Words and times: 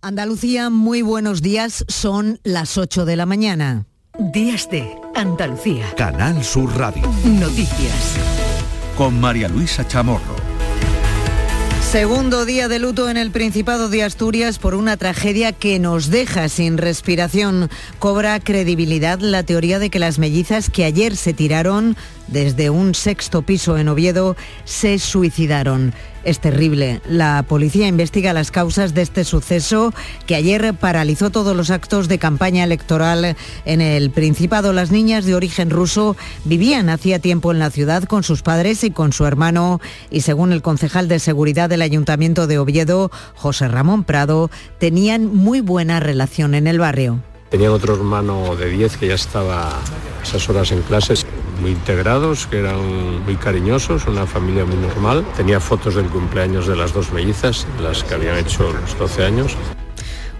Andalucía, 0.00 0.70
muy 0.70 1.02
buenos 1.02 1.42
días, 1.42 1.84
son 1.88 2.38
las 2.44 2.78
8 2.78 3.04
de 3.04 3.16
la 3.16 3.26
mañana. 3.26 3.86
Días 4.32 4.70
de 4.70 4.96
Andalucía. 5.16 5.92
Canal 5.96 6.44
Sur 6.44 6.76
Radio. 6.78 7.02
Noticias. 7.24 8.16
Con 8.96 9.20
María 9.20 9.48
Luisa 9.48 9.88
Chamorro. 9.88 10.36
Segundo 11.90 12.44
día 12.44 12.68
de 12.68 12.78
luto 12.78 13.08
en 13.08 13.16
el 13.16 13.32
Principado 13.32 13.88
de 13.88 14.04
Asturias 14.04 14.60
por 14.60 14.74
una 14.74 14.96
tragedia 14.96 15.52
que 15.52 15.80
nos 15.80 16.10
deja 16.10 16.48
sin 16.48 16.78
respiración. 16.78 17.68
Cobra 17.98 18.38
credibilidad 18.38 19.18
la 19.18 19.42
teoría 19.42 19.80
de 19.80 19.90
que 19.90 19.98
las 19.98 20.20
mellizas 20.20 20.70
que 20.70 20.84
ayer 20.84 21.16
se 21.16 21.32
tiraron 21.32 21.96
desde 22.28 22.70
un 22.70 22.94
sexto 22.94 23.42
piso 23.42 23.78
en 23.78 23.88
Oviedo 23.88 24.36
se 24.64 24.98
suicidaron. 24.98 25.92
Es 26.24 26.40
terrible. 26.40 27.00
La 27.08 27.42
policía 27.48 27.86
investiga 27.86 28.32
las 28.32 28.50
causas 28.50 28.92
de 28.92 29.02
este 29.02 29.24
suceso 29.24 29.94
que 30.26 30.34
ayer 30.34 30.74
paralizó 30.74 31.30
todos 31.30 31.56
los 31.56 31.70
actos 31.70 32.06
de 32.08 32.18
campaña 32.18 32.64
electoral 32.64 33.36
en 33.64 33.80
el 33.80 34.10
Principado. 34.10 34.72
Las 34.72 34.90
niñas 34.90 35.24
de 35.24 35.34
origen 35.34 35.70
ruso 35.70 36.16
vivían 36.44 36.90
hacía 36.90 37.18
tiempo 37.18 37.52
en 37.52 37.58
la 37.58 37.70
ciudad 37.70 38.04
con 38.04 38.24
sus 38.24 38.42
padres 38.42 38.84
y 38.84 38.90
con 38.90 39.12
su 39.12 39.24
hermano 39.24 39.80
y 40.10 40.22
según 40.22 40.52
el 40.52 40.60
concejal 40.60 41.08
de 41.08 41.18
seguridad 41.18 41.70
del 41.70 41.82
Ayuntamiento 41.82 42.46
de 42.46 42.58
Oviedo, 42.58 43.10
José 43.34 43.68
Ramón 43.68 44.04
Prado, 44.04 44.50
tenían 44.78 45.34
muy 45.34 45.60
buena 45.60 46.00
relación 46.00 46.54
en 46.54 46.66
el 46.66 46.78
barrio. 46.78 47.20
Tenían 47.50 47.72
otro 47.72 47.94
hermano 47.94 48.54
de 48.56 48.68
10 48.68 48.98
que 48.98 49.08
ya 49.08 49.14
estaba 49.14 49.72
esas 50.22 50.46
horas 50.50 50.70
en 50.72 50.82
clases 50.82 51.24
muy 51.60 51.72
integrados, 51.72 52.46
que 52.46 52.58
eran 52.58 53.24
muy 53.24 53.36
cariñosos, 53.36 54.06
una 54.06 54.26
familia 54.26 54.64
muy 54.64 54.76
normal. 54.76 55.24
Tenía 55.36 55.60
fotos 55.60 55.94
del 55.94 56.06
cumpleaños 56.06 56.66
de 56.66 56.76
las 56.76 56.92
dos 56.92 57.12
mellizas, 57.12 57.66
las 57.82 58.04
que 58.04 58.14
habían 58.14 58.36
hecho 58.38 58.72
los 58.72 58.98
12 58.98 59.24
años. 59.24 59.56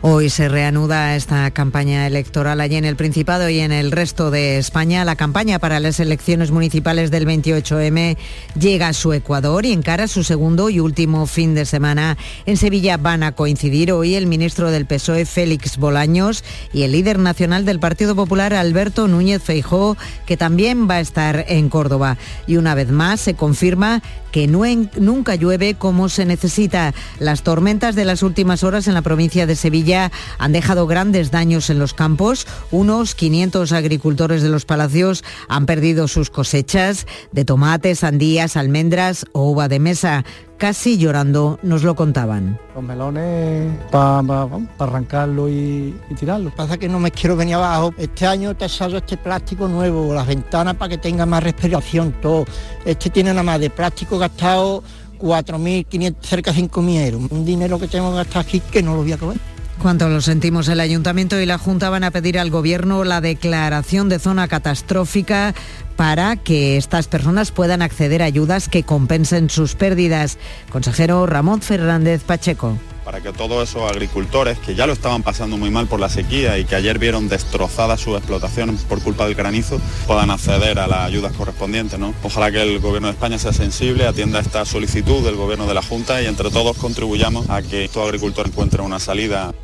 Hoy 0.01 0.30
se 0.30 0.48
reanuda 0.48 1.16
esta 1.16 1.51
campaña 1.51 2.07
electoral 2.07 2.61
allí 2.61 2.77
en 2.77 2.84
el 2.84 2.95
Principado 2.95 3.49
y 3.49 3.59
en 3.59 3.73
el 3.73 3.91
resto 3.91 4.30
de 4.30 4.57
España. 4.57 5.04
La 5.04 5.16
campaña 5.16 5.59
para 5.59 5.80
las 5.80 5.99
elecciones 5.99 6.52
municipales 6.52 7.10
del 7.10 7.27
28M 7.27 8.16
llega 8.57 8.87
a 8.87 8.93
su 8.93 9.13
Ecuador 9.13 9.66
y 9.66 9.73
encara 9.73 10.07
su 10.07 10.23
segundo 10.23 10.71
y 10.71 10.79
último 10.79 11.26
fin 11.26 11.57
de 11.57 11.66
semana. 11.66 12.16
En 12.46 12.57
Sevilla 12.57 12.96
van 12.96 13.24
a 13.24 13.32
coincidir 13.32 13.91
hoy 13.91 14.15
el 14.15 14.29
ministro 14.29 14.71
del 14.71 14.87
PSOE, 14.87 15.26
Félix 15.26 15.79
Bolaños, 15.79 16.45
y 16.73 16.85
el 16.85 16.93
líder 16.93 17.19
nacional 17.19 17.65
del 17.65 17.80
Partido 17.80 18.15
Popular, 18.15 18.54
Alberto 18.54 19.09
Núñez 19.09 19.43
Feijó, 19.43 19.96
que 20.26 20.37
también 20.37 20.88
va 20.88 20.95
a 20.95 21.01
estar 21.01 21.45
en 21.49 21.69
Córdoba. 21.69 22.19
Y 22.46 22.57
una 22.57 22.76
vez 22.76 22.93
más 22.93 23.21
se 23.21 23.35
confirma 23.35 24.01
que 24.32 24.46
nunca 24.46 25.34
llueve 25.34 25.74
como 25.74 26.09
se 26.09 26.24
necesita. 26.24 26.95
Las 27.18 27.43
tormentas 27.43 27.95
de 27.95 28.04
las 28.04 28.23
últimas 28.23 28.65
horas 28.65 28.88
en 28.88 28.95
la 28.95 29.02
provincia 29.02 29.46
de 29.46 29.57
Sevilla 29.57 30.10
han 30.38 30.52
dejado 30.52 30.87
grandes 30.87 31.30
daños 31.30 31.70
en 31.70 31.79
los 31.79 31.95
campos. 31.95 32.46
Unos 32.70 33.15
500 33.15 33.73
agricultores 33.73 34.43
de 34.43 34.48
los 34.48 34.65
palacios 34.65 35.24
han 35.48 35.66
perdido 35.66 36.09
sus 36.09 36.30
cosechas 36.30 37.07
de 37.32 37.45
tomates, 37.45 38.01
sandías, 38.01 38.57
almendras 38.57 39.26
o 39.32 39.51
uva 39.51 39.68
de 39.68 39.79
mesa 39.79 40.24
casi 40.59 40.98
llorando 40.98 41.59
nos 41.62 41.84
lo 41.84 41.95
contaban. 41.95 42.59
Los 42.74 42.84
melones 42.84 43.73
para 43.90 44.48
arrancarlo 44.78 45.48
y, 45.48 45.95
tirarlo. 46.18 46.51
Pasa 46.54 46.76
que 46.76 46.88
no 46.88 46.98
me 46.98 47.10
quiero 47.10 47.37
venir 47.37 47.54
abajo. 47.54 47.95
Este 47.96 48.26
año 48.26 48.54
te 48.54 48.68
salgo 48.68 48.98
este 48.98 49.16
plástico 49.16 49.68
nuevo, 49.68 50.12
las 50.12 50.26
ventanas 50.26 50.74
para 50.74 50.90
que 50.90 50.98
tenga 50.98 51.24
más 51.24 51.42
respiración, 51.42 52.12
todo. 52.20 52.45
Este 52.84 53.09
tiene 53.09 53.30
nada 53.30 53.45
más 53.45 53.60
de 53.60 53.70
plástico 53.70 54.18
gastado 54.18 54.82
4.500, 55.18 56.16
cerca 56.20 56.52
de 56.52 56.62
5.000 56.62 57.06
euros. 57.06 57.30
Un 57.30 57.45
dinero 57.45 57.79
que 57.79 57.86
tengo 57.86 58.10
que 58.10 58.16
gastar 58.16 58.42
aquí 58.42 58.60
que 58.60 58.82
no 58.82 58.95
lo 58.95 59.02
voy 59.02 59.12
a 59.12 59.16
comer. 59.16 59.38
Cuanto 59.80 60.09
lo 60.09 60.21
sentimos, 60.21 60.66
el 60.68 60.80
Ayuntamiento 60.80 61.40
y 61.40 61.46
la 61.46 61.57
Junta 61.57 61.88
van 61.88 62.02
a 62.02 62.10
pedir 62.10 62.38
al 62.38 62.51
Gobierno 62.51 63.04
la 63.04 63.21
declaración 63.21 64.09
de 64.09 64.19
zona 64.19 64.48
catastrófica 64.48 65.54
para 65.97 66.34
que 66.34 66.76
estas 66.76 67.06
personas 67.06 67.53
puedan 67.53 67.80
acceder 67.80 68.22
a 68.22 68.26
ayudas 68.26 68.69
que 68.69 68.82
compensen 68.82 69.50
sus 69.50 69.76
pérdidas. 69.76 70.38
Consejero 70.70 71.26
Ramón 71.26 71.62
Fernández 71.62 72.25
Pacheco 72.25 72.76
para 73.08 73.22
que 73.22 73.32
todos 73.32 73.66
esos 73.66 73.91
agricultores 73.91 74.58
que 74.58 74.75
ya 74.75 74.86
lo 74.86 74.92
estaban 74.92 75.22
pasando 75.22 75.56
muy 75.56 75.70
mal 75.70 75.86
por 75.86 75.98
la 75.98 76.10
sequía 76.10 76.58
y 76.58 76.66
que 76.66 76.74
ayer 76.74 76.98
vieron 76.98 77.26
destrozada 77.26 77.97
su 77.97 78.14
explotación 78.14 78.76
por 78.86 79.03
culpa 79.03 79.24
del 79.24 79.34
granizo, 79.34 79.80
puedan 80.06 80.28
acceder 80.28 80.78
a 80.78 80.86
las 80.86 81.06
ayudas 81.06 81.32
correspondientes. 81.32 81.98
¿no? 81.98 82.12
Ojalá 82.22 82.53
que 82.53 82.60
el 82.60 82.80
Gobierno 82.80 83.08
de 83.08 83.14
España 83.14 83.38
sea 83.38 83.54
sensible, 83.54 84.06
atienda 84.06 84.41
esta 84.41 84.66
solicitud 84.66 85.24
del 85.24 85.36
Gobierno 85.36 85.66
de 85.66 85.72
la 85.72 85.80
Junta 85.80 86.20
y 86.20 86.26
entre 86.26 86.50
todos 86.50 86.76
contribuyamos 86.76 87.48
a 87.48 87.62
que 87.62 87.88
todo 87.88 88.04
agricultor 88.04 88.47
encuentre 88.47 88.82
una 88.82 88.98
salida. 88.98 89.54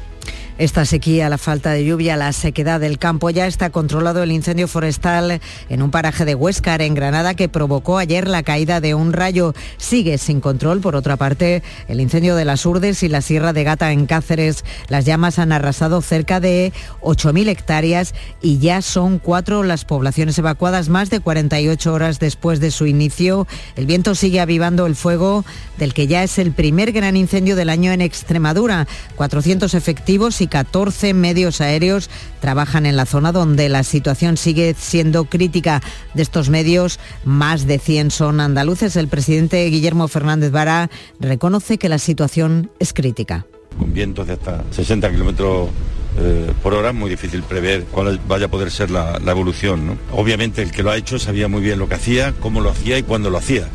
Esta 0.56 0.84
sequía, 0.84 1.28
la 1.28 1.36
falta 1.36 1.72
de 1.72 1.84
lluvia, 1.84 2.16
la 2.16 2.32
sequedad 2.32 2.78
del 2.78 2.98
campo, 2.98 3.28
ya 3.30 3.48
está 3.48 3.70
controlado 3.70 4.22
el 4.22 4.30
incendio 4.30 4.68
forestal 4.68 5.40
en 5.68 5.82
un 5.82 5.90
paraje 5.90 6.24
de 6.24 6.36
Huéscar, 6.36 6.80
en 6.80 6.94
Granada, 6.94 7.34
que 7.34 7.48
provocó 7.48 7.98
ayer 7.98 8.28
la 8.28 8.44
caída 8.44 8.80
de 8.80 8.94
un 8.94 9.12
rayo. 9.12 9.52
Sigue 9.78 10.16
sin 10.16 10.40
control, 10.40 10.80
por 10.80 10.94
otra 10.94 11.16
parte, 11.16 11.64
el 11.88 12.00
incendio 12.00 12.36
de 12.36 12.44
las 12.44 12.64
Urdes 12.66 13.02
y 13.02 13.08
la 13.08 13.20
Sierra 13.20 13.52
de 13.52 13.64
Gata 13.64 13.90
en 13.90 14.06
Cáceres. 14.06 14.64
Las 14.86 15.04
llamas 15.04 15.40
han 15.40 15.50
arrasado 15.50 16.00
cerca 16.02 16.38
de 16.38 16.72
8.000 17.00 17.48
hectáreas 17.48 18.14
y 18.40 18.58
ya 18.58 18.80
son 18.80 19.18
cuatro 19.18 19.64
las 19.64 19.84
poblaciones 19.84 20.38
evacuadas 20.38 20.88
más 20.88 21.10
de 21.10 21.18
48 21.18 21.92
horas 21.92 22.20
después 22.20 22.60
de 22.60 22.70
su 22.70 22.86
inicio. 22.86 23.48
El 23.74 23.86
viento 23.86 24.14
sigue 24.14 24.38
avivando 24.40 24.86
el 24.86 24.94
fuego 24.94 25.44
del 25.78 25.94
que 25.94 26.06
ya 26.06 26.22
es 26.22 26.38
el 26.38 26.52
primer 26.52 26.92
gran 26.92 27.16
incendio 27.16 27.56
del 27.56 27.70
año 27.70 27.90
en 27.90 28.02
Extremadura. 28.02 28.86
400 29.16 29.74
efectivos 29.74 30.40
14 30.46 31.14
medios 31.14 31.60
aéreos 31.60 32.10
trabajan 32.40 32.86
en 32.86 32.96
la 32.96 33.06
zona 33.06 33.32
donde 33.32 33.68
la 33.68 33.82
situación 33.82 34.36
sigue 34.36 34.74
siendo 34.78 35.24
crítica. 35.24 35.82
De 36.14 36.22
estos 36.22 36.50
medios, 36.50 36.98
más 37.24 37.66
de 37.66 37.78
100 37.78 38.10
son 38.10 38.40
andaluces. 38.40 38.96
El 38.96 39.08
presidente 39.08 39.64
Guillermo 39.66 40.08
Fernández 40.08 40.50
Vara 40.50 40.90
reconoce 41.20 41.78
que 41.78 41.88
la 41.88 41.98
situación 41.98 42.70
es 42.78 42.92
crítica. 42.92 43.46
Con 43.78 43.92
vientos 43.92 44.26
de 44.26 44.34
hasta 44.34 44.64
60 44.70 45.10
kilómetros 45.10 45.70
eh, 46.16 46.52
por 46.62 46.74
hora 46.74 46.90
es 46.90 46.94
muy 46.94 47.10
difícil 47.10 47.42
prever 47.42 47.84
cuál 47.84 48.20
vaya 48.28 48.46
a 48.46 48.48
poder 48.48 48.70
ser 48.70 48.90
la, 48.90 49.18
la 49.18 49.32
evolución. 49.32 49.98
Obviamente 50.12 50.62
el 50.62 50.70
que 50.70 50.82
lo 50.82 50.90
ha 50.90 50.96
hecho 50.96 51.18
sabía 51.18 51.48
muy 51.48 51.60
bien 51.60 51.78
lo 51.78 51.88
que 51.88 51.94
hacía, 51.94 52.32
cómo 52.40 52.60
lo 52.60 52.70
hacía 52.70 52.98
y 52.98 53.02
cuándo 53.02 53.30
lo 53.30 53.38
hacía. 53.38 53.68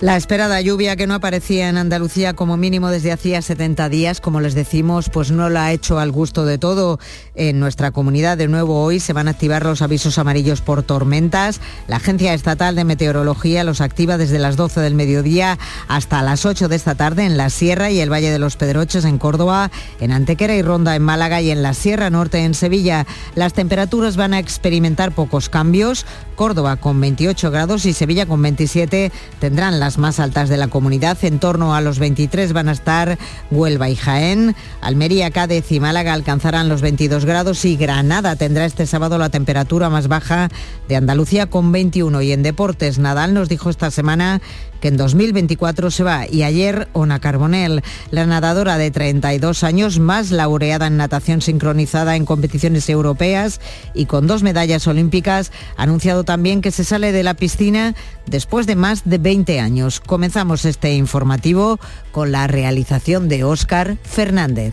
La 0.00 0.16
esperada 0.16 0.60
lluvia 0.60 0.94
que 0.94 1.08
no 1.08 1.14
aparecía 1.14 1.68
en 1.68 1.76
Andalucía 1.76 2.34
como 2.34 2.56
mínimo 2.56 2.88
desde 2.88 3.10
hacía 3.10 3.42
70 3.42 3.88
días, 3.88 4.20
como 4.20 4.40
les 4.40 4.54
decimos, 4.54 5.10
pues 5.10 5.32
no 5.32 5.50
la 5.50 5.64
ha 5.64 5.72
hecho 5.72 5.98
al 5.98 6.12
gusto 6.12 6.44
de 6.44 6.56
todo 6.56 7.00
en 7.38 7.60
nuestra 7.60 7.92
comunidad. 7.92 8.36
De 8.36 8.48
nuevo 8.48 8.82
hoy 8.82 9.00
se 9.00 9.12
van 9.12 9.28
a 9.28 9.30
activar 9.30 9.64
los 9.64 9.80
avisos 9.80 10.18
amarillos 10.18 10.60
por 10.60 10.82
tormentas. 10.82 11.60
La 11.86 11.96
Agencia 11.96 12.34
Estatal 12.34 12.74
de 12.74 12.84
Meteorología 12.84 13.64
los 13.64 13.80
activa 13.80 14.18
desde 14.18 14.38
las 14.38 14.56
12 14.56 14.80
del 14.80 14.94
mediodía 14.94 15.58
hasta 15.86 16.20
las 16.22 16.44
8 16.44 16.68
de 16.68 16.76
esta 16.76 16.96
tarde 16.96 17.24
en 17.24 17.36
la 17.36 17.48
Sierra 17.48 17.90
y 17.90 18.00
el 18.00 18.12
Valle 18.12 18.30
de 18.30 18.40
los 18.40 18.56
Pedroches 18.56 19.04
en 19.04 19.18
Córdoba, 19.18 19.70
en 20.00 20.12
Antequera 20.12 20.56
y 20.56 20.62
Ronda 20.62 20.96
en 20.96 21.02
Málaga 21.02 21.40
y 21.40 21.50
en 21.50 21.62
la 21.62 21.74
Sierra 21.74 22.10
Norte 22.10 22.44
en 22.44 22.54
Sevilla. 22.54 23.06
Las 23.36 23.52
temperaturas 23.52 24.16
van 24.16 24.34
a 24.34 24.40
experimentar 24.40 25.12
pocos 25.12 25.48
cambios. 25.48 26.04
Córdoba 26.34 26.76
con 26.76 27.00
28 27.00 27.50
grados 27.50 27.86
y 27.86 27.92
Sevilla 27.92 28.26
con 28.26 28.42
27 28.42 29.12
tendrán 29.40 29.80
las 29.80 29.98
más 29.98 30.20
altas 30.20 30.48
de 30.48 30.56
la 30.56 30.68
comunidad. 30.68 31.16
En 31.22 31.38
torno 31.38 31.74
a 31.74 31.80
los 31.80 31.98
23 32.00 32.52
van 32.52 32.68
a 32.68 32.72
estar 32.72 33.16
Huelva 33.50 33.88
y 33.88 33.96
Jaén. 33.96 34.56
Almería, 34.80 35.30
Cádiz 35.30 35.70
y 35.72 35.80
Málaga 35.80 36.12
alcanzarán 36.12 36.68
los 36.68 36.82
22 36.82 37.24
grados 37.24 37.27
y 37.28 37.76
Granada 37.76 38.36
tendrá 38.36 38.64
este 38.64 38.86
sábado 38.86 39.18
la 39.18 39.28
temperatura 39.28 39.90
más 39.90 40.08
baja 40.08 40.48
de 40.88 40.96
Andalucía 40.96 41.44
con 41.44 41.72
21. 41.72 42.22
Y 42.22 42.32
en 42.32 42.42
deportes, 42.42 42.98
Nadal 42.98 43.34
nos 43.34 43.50
dijo 43.50 43.68
esta 43.68 43.90
semana 43.90 44.40
que 44.80 44.88
en 44.88 44.96
2024 44.96 45.90
se 45.90 46.04
va. 46.04 46.26
Y 46.26 46.42
ayer 46.42 46.88
Ona 46.94 47.20
Carbonell, 47.20 47.82
la 48.10 48.24
nadadora 48.24 48.78
de 48.78 48.90
32 48.90 49.62
años, 49.62 49.98
más 49.98 50.30
laureada 50.30 50.86
en 50.86 50.96
natación 50.96 51.42
sincronizada 51.42 52.16
en 52.16 52.24
competiciones 52.24 52.88
europeas 52.88 53.60
y 53.92 54.06
con 54.06 54.26
dos 54.26 54.42
medallas 54.42 54.86
olímpicas, 54.86 55.52
ha 55.76 55.82
anunciado 55.82 56.24
también 56.24 56.62
que 56.62 56.70
se 56.70 56.82
sale 56.82 57.12
de 57.12 57.24
la 57.24 57.34
piscina 57.34 57.94
después 58.24 58.66
de 58.66 58.74
más 58.74 59.02
de 59.04 59.18
20 59.18 59.60
años. 59.60 60.00
Comenzamos 60.00 60.64
este 60.64 60.94
informativo 60.94 61.78
con 62.10 62.32
la 62.32 62.46
realización 62.46 63.28
de 63.28 63.44
Óscar 63.44 63.98
Fernández. 64.02 64.72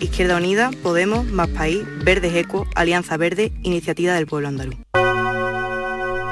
Izquierda 0.00 0.36
Unida, 0.36 0.70
Podemos, 0.82 1.24
Más 1.26 1.48
País, 1.48 1.84
Verdes 2.04 2.34
Eco, 2.34 2.66
Alianza 2.74 3.16
Verde, 3.16 3.52
Iniciativa 3.62 4.14
del 4.14 4.26
Pueblo 4.26 4.48
Andaluz. 4.48 4.76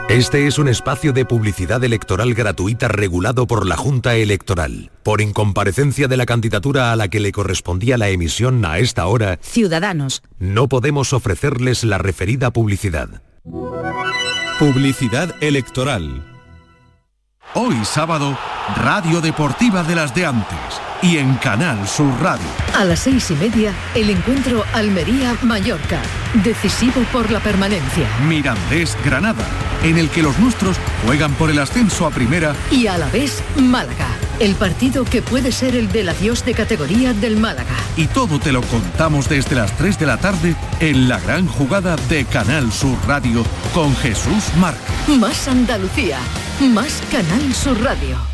Este 0.09 0.47
es 0.47 0.59
un 0.59 0.69
espacio 0.69 1.13
de 1.13 1.25
publicidad 1.25 1.83
electoral 1.83 2.35
gratuita 2.35 2.89
regulado 2.89 3.47
por 3.47 3.67
la 3.67 3.77
Junta 3.77 4.15
Electoral. 4.15 4.91
Por 5.03 5.23
incomparecencia 5.23 6.09
de 6.09 6.17
la 6.19 6.27
candidatura 6.27 6.93
a 6.93 6.97
la 6.97 7.09
que 7.09 7.21
le 7.21 7.33
correspondía 7.33 7.97
la 7.97 8.11
emisión 8.11 8.65
a 8.67 8.79
esta 8.79 9.07
hora, 9.07 9.39
Ciudadanos. 9.41 10.23
no 10.39 10.69
podemos 10.69 11.15
ofrecerles 11.15 11.85
la 11.85 11.99
referida 11.99 12.53
publicidad. 12.53 13.23
Publicidad 14.59 15.35
electoral. 15.41 16.23
Hoy 17.55 17.77
sábado, 17.85 18.39
Radio 18.77 19.21
Deportiva 19.21 19.83
de 19.83 19.95
las 19.95 20.15
de 20.15 20.27
antes 20.27 20.81
y 21.05 21.19
en 21.19 21.35
Canal 21.35 21.87
Sur 21.87 22.11
Radio. 22.23 22.47
A 22.75 22.85
las 22.85 23.01
seis 23.01 23.31
y 23.31 23.35
media, 23.35 23.75
el 23.95 24.09
encuentro 24.09 24.65
Almería-Mallorca. 24.73 26.01
Decisivo 26.43 27.03
por 27.13 27.31
la 27.31 27.41
permanencia. 27.41 28.09
Mirandés 28.27 28.97
Granada, 29.05 29.45
en 29.83 29.99
el 29.99 30.09
que 30.09 30.23
los 30.23 30.39
nuestros 30.39 30.79
juegan 31.05 31.33
por 31.35 31.51
el 31.51 31.59
ascenso 31.59 32.07
a 32.07 32.11
primera 32.11 32.55
Y 32.71 32.87
a 32.87 32.97
la 32.97 33.07
vez, 33.09 33.43
Málaga. 33.57 34.09
El 34.41 34.55
partido 34.55 35.05
que 35.05 35.21
puede 35.21 35.53
ser 35.53 35.77
el 35.77 35.93
del 35.93 36.09
adiós 36.09 36.45
de 36.45 36.55
categoría 36.55 37.13
del 37.13 37.37
Málaga. 37.37 37.77
y 37.97 38.07
todo 38.07 38.41
te 38.41 38.51
lo 38.51 38.63
contamos 38.63 39.29
desde 39.29 39.57
las 39.57 39.77
3 39.77 39.99
de 39.99 40.07
la 40.07 40.17
tarde 40.17 40.57
en 40.81 41.09
la 41.09 41.21
gran 41.21 41.47
jugada 41.47 41.97
de 42.09 42.25
Canal 42.25 42.73
Sur 42.73 42.97
Radio 43.07 43.45
con 43.75 43.95
Jesús 43.97 44.45
Márquez. 44.59 45.19
Más 45.21 45.49
Andalucía. 45.49 46.19
Más 46.61 47.03
Canal 47.13 47.55
Sur 47.55 47.81
Radio. 47.83 48.34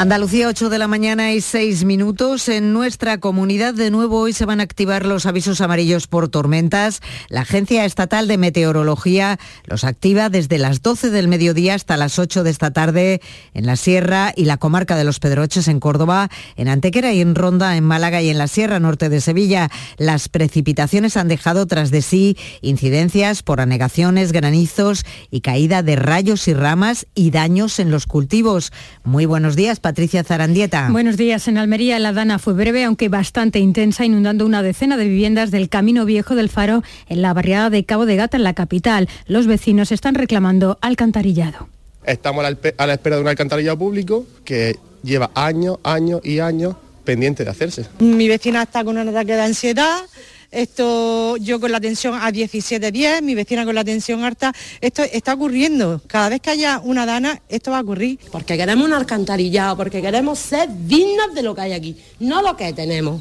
Andalucía, 0.00 0.46
8 0.46 0.68
de 0.68 0.78
la 0.78 0.86
mañana 0.86 1.32
y 1.32 1.40
6 1.40 1.84
minutos. 1.84 2.48
En 2.48 2.72
nuestra 2.72 3.18
comunidad 3.18 3.74
de 3.74 3.90
nuevo 3.90 4.20
hoy 4.20 4.32
se 4.32 4.44
van 4.44 4.60
a 4.60 4.62
activar 4.62 5.04
los 5.04 5.26
avisos 5.26 5.60
amarillos 5.60 6.06
por 6.06 6.28
tormentas. 6.28 7.00
La 7.28 7.40
Agencia 7.40 7.84
Estatal 7.84 8.28
de 8.28 8.38
Meteorología 8.38 9.40
los 9.64 9.82
activa 9.82 10.28
desde 10.28 10.58
las 10.58 10.82
12 10.82 11.10
del 11.10 11.26
mediodía 11.26 11.74
hasta 11.74 11.96
las 11.96 12.20
8 12.20 12.44
de 12.44 12.50
esta 12.50 12.70
tarde 12.70 13.20
en 13.54 13.66
la 13.66 13.74
Sierra 13.74 14.32
y 14.36 14.44
la 14.44 14.56
comarca 14.56 14.94
de 14.94 15.02
los 15.02 15.18
Pedroches 15.18 15.66
en 15.66 15.80
Córdoba, 15.80 16.28
en 16.54 16.68
Antequera 16.68 17.12
y 17.12 17.20
en 17.20 17.34
Ronda 17.34 17.76
en 17.76 17.82
Málaga 17.82 18.22
y 18.22 18.30
en 18.30 18.38
la 18.38 18.46
Sierra 18.46 18.78
Norte 18.78 19.08
de 19.08 19.20
Sevilla. 19.20 19.68
Las 19.96 20.28
precipitaciones 20.28 21.16
han 21.16 21.26
dejado 21.26 21.66
tras 21.66 21.90
de 21.90 22.02
sí 22.02 22.36
incidencias 22.60 23.42
por 23.42 23.60
anegaciones, 23.60 24.30
granizos 24.30 25.04
y 25.32 25.40
caída 25.40 25.82
de 25.82 25.96
rayos 25.96 26.46
y 26.46 26.54
ramas 26.54 27.08
y 27.16 27.32
daños 27.32 27.80
en 27.80 27.90
los 27.90 28.06
cultivos. 28.06 28.72
Muy 29.02 29.26
buenos 29.26 29.56
días, 29.56 29.80
Patricia 29.88 30.22
Zarandieta. 30.22 30.90
Buenos 30.90 31.16
días. 31.16 31.48
En 31.48 31.56
Almería 31.56 31.98
la 31.98 32.12
dana 32.12 32.38
fue 32.38 32.52
breve, 32.52 32.84
aunque 32.84 33.08
bastante 33.08 33.58
intensa, 33.58 34.04
inundando 34.04 34.44
una 34.44 34.62
decena 34.62 34.98
de 34.98 35.04
viviendas 35.08 35.50
del 35.50 35.70
Camino 35.70 36.04
Viejo 36.04 36.34
del 36.34 36.50
Faro 36.50 36.82
en 37.08 37.22
la 37.22 37.32
barriada 37.32 37.70
de 37.70 37.86
Cabo 37.86 38.04
de 38.04 38.16
Gata, 38.16 38.36
en 38.36 38.44
la 38.44 38.52
capital. 38.52 39.08
Los 39.28 39.46
vecinos 39.46 39.90
están 39.90 40.14
reclamando 40.14 40.76
alcantarillado. 40.82 41.70
Estamos 42.04 42.44
a 42.44 42.50
la, 42.50 42.92
espera 42.92 43.16
de 43.16 43.22
un 43.22 43.28
alcantarillado 43.28 43.78
público 43.78 44.26
que 44.44 44.76
lleva 45.02 45.30
años, 45.34 45.78
años 45.84 46.20
y 46.22 46.40
años 46.40 46.76
pendiente 47.04 47.44
de 47.44 47.50
hacerse. 47.50 47.86
Mi 47.98 48.28
vecina 48.28 48.64
está 48.64 48.84
con 48.84 48.98
un 48.98 49.08
ataque 49.08 49.36
de 49.36 49.40
ansiedad. 49.40 50.00
Esto, 50.50 51.36
yo 51.36 51.60
con 51.60 51.70
la 51.70 51.80
tensión 51.80 52.14
a 52.14 52.30
17-10, 52.32 53.20
mi 53.22 53.34
vecina 53.34 53.66
con 53.66 53.74
la 53.74 53.84
tensión 53.84 54.24
alta. 54.24 54.54
Esto 54.80 55.02
está 55.02 55.34
ocurriendo. 55.34 56.00
Cada 56.06 56.30
vez 56.30 56.40
que 56.40 56.50
haya 56.50 56.80
una 56.82 57.04
dana, 57.04 57.42
esto 57.50 57.70
va 57.70 57.78
a 57.78 57.82
ocurrir. 57.82 58.18
Porque 58.32 58.56
queremos 58.56 58.86
un 58.86 58.94
alcantarillado, 58.94 59.76
porque 59.76 60.00
queremos 60.00 60.38
ser 60.38 60.68
dignas 60.86 61.34
de 61.34 61.42
lo 61.42 61.54
que 61.54 61.60
hay 61.60 61.72
aquí, 61.72 61.96
no 62.20 62.40
lo 62.40 62.56
que 62.56 62.72
tenemos. 62.72 63.20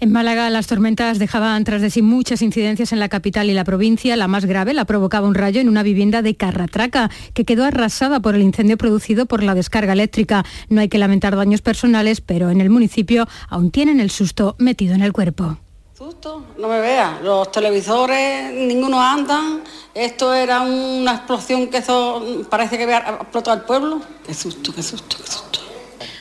En 0.00 0.12
Málaga 0.12 0.50
las 0.50 0.66
tormentas 0.66 1.18
dejaban 1.18 1.64
tras 1.64 1.80
de 1.80 1.90
sí 1.90 2.02
muchas 2.02 2.42
incidencias 2.42 2.92
en 2.92 3.00
la 3.00 3.08
capital 3.08 3.48
y 3.48 3.54
la 3.54 3.64
provincia. 3.64 4.16
La 4.16 4.28
más 4.28 4.44
grave 4.44 4.74
la 4.74 4.84
provocaba 4.84 5.26
un 5.26 5.34
rayo 5.34 5.60
en 5.60 5.68
una 5.68 5.82
vivienda 5.82 6.20
de 6.20 6.34
Carratraca, 6.34 7.10
que 7.32 7.44
quedó 7.44 7.64
arrasada 7.64 8.20
por 8.20 8.34
el 8.34 8.42
incendio 8.42 8.76
producido 8.76 9.26
por 9.26 9.42
la 9.42 9.54
descarga 9.54 9.94
eléctrica. 9.94 10.44
No 10.68 10.80
hay 10.82 10.88
que 10.88 10.98
lamentar 10.98 11.36
daños 11.36 11.62
personales, 11.62 12.20
pero 12.20 12.50
en 12.50 12.60
el 12.60 12.68
municipio 12.68 13.26
aún 13.48 13.70
tienen 13.70 14.00
el 14.00 14.10
susto 14.10 14.56
metido 14.58 14.94
en 14.94 15.02
el 15.02 15.12
cuerpo. 15.12 15.58
Susto, 15.96 16.44
no 16.58 16.68
me 16.68 16.78
veas. 16.80 17.22
Los 17.22 17.50
televisores, 17.50 18.52
ninguno 18.52 19.00
andan. 19.00 19.64
Esto 19.94 20.34
era 20.34 20.60
una 20.60 21.14
explosión 21.14 21.68
que 21.68 21.78
eso 21.78 22.44
parece 22.50 22.76
que 22.76 22.82
había 22.82 22.98
explotado 22.98 23.56
el 23.56 23.62
pueblo. 23.62 24.02
Qué 24.26 24.34
susto, 24.34 24.74
qué 24.74 24.82
susto, 24.82 25.16
qué 25.16 25.30
susto. 25.30 25.60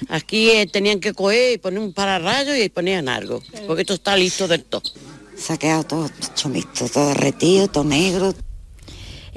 Aquí 0.07 0.49
eh, 0.51 0.67
tenían 0.67 1.01
que 1.01 1.13
coger 1.13 1.53
y 1.53 1.57
poner 1.57 1.79
un 1.79 1.91
pararrayo 1.91 2.55
y 2.55 2.69
ponían 2.69 3.09
algo, 3.09 3.41
porque 3.67 3.81
esto 3.81 3.95
está 3.95 4.15
listo 4.15 4.47
del 4.47 4.63
todo. 4.63 4.83
Se 5.35 5.51
ha 5.51 5.57
quedado 5.57 5.83
todo 5.83 6.05
hecho 6.05 6.47
mixto, 6.47 6.87
todo 6.87 7.09
derretido, 7.09 7.67
todo 7.67 7.83
negro. 7.83 8.33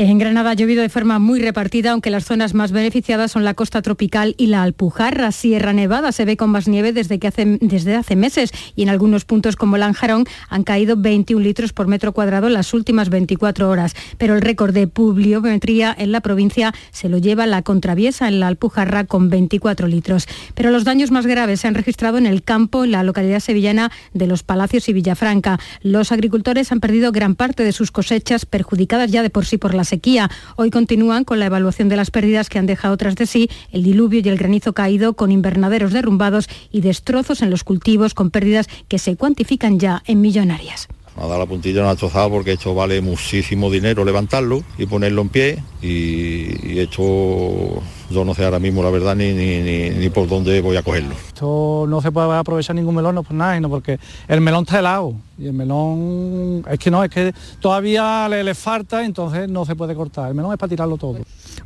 En 0.01 0.17
Granada 0.17 0.51
ha 0.51 0.55
llovido 0.55 0.83
de 0.83 0.91
forma 0.91 1.19
muy 1.19 1.41
repartida, 1.41 1.91
aunque 1.91 2.11
las 2.11 2.25
zonas 2.25 2.55
más 2.55 2.71
beneficiadas 2.71 3.33
son 3.33 3.43
la 3.43 3.55
costa 3.55 3.83
tropical 3.83 4.37
y 4.39 4.47
la 4.47 4.63
Alpujarra. 4.63 5.33
Sierra 5.33 5.73
Nevada 5.73 6.13
se 6.13 6.25
ve 6.25 6.37
con 6.37 6.51
más 6.51 6.69
nieve 6.69 6.93
desde, 6.93 7.19
que 7.19 7.27
hace, 7.27 7.59
desde 7.61 7.97
hace 7.97 8.15
meses 8.15 8.53
y 8.77 8.85
en 8.85 8.91
algunos 8.91 9.25
puntos 9.25 9.57
como 9.57 9.77
Lanjarón 9.77 10.25
han 10.51 10.63
caído 10.63 10.97
21 10.97 11.43
litros 11.43 11.73
por 11.73 11.89
metro 11.89 12.13
cuadrado 12.13 12.47
en 12.47 12.53
las 12.53 12.75
últimas 12.75 13.09
24 13.09 13.69
horas. 13.69 13.97
Pero 14.19 14.37
el 14.37 14.41
récord 14.41 14.73
de 14.73 14.87
pluviometría 14.87 15.97
en 15.99 16.13
la 16.13 16.21
provincia 16.21 16.73
se 16.93 17.09
lo 17.09 17.19
lleva 17.19 17.49
la 17.49 17.63
Contraviesa 17.63 18.29
en 18.29 18.39
la 18.39 18.47
Alpujarra 18.47 19.03
con 19.03 19.31
24 19.31 19.89
litros. 19.89 20.29
Pero 20.55 20.71
los 20.71 20.85
daños 20.85 21.11
más 21.11 21.27
graves 21.27 21.59
se 21.59 21.67
han 21.67 21.75
registrado 21.75 22.19
en 22.19 22.27
el 22.27 22.45
campo, 22.45 22.85
en 22.85 22.93
la 22.93 23.03
localidad 23.03 23.41
sevillana 23.41 23.91
de 24.15 24.29
Los 24.29 24.45
Palacios 24.45 24.89
y 24.89 24.93
Villafranca. 24.93 25.59
Los 25.83 26.13
agricultores 26.13 26.71
han 26.71 26.79
perdido 26.79 27.11
gran 27.11 27.35
parte 27.35 27.65
de 27.65 27.73
sus 27.73 27.91
cosechas, 27.91 28.47
perjudicadas 28.47 29.11
ya 29.11 29.25
de 29.25 29.31
por 29.31 29.45
sí 29.45 29.59
por 29.59 29.75
la 29.75 29.88
sequía. 29.89 30.31
Hoy 30.57 30.71
continúan 30.71 31.25
con 31.25 31.41
la 31.41 31.47
evaluación 31.47 31.89
de 31.89 31.97
las 31.97 32.11
pérdidas 32.11 32.49
que 32.49 32.59
han 32.59 32.67
dejado 32.67 32.97
tras 32.97 33.17
de 33.17 33.27
sí 33.27 33.51
el 33.73 33.83
diluvio 33.83 34.21
y 34.23 34.29
el 34.29 34.37
granizo 34.37 34.73
caído 34.73 35.15
con 35.15 35.33
invernaderos 35.33 35.93
derrumbados 35.93 36.49
y 36.71 36.81
destrozos 36.81 37.43
en 37.43 37.51
los 37.51 37.65
cultivos 37.65 38.15
con 38.15 38.31
pérdidas 38.31 38.69
que 38.89 38.99
se 38.99 39.17
cuantifican 39.17 39.79
ya 39.79 40.03
en 40.07 40.21
millonarias. 40.21 40.89
Ha 41.17 41.27
dado 41.27 41.39
la 41.41 41.47
puntilla, 41.47 41.83
no 41.83 41.91
ha 41.91 42.29
porque 42.29 42.53
esto 42.53 42.75
vale 42.75 43.01
muchísimo 43.01 43.71
dinero 43.71 44.05
levantarlo 44.05 44.63
y 44.79 44.87
ponerlo 44.87 45.23
en 45.23 45.29
pie 45.29 45.63
y, 45.83 46.75
y 46.75 46.79
esto 46.79 47.83
yo 48.11 48.25
no 48.25 48.35
sé 48.35 48.45
ahora 48.45 48.59
mismo 48.59 48.83
la 48.83 48.91
verdad 48.91 49.15
ni, 49.15 49.33
ni, 49.33 49.61
ni, 49.61 49.91
ni 49.91 50.11
por 50.11 50.29
dónde 50.29 50.61
voy 50.61 50.77
a 50.77 50.83
cogerlo. 50.83 51.15
Esto 51.27 51.87
no 51.89 52.01
se 52.01 52.11
puede 52.11 52.35
aprovechar 52.37 52.75
ningún 52.77 52.95
melón, 52.95 53.15
no 53.15 53.23
por 53.23 53.35
nada, 53.35 53.55
sino 53.55 53.69
porque 53.69 53.99
el 54.27 54.41
melón 54.41 54.65
está 54.65 54.79
helado 54.79 55.15
y 55.39 55.47
el 55.47 55.53
melón 55.53 56.65
es 56.69 56.79
que 56.79 56.91
no, 56.91 57.05
es 57.05 57.11
que 57.11 57.33
todavía 57.61 58.29
le, 58.29 58.43
le 58.43 58.55
falta, 58.55 59.05
entonces 59.05 59.49
no 59.49 59.65
se 59.65 59.77
puede 59.77 59.95
cortar. 59.95 60.29
El 60.29 60.35
melón 60.35 60.53
es 60.53 60.59
para 60.59 60.71
tirarlo 60.71 60.97
todo. 60.97 61.19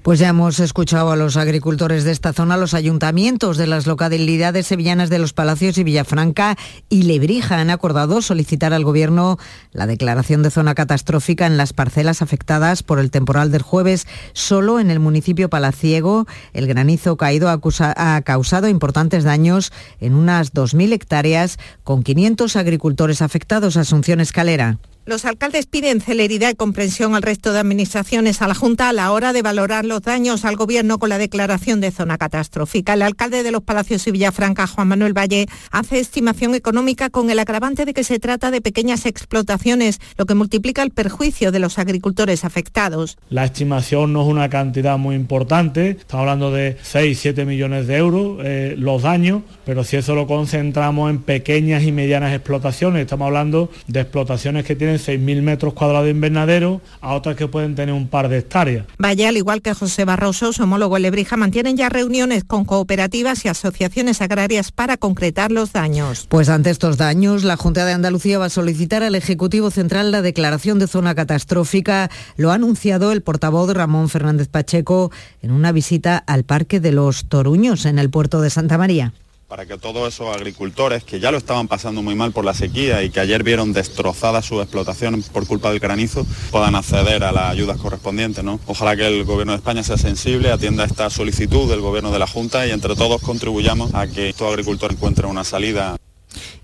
Pues 0.03 0.19
ya 0.19 0.29
hemos 0.29 0.59
escuchado 0.59 1.13
a 1.13 1.17
los 1.17 1.37
agricultores 1.37 2.05
de 2.05 2.11
esta 2.11 2.33
zona, 2.33 2.57
los 2.57 2.75
ayuntamientos 2.75 3.57
de 3.57 3.67
las 3.67 3.87
localidades 3.87 4.67
sevillanas 4.67 5.11
de 5.11 5.19
Los 5.19 5.33
Palacios 5.33 5.79
y 5.79 5.85
Villafranca 5.85 6.57
y 6.89 7.05
Lebrija 7.05 7.61
han 7.61 7.71
acordado 7.71 8.21
solicitar 8.21 8.73
al 8.73 8.85
Gobierno 8.85 9.39
la 9.73 9.87
declaración 9.87 10.43
de 10.43 10.51
zona 10.51 10.75
catastrófica 10.75 11.47
en 11.47 11.57
las 11.57 11.73
parcelas 11.73 12.21
afectadas 12.21 12.83
por 12.83 12.99
el 12.99 13.11
temporal 13.11 13.51
del 13.53 13.63
jueves. 13.63 14.07
Solo 14.33 14.81
en 14.81 14.91
el 14.91 14.99
municipio 14.99 15.49
palaciego 15.49 16.27
el 16.53 16.67
granizo 16.67 17.17
caído 17.17 17.49
ha, 17.49 18.23
causado 18.23 18.69
importantes 18.69 19.25
daños 19.25 19.73
en 20.01 20.15
unas 20.15 20.53
2.000 20.53 20.93
hectáreas 20.93 21.59
con 21.85 22.03
500 22.03 22.57
agricultores 22.57 23.23
afectados. 23.23 23.77
Asunción 23.77 24.21
Escalera. 24.21 24.79
Los 25.05 25.25
alcaldes 25.25 25.67
piden 25.67 26.01
celeridad 26.01 26.51
y 26.51 26.55
comprensión 26.55 27.17
al 27.17 27.23
resto 27.23 27.53
de 27.53 27.59
administraciones 27.59 28.41
a 28.41 28.47
la 28.47 28.55
Junta 28.55 28.89
a 28.89 28.93
la 28.93 29.11
hora 29.11 29.33
de 29.33 29.43
valorar 29.43 29.85
los 29.85 30.03
daños 30.03 30.45
al 30.45 30.55
Gobierno 30.55 31.01
con 31.01 31.09
la 31.09 31.19
declaración 31.19 31.81
de 31.81 31.91
zona 31.91 32.19
catastrófica. 32.19 32.95
El 32.95 33.03
alcalde 33.03 33.43
de 33.43 33.51
los 33.51 33.65
Palacios 33.65 34.07
y 34.07 34.13
Villafranca, 34.13 34.69
Juan 34.69 34.87
Manuel 34.87 35.13
Valle, 35.13 35.49
hace 35.73 35.99
estimación 35.99 36.55
económica 36.55 37.11
con 37.11 37.31
el 37.31 37.41
agravante 37.41 37.85
de 37.85 37.95
que 37.95 38.05
se 38.05 38.21
trata 38.21 38.53
de 38.53 38.61
pequeñas 38.61 39.05
explotaciones, 39.05 39.99
lo 40.17 40.25
que 40.25 40.37
multiplica 40.37 40.85
el 40.85 40.93
perjuicio 40.93 41.51
de 41.51 41.59
los 41.59 41.81
agricultores 41.81 42.45
afectados. 42.45 43.19
La 43.29 43.45
estimación 43.45 44.13
no 44.13 44.23
es 44.23 44.29
una 44.29 44.49
cantidad 44.51 44.99
muy 44.99 45.17
importante, 45.17 45.91
estamos 45.99 46.23
hablando 46.23 46.53
de 46.53 46.77
6-7 46.79 47.45
millones 47.45 47.89
de 47.89 47.97
euros 47.97 48.39
eh, 48.45 48.77
los 48.79 49.03
daños, 49.03 49.43
pero 49.67 49.83
si 49.83 49.97
eso 49.97 50.15
lo 50.15 50.29
concentramos 50.29 51.11
en 51.11 51.23
pequeñas 51.23 51.83
y 51.83 51.91
medianas 51.91 52.33
explotaciones, 52.33 53.03
estamos 53.03 53.27
hablando 53.27 53.69
de 53.89 54.01
explotaciones 54.01 54.65
que 54.65 54.77
tienen 54.77 54.92
tienen 54.99 55.27
6.000 55.27 55.43
metros 55.43 55.75
cuadrados 55.75 56.05
de 56.05 56.11
invernadero, 56.11 56.81
a 57.01 57.15
otras 57.15 57.37
que 57.37 57.49
pueden 57.49 57.75
tener 57.75 57.95
un 57.95 58.09
par 58.09 58.29
de 58.29 58.39
hectáreas. 58.39 58.87
Vaya, 58.99 59.29
al 59.29 59.37
igual 59.37 59.63
que 59.63 59.75
José 59.75 60.05
Barroso, 60.05 60.53
su 60.53 60.63
homólogo 60.63 60.99
Lebrija, 60.99 61.37
mantienen 61.37 61.77
ya 61.77 61.89
reuniones 61.89 62.45
con 62.45 62.65
cooperativas 62.65 63.45
y 63.45 63.49
asociaciones 63.49 64.21
agrarias 64.21 64.73
para 64.73 64.97
concretar 64.97 65.53
los 65.53 65.73
daños. 65.73 66.27
Pues 66.29 66.49
ante 66.49 66.71
estos 66.71 66.97
daños, 66.97 67.45
la 67.45 67.57
Junta 67.57 67.85
de 67.85 67.93
Andalucía 67.93 68.39
va 68.39 68.47
a 68.47 68.51
solicitar 68.51 69.03
al 69.03 69.15
Ejecutivo 69.15 69.71
Central 69.71 70.11
la 70.11 70.23
declaración 70.23 70.79
de 70.79 70.87
zona 70.87 71.15
catastrófica. 71.15 72.11
Lo 72.37 72.51
ha 72.51 72.55
anunciado 72.55 73.13
el 73.13 73.23
portavoz 73.23 73.73
Ramón 73.73 74.09
Fernández 74.09 74.49
Pacheco 74.49 75.11
en 75.43 75.53
una 75.53 75.73
visita 75.73 76.19
al 76.19 76.45
Parque 76.45 76.81
de 76.81 76.93
los 76.93 77.27
Toruños 77.27 77.87
en 77.87 77.99
el 77.99 78.11
puerto 78.11 78.41
de 78.41 78.51
Santa 78.51 78.79
María 78.79 79.13
para 79.53 79.67
que 79.67 79.77
todos 79.77 80.15
esos 80.15 80.35
agricultores 80.35 81.05
que 81.05 81.21
ya 81.21 81.31
lo 81.31 81.37
estaban 81.37 81.69
pasando 81.69 82.01
muy 82.01 82.15
mal 82.15 82.33
por 82.33 82.43
la 82.43 82.55
sequía 82.55 83.03
y 83.03 83.11
que 83.11 83.21
ayer 83.21 83.43
vieron 83.43 83.75
destrozada 83.75 84.41
su 84.41 84.63
explotación 84.63 85.23
por 85.31 85.47
culpa 85.47 85.69
del 85.69 85.79
granizo, 85.79 86.27
puedan 86.51 86.75
acceder 86.75 87.23
a 87.23 87.33
las 87.33 87.51
ayudas 87.51 87.77
correspondientes. 87.77 88.43
¿no? 88.43 88.61
Ojalá 88.65 88.97
que 88.97 89.07
el 89.07 89.25
Gobierno 89.25 89.53
de 89.53 89.59
España 89.59 89.83
sea 89.83 89.99
sensible, 89.99 90.51
atienda 90.51 90.87
esta 90.87 91.11
solicitud 91.11 91.69
del 91.69 91.83
Gobierno 91.83 92.11
de 92.11 92.19
la 92.19 92.27
Junta 92.27 92.67
y 92.67 92.71
entre 92.71 92.97
todos 92.97 93.21
contribuyamos 93.21 93.93
a 93.93 94.07
que 94.07 94.33
todo 94.33 94.49
agricultor 94.49 94.91
encuentre 94.91 95.27
una 95.27 95.45
salida. 95.45 95.99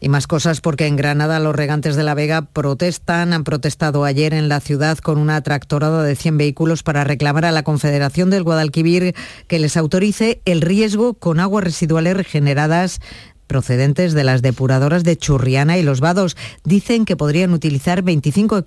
Y 0.00 0.08
más 0.08 0.26
cosas 0.26 0.60
porque 0.60 0.86
en 0.86 0.96
Granada 0.96 1.40
los 1.40 1.54
regantes 1.54 1.96
de 1.96 2.04
la 2.04 2.14
Vega 2.14 2.42
protestan, 2.42 3.32
han 3.32 3.44
protestado 3.44 4.04
ayer 4.04 4.34
en 4.34 4.48
la 4.48 4.60
ciudad 4.60 4.98
con 4.98 5.18
una 5.18 5.40
tractorada 5.42 6.02
de 6.02 6.16
100 6.16 6.38
vehículos 6.38 6.82
para 6.82 7.04
reclamar 7.04 7.44
a 7.44 7.52
la 7.52 7.62
Confederación 7.62 8.30
del 8.30 8.44
Guadalquivir 8.44 9.14
que 9.46 9.58
les 9.58 9.76
autorice 9.76 10.40
el 10.44 10.60
riesgo 10.60 11.14
con 11.14 11.40
aguas 11.40 11.64
residuales 11.64 12.16
regeneradas 12.16 13.00
procedentes 13.48 14.12
de 14.12 14.22
las 14.22 14.42
depuradoras 14.42 15.02
de 15.02 15.16
Churriana 15.16 15.78
y 15.78 15.82
Los 15.82 16.00
Vados. 16.00 16.36
Dicen 16.62 17.04
que 17.04 17.16
podrían 17.16 17.52
utilizar 17.52 18.02
25 18.02 18.62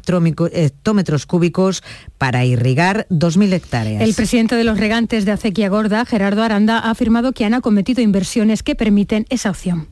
hectómetros 0.51 1.25
cúbicos 1.25 1.83
para 2.17 2.43
irrigar 2.43 3.07
2.000 3.09 3.53
hectáreas. 3.53 4.01
El 4.01 4.13
presidente 4.13 4.55
de 4.55 4.65
los 4.65 4.77
regantes 4.77 5.23
de 5.23 5.31
Acequia 5.31 5.69
Gorda, 5.69 6.03
Gerardo 6.03 6.43
Aranda, 6.43 6.79
ha 6.79 6.91
afirmado 6.91 7.31
que 7.31 7.45
han 7.45 7.53
acometido 7.53 8.01
inversiones 8.01 8.63
que 8.63 8.75
permiten 8.75 9.25
esa 9.29 9.51
opción. 9.51 9.87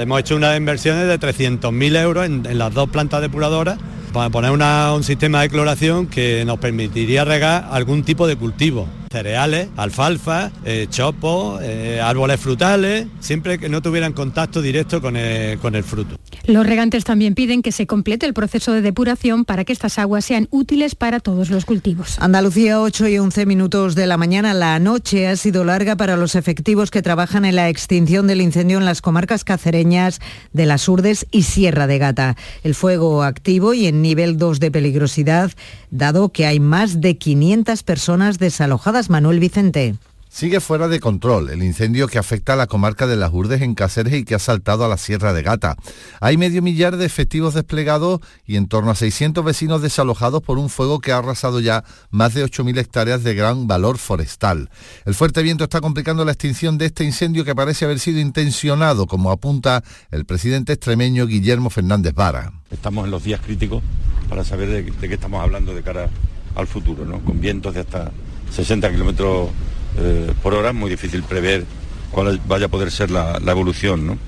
Hemos 0.00 0.20
hecho 0.20 0.36
unas 0.36 0.56
inversiones 0.56 1.08
de 1.08 1.18
300.000 1.18 2.00
euros 2.00 2.24
en, 2.24 2.56
las 2.56 2.72
dos 2.72 2.88
plantas 2.88 3.20
depuradoras 3.20 3.78
para 4.12 4.30
poner 4.30 4.52
un 4.52 5.02
sistema 5.02 5.42
de 5.42 5.48
cloración 5.48 6.06
que 6.06 6.44
nos 6.44 6.60
permitiría 6.60 7.24
regar 7.24 7.66
algún 7.72 8.04
tipo 8.04 8.28
de 8.28 8.36
cultivo 8.36 8.86
cereales, 9.10 9.68
alfalfa, 9.76 10.50
eh, 10.64 10.86
chopo, 10.90 11.58
eh, 11.60 12.00
árboles 12.00 12.40
frutales, 12.40 13.06
siempre 13.20 13.58
que 13.58 13.68
no 13.68 13.82
tuvieran 13.82 14.12
contacto 14.12 14.62
directo 14.62 15.00
con 15.00 15.16
el, 15.16 15.58
con 15.58 15.74
el 15.74 15.84
fruto. 15.84 16.16
Los 16.44 16.66
regantes 16.66 17.04
también 17.04 17.34
piden 17.34 17.62
que 17.62 17.72
se 17.72 17.86
complete 17.86 18.26
el 18.26 18.34
proceso 18.34 18.72
de 18.72 18.80
depuración 18.80 19.44
para 19.44 19.64
que 19.64 19.72
estas 19.72 19.98
aguas 19.98 20.24
sean 20.24 20.48
útiles 20.50 20.94
para 20.94 21.20
todos 21.20 21.50
los 21.50 21.64
cultivos. 21.64 22.18
Andalucía, 22.20 22.80
8 22.80 23.08
y 23.08 23.18
11 23.18 23.46
minutos 23.46 23.94
de 23.94 24.06
la 24.06 24.16
mañana. 24.16 24.54
La 24.54 24.78
noche 24.78 25.28
ha 25.28 25.36
sido 25.36 25.64
larga 25.64 25.96
para 25.96 26.16
los 26.16 26.34
efectivos 26.34 26.90
que 26.90 27.02
trabajan 27.02 27.44
en 27.44 27.56
la 27.56 27.68
extinción 27.68 28.26
del 28.26 28.40
incendio 28.40 28.78
en 28.78 28.84
las 28.84 29.02
comarcas 29.02 29.44
cacereñas 29.44 30.20
de 30.52 30.66
las 30.66 30.88
Urdes 30.88 31.26
y 31.30 31.42
Sierra 31.42 31.86
de 31.86 31.98
Gata. 31.98 32.36
El 32.62 32.74
fuego 32.74 33.22
activo 33.22 33.74
y 33.74 33.86
en 33.86 34.02
nivel 34.02 34.38
2 34.38 34.60
de 34.60 34.70
peligrosidad, 34.70 35.52
dado 35.90 36.30
que 36.30 36.46
hay 36.46 36.60
más 36.60 37.00
de 37.00 37.18
500 37.18 37.82
personas 37.82 38.38
desalojadas 38.38 38.97
Manuel 39.08 39.38
Vicente. 39.38 39.94
Sigue 40.28 40.60
fuera 40.60 40.88
de 40.88 41.00
control 41.00 41.48
el 41.48 41.62
incendio 41.62 42.06
que 42.06 42.18
afecta 42.18 42.52
a 42.52 42.56
la 42.56 42.66
comarca 42.66 43.06
de 43.06 43.16
las 43.16 43.32
Urdes 43.32 43.62
en 43.62 43.74
Cáceres 43.74 44.12
y 44.12 44.24
que 44.24 44.34
ha 44.34 44.38
saltado 44.38 44.84
a 44.84 44.88
la 44.88 44.98
Sierra 44.98 45.32
de 45.32 45.42
Gata. 45.42 45.76
Hay 46.20 46.36
medio 46.36 46.60
millar 46.60 46.98
de 46.98 47.06
efectivos 47.06 47.54
desplegados 47.54 48.20
y 48.44 48.56
en 48.56 48.68
torno 48.68 48.90
a 48.90 48.94
600 48.94 49.42
vecinos 49.42 49.80
desalojados 49.80 50.42
por 50.42 50.58
un 50.58 50.68
fuego 50.68 51.00
que 51.00 51.12
ha 51.12 51.18
arrasado 51.18 51.60
ya 51.60 51.82
más 52.10 52.34
de 52.34 52.44
8.000 52.44 52.78
hectáreas 52.78 53.24
de 53.24 53.34
gran 53.34 53.66
valor 53.66 53.96
forestal. 53.96 54.68
El 55.06 55.14
fuerte 55.14 55.42
viento 55.42 55.64
está 55.64 55.80
complicando 55.80 56.24
la 56.26 56.32
extinción 56.32 56.76
de 56.76 56.86
este 56.86 57.04
incendio 57.04 57.44
que 57.44 57.54
parece 57.54 57.86
haber 57.86 57.98
sido 57.98 58.20
intencionado, 58.20 59.06
como 59.06 59.30
apunta 59.30 59.82
el 60.10 60.26
presidente 60.26 60.74
extremeño 60.74 61.26
Guillermo 61.26 61.70
Fernández 61.70 62.12
Vara. 62.12 62.52
Estamos 62.70 63.06
en 63.06 63.12
los 63.12 63.24
días 63.24 63.40
críticos 63.40 63.82
para 64.28 64.44
saber 64.44 64.68
de, 64.68 65.08
qué 65.08 65.14
estamos 65.14 65.42
hablando 65.42 65.74
de 65.74 65.82
cara 65.82 66.10
al 66.54 66.66
futuro, 66.66 67.06
¿no? 67.06 67.20
con 67.24 67.40
vientos 67.40 67.74
de 67.74 67.80
hasta 67.80 68.12
60 68.50 68.90
kilómetros 68.90 69.50
eh, 69.98 70.32
por 70.42 70.54
hora, 70.54 70.70
es 70.70 70.74
muy 70.74 70.90
difícil 70.90 71.22
prever 71.22 71.64
cuál 72.10 72.40
vaya 72.46 72.66
a 72.66 72.68
poder 72.68 72.90
ser 72.90 73.10
la, 73.10 73.38
la 73.40 73.52
evolución. 73.52 74.06
¿no? 74.06 74.18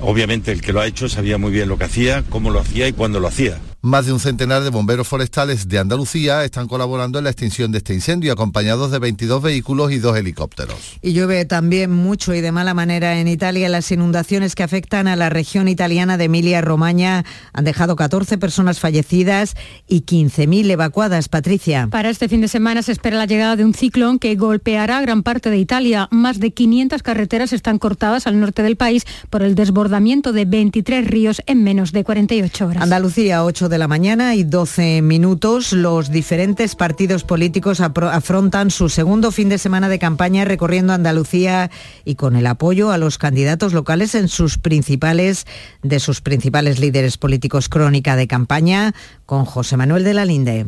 Obviamente 0.00 0.52
el 0.52 0.60
que 0.60 0.72
lo 0.72 0.80
ha 0.80 0.86
hecho 0.86 1.08
sabía 1.08 1.38
muy 1.38 1.52
bien 1.52 1.68
lo 1.68 1.78
que 1.78 1.84
hacía, 1.84 2.22
cómo 2.28 2.50
lo 2.50 2.60
hacía 2.60 2.88
y 2.88 2.92
cuándo 2.92 3.20
lo 3.20 3.28
hacía. 3.28 3.58
Más 3.82 4.06
de 4.06 4.12
un 4.12 4.20
centenar 4.20 4.64
de 4.64 4.70
bomberos 4.70 5.06
forestales 5.06 5.68
de 5.68 5.78
Andalucía 5.78 6.44
están 6.44 6.66
colaborando 6.66 7.18
en 7.18 7.24
la 7.24 7.30
extinción 7.30 7.70
de 7.70 7.78
este 7.78 7.94
incendio, 7.94 8.32
acompañados 8.32 8.90
de 8.90 8.98
22 8.98 9.42
vehículos 9.42 9.92
y 9.92 9.98
dos 9.98 10.16
helicópteros. 10.16 10.98
Y 11.02 11.12
llueve 11.12 11.44
también 11.44 11.92
mucho 11.92 12.34
y 12.34 12.40
de 12.40 12.50
mala 12.52 12.74
manera 12.74 13.20
en 13.20 13.28
Italia. 13.28 13.68
Las 13.68 13.92
inundaciones 13.92 14.54
que 14.54 14.62
afectan 14.62 15.06
a 15.06 15.14
la 15.14 15.28
región 15.28 15.68
italiana 15.68 16.16
de 16.16 16.24
Emilia-Romaña 16.24 17.24
han 17.52 17.64
dejado 17.64 17.94
14 17.94 18.38
personas 18.38 18.80
fallecidas 18.80 19.54
y 19.86 20.02
15.000 20.02 20.70
evacuadas. 20.70 21.28
Patricia. 21.28 21.88
Para 21.90 22.10
este 22.10 22.28
fin 22.28 22.40
de 22.40 22.48
semana 22.48 22.82
se 22.82 22.92
espera 22.92 23.18
la 23.18 23.26
llegada 23.26 23.56
de 23.56 23.64
un 23.64 23.74
ciclón 23.74 24.18
que 24.18 24.34
golpeará 24.34 25.00
gran 25.00 25.22
parte 25.22 25.50
de 25.50 25.58
Italia. 25.58 26.08
Más 26.10 26.40
de 26.40 26.52
500 26.52 27.02
carreteras 27.02 27.52
están 27.52 27.78
cortadas 27.78 28.26
al 28.26 28.40
norte 28.40 28.62
del 28.62 28.76
país 28.76 29.04
por 29.30 29.42
el 29.42 29.54
desbordamiento 29.54 30.32
de 30.32 30.44
23 30.44 31.06
ríos 31.06 31.42
en 31.46 31.62
menos 31.62 31.92
de 31.92 32.02
48 32.02 32.66
horas. 32.66 32.82
Andalucía, 32.82 33.44
8 33.44 33.65
de 33.68 33.78
la 33.78 33.88
mañana 33.88 34.34
y 34.34 34.44
12 34.44 35.02
minutos. 35.02 35.72
Los 35.72 36.10
diferentes 36.10 36.74
partidos 36.74 37.24
políticos 37.24 37.80
afrontan 37.80 38.70
su 38.70 38.88
segundo 38.88 39.30
fin 39.30 39.48
de 39.48 39.58
semana 39.58 39.88
de 39.88 39.98
campaña 39.98 40.44
recorriendo 40.44 40.92
Andalucía 40.92 41.70
y 42.04 42.14
con 42.14 42.36
el 42.36 42.46
apoyo 42.46 42.90
a 42.90 42.98
los 42.98 43.18
candidatos 43.18 43.72
locales 43.72 44.14
en 44.14 44.28
sus 44.28 44.58
principales 44.58 45.46
de 45.82 46.00
sus 46.00 46.20
principales 46.20 46.78
líderes 46.78 47.18
políticos. 47.18 47.68
Crónica 47.68 48.16
de 48.16 48.26
campaña 48.26 48.94
con 49.26 49.44
José 49.44 49.76
Manuel 49.76 50.04
de 50.04 50.14
la 50.14 50.24
Linde. 50.24 50.66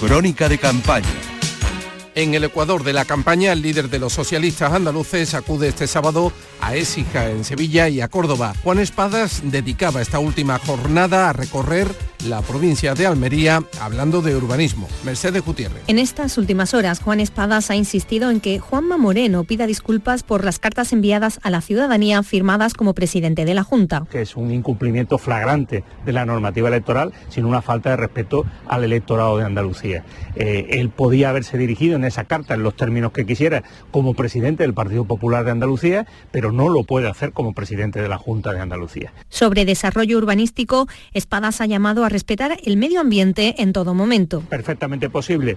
Crónica 0.00 0.48
de 0.48 0.58
campaña 0.58 1.29
en 2.22 2.34
el 2.34 2.44
Ecuador 2.44 2.84
de 2.84 2.92
la 2.92 3.06
campaña, 3.06 3.52
el 3.52 3.62
líder 3.62 3.88
de 3.88 3.98
los 3.98 4.12
socialistas 4.12 4.72
andaluces 4.72 5.32
acude 5.34 5.68
este 5.68 5.86
sábado 5.86 6.32
a 6.60 6.76
Écija, 6.76 7.30
en 7.30 7.44
Sevilla, 7.44 7.88
y 7.88 8.00
a 8.00 8.08
Córdoba. 8.08 8.54
Juan 8.62 8.78
Espadas 8.78 9.40
dedicaba 9.44 10.02
esta 10.02 10.18
última 10.18 10.58
jornada 10.58 11.30
a 11.30 11.32
recorrer 11.32 11.88
la 12.26 12.42
provincia 12.42 12.94
de 12.94 13.06
Almería 13.06 13.62
hablando 13.80 14.20
de 14.20 14.36
urbanismo. 14.36 14.88
Mercedes 15.04 15.42
Gutiérrez. 15.44 15.82
En 15.86 15.98
estas 15.98 16.36
últimas 16.36 16.74
horas, 16.74 17.00
Juan 17.00 17.20
Espadas 17.20 17.70
ha 17.70 17.76
insistido 17.76 18.30
en 18.30 18.40
que 18.40 18.58
Juanma 18.58 18.98
Moreno 18.98 19.44
pida 19.44 19.66
disculpas 19.66 20.22
por 20.22 20.44
las 20.44 20.58
cartas 20.58 20.92
enviadas 20.92 21.40
a 21.42 21.50
la 21.50 21.60
ciudadanía 21.60 22.22
firmadas 22.22 22.74
como 22.74 22.94
presidente 22.94 23.44
de 23.44 23.54
la 23.54 23.62
Junta. 23.62 24.06
Que 24.10 24.22
es 24.22 24.36
un 24.36 24.50
incumplimiento 24.50 25.18
flagrante 25.18 25.82
de 26.04 26.12
la 26.12 26.26
normativa 26.26 26.68
electoral, 26.68 27.12
sin 27.28 27.44
una 27.44 27.62
falta 27.62 27.90
de 27.90 27.96
respeto 27.96 28.44
al 28.66 28.84
electorado 28.84 29.38
de 29.38 29.44
Andalucía. 29.44 30.04
Eh, 30.36 30.66
él 30.70 30.90
podía 30.90 31.30
haberse 31.30 31.56
dirigido 31.56 31.96
en 31.96 32.04
esa 32.04 32.24
carta 32.24 32.54
en 32.54 32.62
los 32.62 32.76
términos 32.76 33.12
que 33.12 33.24
quisiera 33.24 33.62
como 33.90 34.14
presidente 34.14 34.62
del 34.62 34.74
Partido 34.74 35.04
Popular 35.04 35.44
de 35.44 35.52
Andalucía, 35.52 36.06
pero 36.30 36.52
no 36.52 36.68
lo 36.68 36.84
puede 36.84 37.08
hacer 37.08 37.32
como 37.32 37.54
presidente 37.54 38.02
de 38.02 38.08
la 38.08 38.18
Junta 38.18 38.52
de 38.52 38.60
Andalucía. 38.60 39.12
Sobre 39.28 39.64
desarrollo 39.64 40.18
urbanístico, 40.18 40.86
Espadas 41.12 41.60
ha 41.60 41.66
llamado 41.66 42.04
a 42.04 42.09
respetar 42.10 42.58
el 42.64 42.76
medio 42.76 43.00
ambiente 43.00 43.54
en 43.58 43.72
todo 43.72 43.94
momento. 43.94 44.42
Perfectamente 44.48 45.08
posible 45.08 45.56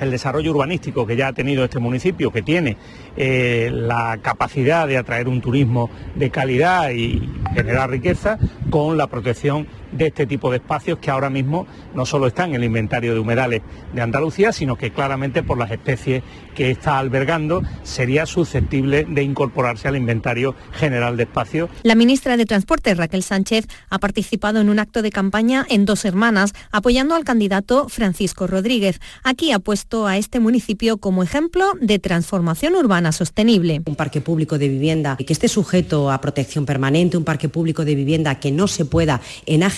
el 0.00 0.10
desarrollo 0.10 0.52
urbanístico 0.52 1.06
que 1.06 1.16
ya 1.16 1.28
ha 1.28 1.32
tenido 1.32 1.64
este 1.64 1.78
municipio, 1.78 2.30
que 2.30 2.42
tiene 2.42 2.76
eh, 3.16 3.68
la 3.72 4.18
capacidad 4.22 4.86
de 4.86 4.96
atraer 4.96 5.28
un 5.28 5.40
turismo 5.40 5.90
de 6.14 6.30
calidad 6.30 6.90
y 6.90 7.28
generar 7.54 7.90
riqueza, 7.90 8.38
con 8.70 8.96
la 8.96 9.08
protección 9.08 9.66
de 9.92 10.08
este 10.08 10.26
tipo 10.26 10.50
de 10.50 10.58
espacios 10.58 10.98
que 10.98 11.10
ahora 11.10 11.30
mismo 11.30 11.66
no 11.94 12.06
solo 12.06 12.26
están 12.26 12.50
en 12.50 12.56
el 12.56 12.64
inventario 12.64 13.14
de 13.14 13.20
humedales 13.20 13.62
de 13.92 14.02
Andalucía, 14.02 14.52
sino 14.52 14.76
que 14.76 14.90
claramente 14.90 15.42
por 15.42 15.58
las 15.58 15.70
especies 15.70 16.22
que 16.54 16.70
está 16.70 16.98
albergando 16.98 17.62
sería 17.82 18.26
susceptible 18.26 19.06
de 19.08 19.22
incorporarse 19.22 19.88
al 19.88 19.96
inventario 19.96 20.54
general 20.72 21.16
de 21.16 21.22
espacios. 21.22 21.70
La 21.82 21.94
ministra 21.94 22.36
de 22.36 22.44
Transporte, 22.44 22.94
Raquel 22.94 23.22
Sánchez, 23.22 23.66
ha 23.90 23.98
participado 23.98 24.60
en 24.60 24.68
un 24.68 24.78
acto 24.78 25.02
de 25.02 25.10
campaña 25.10 25.64
en 25.68 25.84
Dos 25.84 26.04
Hermanas, 26.04 26.52
apoyando 26.72 27.14
al 27.14 27.24
candidato 27.24 27.88
Francisco 27.88 28.46
Rodríguez. 28.46 29.00
Aquí 29.22 29.52
ha 29.52 29.58
puesto 29.58 30.06
a 30.06 30.16
este 30.16 30.40
municipio 30.40 30.98
como 30.98 31.22
ejemplo 31.22 31.64
de 31.80 31.98
transformación 31.98 32.74
urbana 32.74 33.12
sostenible. 33.12 33.82
Un 33.86 33.96
parque 33.96 34.20
público 34.20 34.58
de 34.58 34.68
vivienda 34.68 35.16
que 35.16 35.32
esté 35.32 35.48
sujeto 35.48 36.10
a 36.10 36.20
protección 36.20 36.66
permanente, 36.66 37.16
un 37.16 37.24
parque 37.24 37.48
público 37.48 37.84
de 37.84 37.94
vivienda 37.94 38.34
que 38.40 38.50
no 38.50 38.68
se 38.68 38.84
pueda 38.84 39.20
enajenar 39.46 39.77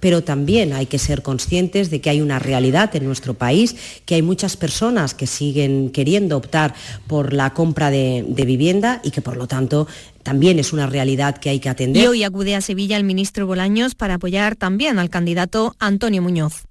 pero 0.00 0.22
también 0.22 0.72
hay 0.72 0.86
que 0.86 0.98
ser 0.98 1.22
conscientes 1.22 1.90
de 1.90 2.00
que 2.00 2.10
hay 2.10 2.20
una 2.20 2.38
realidad 2.38 2.94
en 2.96 3.04
nuestro 3.04 3.34
país, 3.34 3.76
que 4.04 4.16
hay 4.16 4.22
muchas 4.22 4.56
personas 4.56 5.14
que 5.14 5.26
siguen 5.26 5.90
queriendo 5.90 6.36
optar 6.36 6.74
por 7.06 7.32
la 7.32 7.52
compra 7.54 7.90
de, 7.90 8.24
vivienda 8.46 9.00
y 9.02 9.10
que 9.10 9.22
por 9.22 9.36
lo 9.36 9.48
tanto 9.48 9.88
también 10.22 10.58
es 10.58 10.72
una 10.72 10.86
realidad 10.86 11.38
que 11.38 11.50
hay 11.50 11.58
que 11.58 11.68
atender. 11.68 12.02
Y 12.02 12.06
hoy 12.06 12.24
acude 12.24 12.54
a 12.54 12.60
Sevilla 12.60 12.96
el 12.96 13.04
ministro 13.04 13.46
Bolaños 13.46 13.94
para 13.94 14.14
apoyar 14.14 14.56
también 14.56 14.98
al 14.98 15.10
candidato 15.10 15.74
Antonio 15.78 16.22
Muñoz. 16.22 16.66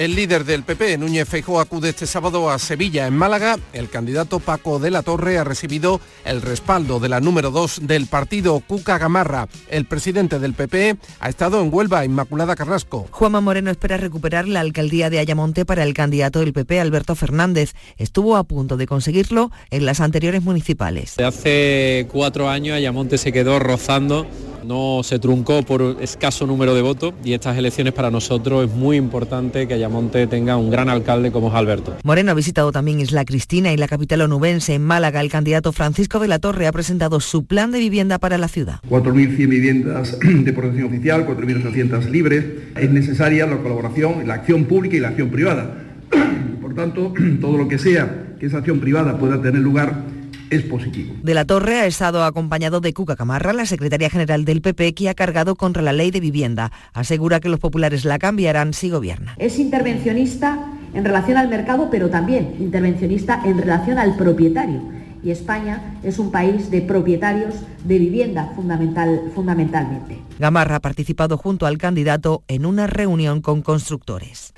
El 0.00 0.14
líder 0.14 0.46
del 0.46 0.62
PP, 0.62 0.96
Núñez 0.96 1.28
Feijóo, 1.28 1.60
acude 1.60 1.90
este 1.90 2.06
sábado 2.06 2.48
a 2.48 2.58
Sevilla, 2.58 3.06
en 3.06 3.14
Málaga. 3.14 3.58
El 3.74 3.90
candidato 3.90 4.40
Paco 4.40 4.78
de 4.78 4.90
la 4.90 5.02
Torre 5.02 5.36
ha 5.36 5.44
recibido 5.44 6.00
el 6.24 6.40
respaldo 6.40 7.00
de 7.00 7.10
la 7.10 7.20
número 7.20 7.50
2 7.50 7.80
del 7.82 8.06
partido, 8.06 8.60
Cuca 8.66 8.96
Gamarra. 8.96 9.46
El 9.68 9.84
presidente 9.84 10.38
del 10.38 10.54
PP 10.54 10.96
ha 11.20 11.28
estado 11.28 11.60
en 11.60 11.68
Huelva, 11.70 12.06
Inmaculada 12.06 12.56
Carrasco. 12.56 13.08
Juanma 13.10 13.42
Moreno 13.42 13.70
espera 13.70 13.98
recuperar 13.98 14.48
la 14.48 14.60
alcaldía 14.60 15.10
de 15.10 15.18
Ayamonte 15.18 15.66
para 15.66 15.82
el 15.82 15.92
candidato 15.92 16.40
del 16.40 16.54
PP, 16.54 16.80
Alberto 16.80 17.14
Fernández. 17.14 17.74
Estuvo 17.98 18.38
a 18.38 18.44
punto 18.44 18.78
de 18.78 18.86
conseguirlo 18.86 19.50
en 19.68 19.84
las 19.84 20.00
anteriores 20.00 20.42
municipales. 20.42 21.18
Hace 21.18 22.08
cuatro 22.10 22.48
años 22.48 22.74
Ayamonte 22.74 23.18
se 23.18 23.32
quedó 23.34 23.58
rozando 23.58 24.26
no 24.70 25.02
se 25.02 25.18
truncó 25.18 25.64
por 25.64 25.96
escaso 26.00 26.46
número 26.46 26.76
de 26.76 26.80
votos 26.80 27.12
y 27.24 27.32
estas 27.32 27.58
elecciones 27.58 27.92
para 27.92 28.08
nosotros 28.08 28.68
es 28.68 28.72
muy 28.72 28.96
importante 28.96 29.66
que 29.66 29.74
Ayamonte 29.74 30.28
tenga 30.28 30.56
un 30.56 30.70
gran 30.70 30.88
alcalde 30.88 31.32
como 31.32 31.48
es 31.48 31.54
Alberto. 31.54 31.96
Moreno 32.04 32.30
ha 32.30 32.34
visitado 32.34 32.70
también 32.70 33.00
Isla 33.00 33.24
Cristina 33.24 33.72
y 33.72 33.76
la 33.76 33.88
capital 33.88 34.20
onubense. 34.20 34.74
En 34.74 34.84
Málaga, 34.84 35.22
el 35.22 35.28
candidato 35.28 35.72
Francisco 35.72 36.20
de 36.20 36.28
la 36.28 36.38
Torre 36.38 36.68
ha 36.68 36.72
presentado 36.72 37.18
su 37.18 37.46
plan 37.46 37.72
de 37.72 37.80
vivienda 37.80 38.20
para 38.20 38.38
la 38.38 38.46
ciudad. 38.46 38.78
4.100 38.88 39.48
viviendas 39.48 40.16
de 40.44 40.52
protección 40.52 40.86
oficial, 40.86 41.26
4.800 41.26 42.08
libres. 42.08 42.44
Es 42.76 42.90
necesaria 42.92 43.46
la 43.46 43.58
colaboración, 43.58 44.28
la 44.28 44.34
acción 44.34 44.66
pública 44.66 44.94
y 44.94 45.00
la 45.00 45.08
acción 45.08 45.30
privada. 45.30 45.78
Por 46.62 46.76
tanto, 46.76 47.12
todo 47.40 47.58
lo 47.58 47.66
que 47.66 47.78
sea 47.78 48.36
que 48.38 48.46
esa 48.46 48.58
acción 48.58 48.78
privada 48.78 49.18
pueda 49.18 49.42
tener 49.42 49.62
lugar 49.62 50.19
es 50.50 50.62
positivo. 50.64 51.14
De 51.22 51.34
la 51.34 51.44
Torre 51.44 51.80
ha 51.80 51.86
estado 51.86 52.24
acompañado 52.24 52.80
de 52.80 52.92
Cuca 52.92 53.16
Camarra, 53.16 53.52
la 53.52 53.66
secretaria 53.66 54.10
general 54.10 54.44
del 54.44 54.60
PP, 54.60 54.94
que 54.94 55.08
ha 55.08 55.14
cargado 55.14 55.54
contra 55.54 55.82
la 55.82 55.92
ley 55.92 56.10
de 56.10 56.20
vivienda. 56.20 56.72
Asegura 56.92 57.40
que 57.40 57.48
los 57.48 57.60
populares 57.60 58.04
la 58.04 58.18
cambiarán 58.18 58.74
si 58.74 58.90
gobierna. 58.90 59.34
Es 59.38 59.58
intervencionista 59.58 60.58
en 60.92 61.04
relación 61.04 61.36
al 61.38 61.48
mercado, 61.48 61.88
pero 61.90 62.10
también 62.10 62.56
intervencionista 62.58 63.40
en 63.44 63.58
relación 63.58 63.98
al 63.98 64.16
propietario. 64.16 64.82
Y 65.22 65.30
España 65.30 65.98
es 66.02 66.18
un 66.18 66.30
país 66.30 66.70
de 66.70 66.80
propietarios 66.80 67.54
de 67.84 67.98
vivienda 67.98 68.52
fundamental, 68.56 69.30
fundamentalmente. 69.34 70.18
Gamarra 70.38 70.76
ha 70.76 70.80
participado 70.80 71.36
junto 71.36 71.66
al 71.66 71.76
candidato 71.76 72.42
en 72.48 72.64
una 72.64 72.86
reunión 72.86 73.42
con 73.42 73.60
constructores. 73.60 74.54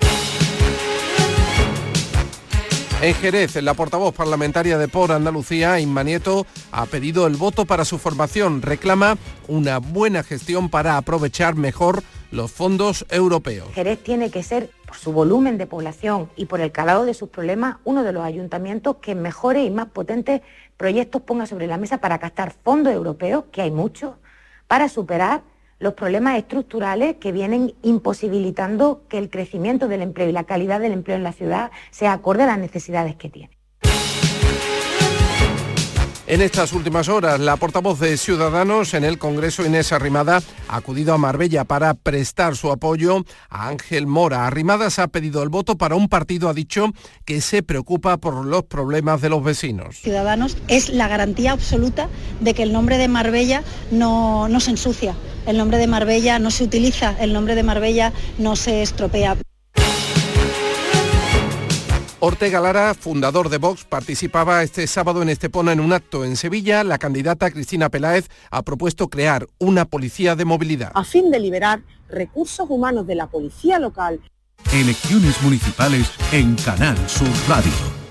En 3.03 3.13
Jerez, 3.15 3.61
la 3.61 3.73
portavoz 3.73 4.15
parlamentaria 4.15 4.77
de 4.77 4.87
Por 4.87 5.11
Andalucía, 5.11 5.77
Inma 5.77 6.03
Nieto, 6.03 6.47
ha 6.71 6.85
pedido 6.85 7.27
el 7.27 7.35
voto 7.35 7.65
para 7.65 7.83
su 7.83 7.97
formación. 7.97 8.61
Reclama 8.61 9.17
una 9.49 9.79
buena 9.79 10.23
gestión 10.23 10.69
para 10.69 10.95
aprovechar 10.95 11.55
mejor 11.55 12.01
los 12.31 12.49
fondos 12.53 13.05
europeos. 13.09 13.67
Jerez 13.73 14.01
tiene 14.01 14.31
que 14.31 14.41
ser, 14.41 14.69
por 14.87 14.95
su 14.95 15.11
volumen 15.11 15.57
de 15.57 15.67
población 15.67 16.29
y 16.37 16.45
por 16.45 16.61
el 16.61 16.71
calado 16.71 17.03
de 17.03 17.13
sus 17.13 17.27
problemas, 17.27 17.75
uno 17.83 18.03
de 18.03 18.13
los 18.13 18.23
ayuntamientos 18.23 18.95
que 19.01 19.15
mejores 19.15 19.67
y 19.67 19.69
más 19.69 19.87
potentes 19.87 20.39
proyectos 20.77 21.23
ponga 21.23 21.45
sobre 21.45 21.67
la 21.67 21.77
mesa 21.77 21.97
para 21.97 22.19
captar 22.19 22.53
fondos 22.63 22.93
europeos, 22.93 23.43
que 23.51 23.63
hay 23.63 23.71
muchos, 23.71 24.13
para 24.69 24.87
superar 24.87 25.41
los 25.83 25.93
problemas 25.93 26.37
estructurales 26.37 27.17
que 27.17 27.31
vienen 27.31 27.73
imposibilitando 27.83 29.03
que 29.09 29.17
el 29.17 29.29
crecimiento 29.29 29.87
del 29.89 30.01
empleo 30.01 30.29
y 30.29 30.31
la 30.31 30.45
calidad 30.45 30.79
del 30.79 30.93
empleo 30.93 31.17
en 31.17 31.23
la 31.23 31.33
ciudad 31.33 31.71
sea 31.91 32.13
acorde 32.13 32.43
a 32.43 32.47
las 32.47 32.57
necesidades 32.57 33.15
que 33.15 33.29
tiene. 33.29 33.51
En 36.25 36.41
estas 36.41 36.71
últimas 36.71 37.09
horas, 37.09 37.37
la 37.41 37.57
portavoz 37.57 37.99
de 37.99 38.15
Ciudadanos 38.15 38.93
en 38.93 39.03
el 39.03 39.17
Congreso, 39.17 39.65
Inés 39.65 39.91
Arrimada, 39.91 40.41
ha 40.69 40.77
acudido 40.77 41.13
a 41.13 41.17
Marbella 41.17 41.65
para 41.65 41.93
prestar 41.95 42.55
su 42.55 42.71
apoyo 42.71 43.25
a 43.49 43.67
Ángel 43.67 44.07
Mora. 44.07 44.47
Arrimadas 44.47 44.99
ha 44.99 45.09
pedido 45.09 45.43
el 45.43 45.49
voto 45.49 45.77
para 45.77 45.95
un 45.95 46.07
partido, 46.07 46.47
ha 46.47 46.53
dicho, 46.53 46.87
que 47.25 47.41
se 47.41 47.61
preocupa 47.61 48.15
por 48.17 48.45
los 48.45 48.63
problemas 48.63 49.19
de 49.19 49.29
los 49.29 49.43
vecinos. 49.43 49.97
Ciudadanos 49.97 50.55
es 50.69 50.89
la 50.89 51.09
garantía 51.09 51.51
absoluta 51.51 52.07
de 52.39 52.53
que 52.53 52.63
el 52.63 52.71
nombre 52.71 52.97
de 52.97 53.09
Marbella 53.09 53.61
no, 53.91 54.47
no 54.47 54.61
se 54.61 54.71
ensucia, 54.71 55.15
el 55.45 55.57
nombre 55.57 55.77
de 55.77 55.87
Marbella 55.87 56.39
no 56.39 56.51
se 56.51 56.63
utiliza, 56.63 57.15
el 57.19 57.33
nombre 57.33 57.55
de 57.55 57.63
Marbella 57.63 58.13
no 58.37 58.55
se 58.55 58.81
estropea. 58.81 59.37
Ortega 62.25 62.61
Lara, 62.61 62.93
fundador 62.93 63.49
de 63.49 63.57
Vox, 63.57 63.83
participaba 63.83 64.63
este 64.63 64.87
sábado 64.87 65.21
en 65.21 65.27
Estepona 65.27 65.73
en 65.73 65.81
un 65.81 65.91
acto 65.91 66.23
en 66.23 66.37
Sevilla. 66.37 66.85
La 66.85 66.97
candidata 66.97 67.51
Cristina 67.51 67.89
Peláez 67.89 68.29
ha 68.49 68.61
propuesto 68.61 69.09
crear 69.09 69.47
una 69.59 69.83
policía 69.83 70.37
de 70.37 70.45
movilidad. 70.45 70.91
A 70.93 71.03
fin 71.03 71.31
de 71.31 71.39
liberar 71.41 71.81
recursos 72.07 72.65
humanos 72.69 73.07
de 73.07 73.15
la 73.15 73.27
policía 73.27 73.77
local. 73.77 74.21
Elecciones 74.71 75.41
municipales 75.41 76.09
en 76.31 76.55
Canal 76.55 76.97
Sur 77.09 77.27
Radio. 77.49 78.02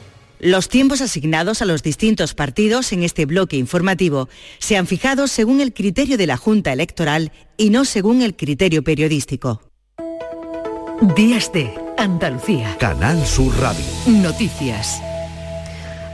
Los 0.42 0.68
tiempos 0.68 1.00
asignados 1.02 1.62
a 1.62 1.66
los 1.66 1.84
distintos 1.84 2.34
partidos 2.34 2.92
en 2.92 3.04
este 3.04 3.26
bloque 3.26 3.56
informativo 3.56 4.28
se 4.58 4.76
han 4.76 4.88
fijado 4.88 5.28
según 5.28 5.60
el 5.60 5.72
criterio 5.72 6.18
de 6.18 6.26
la 6.26 6.36
Junta 6.36 6.72
Electoral 6.72 7.30
y 7.56 7.70
no 7.70 7.84
según 7.84 8.22
el 8.22 8.34
criterio 8.34 8.82
periodístico. 8.82 9.62
Días 11.14 11.52
de 11.52 11.72
Andalucía. 11.96 12.76
Canal 12.78 13.24
Sur 13.24 13.56
Radio. 13.60 13.84
Noticias. 14.08 15.00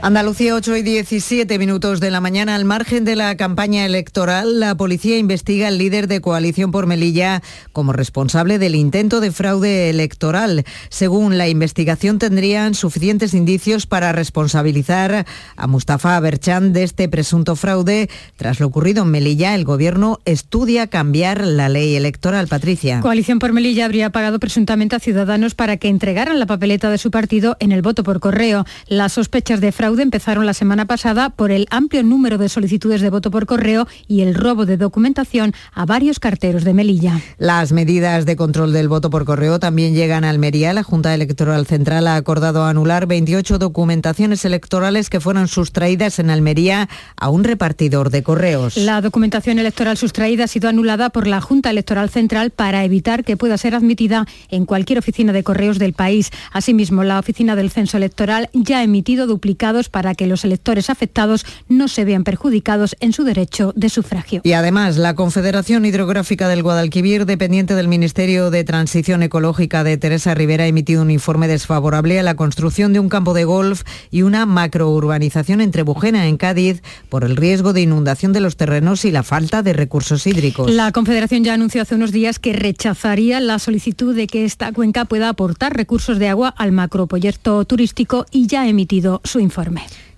Andalucía 0.01 0.55
8 0.55 0.77
y 0.77 0.81
17 0.81 1.59
minutos 1.59 1.99
de 1.99 2.09
la 2.09 2.21
mañana. 2.21 2.55
Al 2.55 2.63
margen 2.63 3.03
de 3.03 3.17
la 3.17 3.35
campaña 3.35 3.85
electoral, 3.85 4.61
la 4.61 4.75
policía 4.75 5.17
investiga 5.17 5.67
al 5.67 5.77
líder 5.77 6.07
de 6.07 6.21
Coalición 6.21 6.71
por 6.71 6.87
Melilla 6.87 7.43
como 7.73 7.91
responsable 7.91 8.59
del 8.59 8.75
intento 8.75 9.19
de 9.19 9.33
fraude 9.33 9.89
electoral. 9.89 10.63
Según 10.87 11.37
la 11.37 11.49
investigación, 11.49 12.17
tendrían 12.17 12.75
suficientes 12.75 13.33
indicios 13.33 13.87
para 13.87 14.13
responsabilizar 14.13 15.25
a 15.57 15.67
Mustafa 15.67 16.17
Berchan 16.21 16.71
de 16.71 16.83
este 16.83 17.09
presunto 17.09 17.57
fraude. 17.57 18.09
Tras 18.37 18.61
lo 18.61 18.67
ocurrido 18.67 19.03
en 19.03 19.11
Melilla, 19.11 19.53
el 19.53 19.65
Gobierno 19.65 20.19
estudia 20.23 20.87
cambiar 20.87 21.45
la 21.45 21.67
ley 21.67 21.95
electoral. 21.95 22.47
Patricia. 22.47 23.01
Coalición 23.01 23.37
por 23.39 23.51
Melilla 23.51 23.83
habría 23.83 24.11
pagado 24.11 24.39
presuntamente 24.39 24.95
a 24.95 24.99
ciudadanos 24.99 25.55
para 25.55 25.75
que 25.75 25.89
entregaran 25.89 26.39
la 26.39 26.45
papeleta 26.45 26.89
de 26.89 26.97
su 26.97 27.11
partido 27.11 27.57
en 27.59 27.73
el 27.73 27.81
voto 27.81 28.03
por 28.03 28.21
correo. 28.21 28.65
Las 28.87 29.11
sospechas 29.13 29.59
de 29.59 29.73
fraude 29.73 29.88
empezaron 29.97 30.45
la 30.45 30.53
semana 30.53 30.85
pasada 30.85 31.31
por 31.31 31.51
el 31.51 31.65
amplio 31.71 32.03
número 32.03 32.37
de 32.37 32.49
solicitudes 32.49 33.01
de 33.01 33.09
voto 33.09 33.31
por 33.31 33.45
correo 33.45 33.87
y 34.07 34.21
el 34.21 34.35
robo 34.35 34.65
de 34.65 34.77
documentación 34.77 35.53
a 35.73 35.85
varios 35.85 36.19
carteros 36.19 36.63
de 36.63 36.73
Melilla. 36.73 37.19
Las 37.37 37.71
medidas 37.71 38.25
de 38.25 38.35
control 38.35 38.73
del 38.73 38.87
voto 38.87 39.09
por 39.09 39.25
correo 39.25 39.59
también 39.59 39.95
llegan 39.95 40.23
a 40.23 40.29
Almería. 40.29 40.73
La 40.73 40.83
Junta 40.83 41.15
Electoral 41.15 41.65
Central 41.65 42.07
ha 42.07 42.15
acordado 42.15 42.65
anular 42.65 43.07
28 43.07 43.57
documentaciones 43.57 44.45
electorales 44.45 45.09
que 45.09 45.19
fueron 45.19 45.47
sustraídas 45.47 46.19
en 46.19 46.29
Almería 46.29 46.89
a 47.15 47.29
un 47.29 47.43
repartidor 47.43 48.09
de 48.09 48.21
correos. 48.21 48.77
La 48.77 49.01
documentación 49.01 49.59
electoral 49.59 49.97
sustraída 49.97 50.43
ha 50.43 50.47
sido 50.47 50.69
anulada 50.69 51.09
por 51.09 51.27
la 51.27 51.41
Junta 51.41 51.69
Electoral 51.69 52.09
Central 52.09 52.51
para 52.51 52.83
evitar 52.83 53.23
que 53.23 53.37
pueda 53.37 53.57
ser 53.57 53.73
admitida 53.73 54.25
en 54.49 54.65
cualquier 54.65 54.99
oficina 54.99 55.33
de 55.33 55.43
correos 55.43 55.79
del 55.79 55.93
país. 55.93 56.31
Asimismo, 56.51 57.03
la 57.03 57.19
Oficina 57.19 57.55
del 57.55 57.71
Censo 57.71 57.97
Electoral 57.97 58.49
ya 58.53 58.79
ha 58.79 58.83
emitido 58.83 59.27
duplicados 59.27 59.78
para 59.87 60.15
que 60.15 60.27
los 60.27 60.43
electores 60.43 60.89
afectados 60.89 61.45
no 61.69 61.87
se 61.87 62.03
vean 62.03 62.25
perjudicados 62.25 62.97
en 62.99 63.13
su 63.13 63.23
derecho 63.23 63.71
de 63.77 63.87
sufragio. 63.87 64.41
Y 64.43 64.51
además, 64.51 64.97
la 64.97 65.15
Confederación 65.15 65.85
Hidrográfica 65.85 66.49
del 66.49 66.63
Guadalquivir, 66.63 67.25
dependiente 67.25 67.75
del 67.75 67.87
Ministerio 67.87 68.51
de 68.51 68.65
Transición 68.65 69.23
Ecológica 69.23 69.85
de 69.85 69.97
Teresa 69.97 70.33
Rivera, 70.33 70.65
ha 70.65 70.67
emitido 70.67 71.03
un 71.03 71.11
informe 71.11 71.47
desfavorable 71.47 72.19
a 72.19 72.23
la 72.23 72.35
construcción 72.35 72.91
de 72.91 72.99
un 72.99 73.07
campo 73.07 73.33
de 73.33 73.45
golf 73.45 73.83
y 74.11 74.23
una 74.23 74.45
macrourbanización 74.45 75.61
entre 75.61 75.83
Bujena, 75.83 76.27
en 76.27 76.37
Cádiz, 76.37 76.81
por 77.07 77.23
el 77.23 77.35
riesgo 77.35 77.73
de 77.73 77.81
inundación 77.81 78.33
de 78.33 78.41
los 78.41 78.57
terrenos 78.57 79.05
y 79.05 79.11
la 79.11 79.23
falta 79.23 79.61
de 79.61 79.73
recursos 79.73 80.25
hídricos. 80.27 80.71
La 80.71 80.91
Confederación 80.91 81.43
ya 81.43 81.53
anunció 81.53 81.81
hace 81.83 81.95
unos 81.95 82.11
días 82.11 82.39
que 82.39 82.53
rechazaría 82.53 83.39
la 83.39 83.59
solicitud 83.59 84.15
de 84.15 84.27
que 84.27 84.45
esta 84.45 84.71
cuenca 84.71 85.05
pueda 85.05 85.29
aportar 85.29 85.75
recursos 85.75 86.19
de 86.19 86.29
agua 86.29 86.49
al 86.57 86.71
macroproyecto 86.71 87.63
turístico 87.65 88.25
y 88.31 88.47
ya 88.47 88.61
ha 88.61 88.67
emitido 88.67 89.21
su 89.23 89.39
informe. 89.39 89.68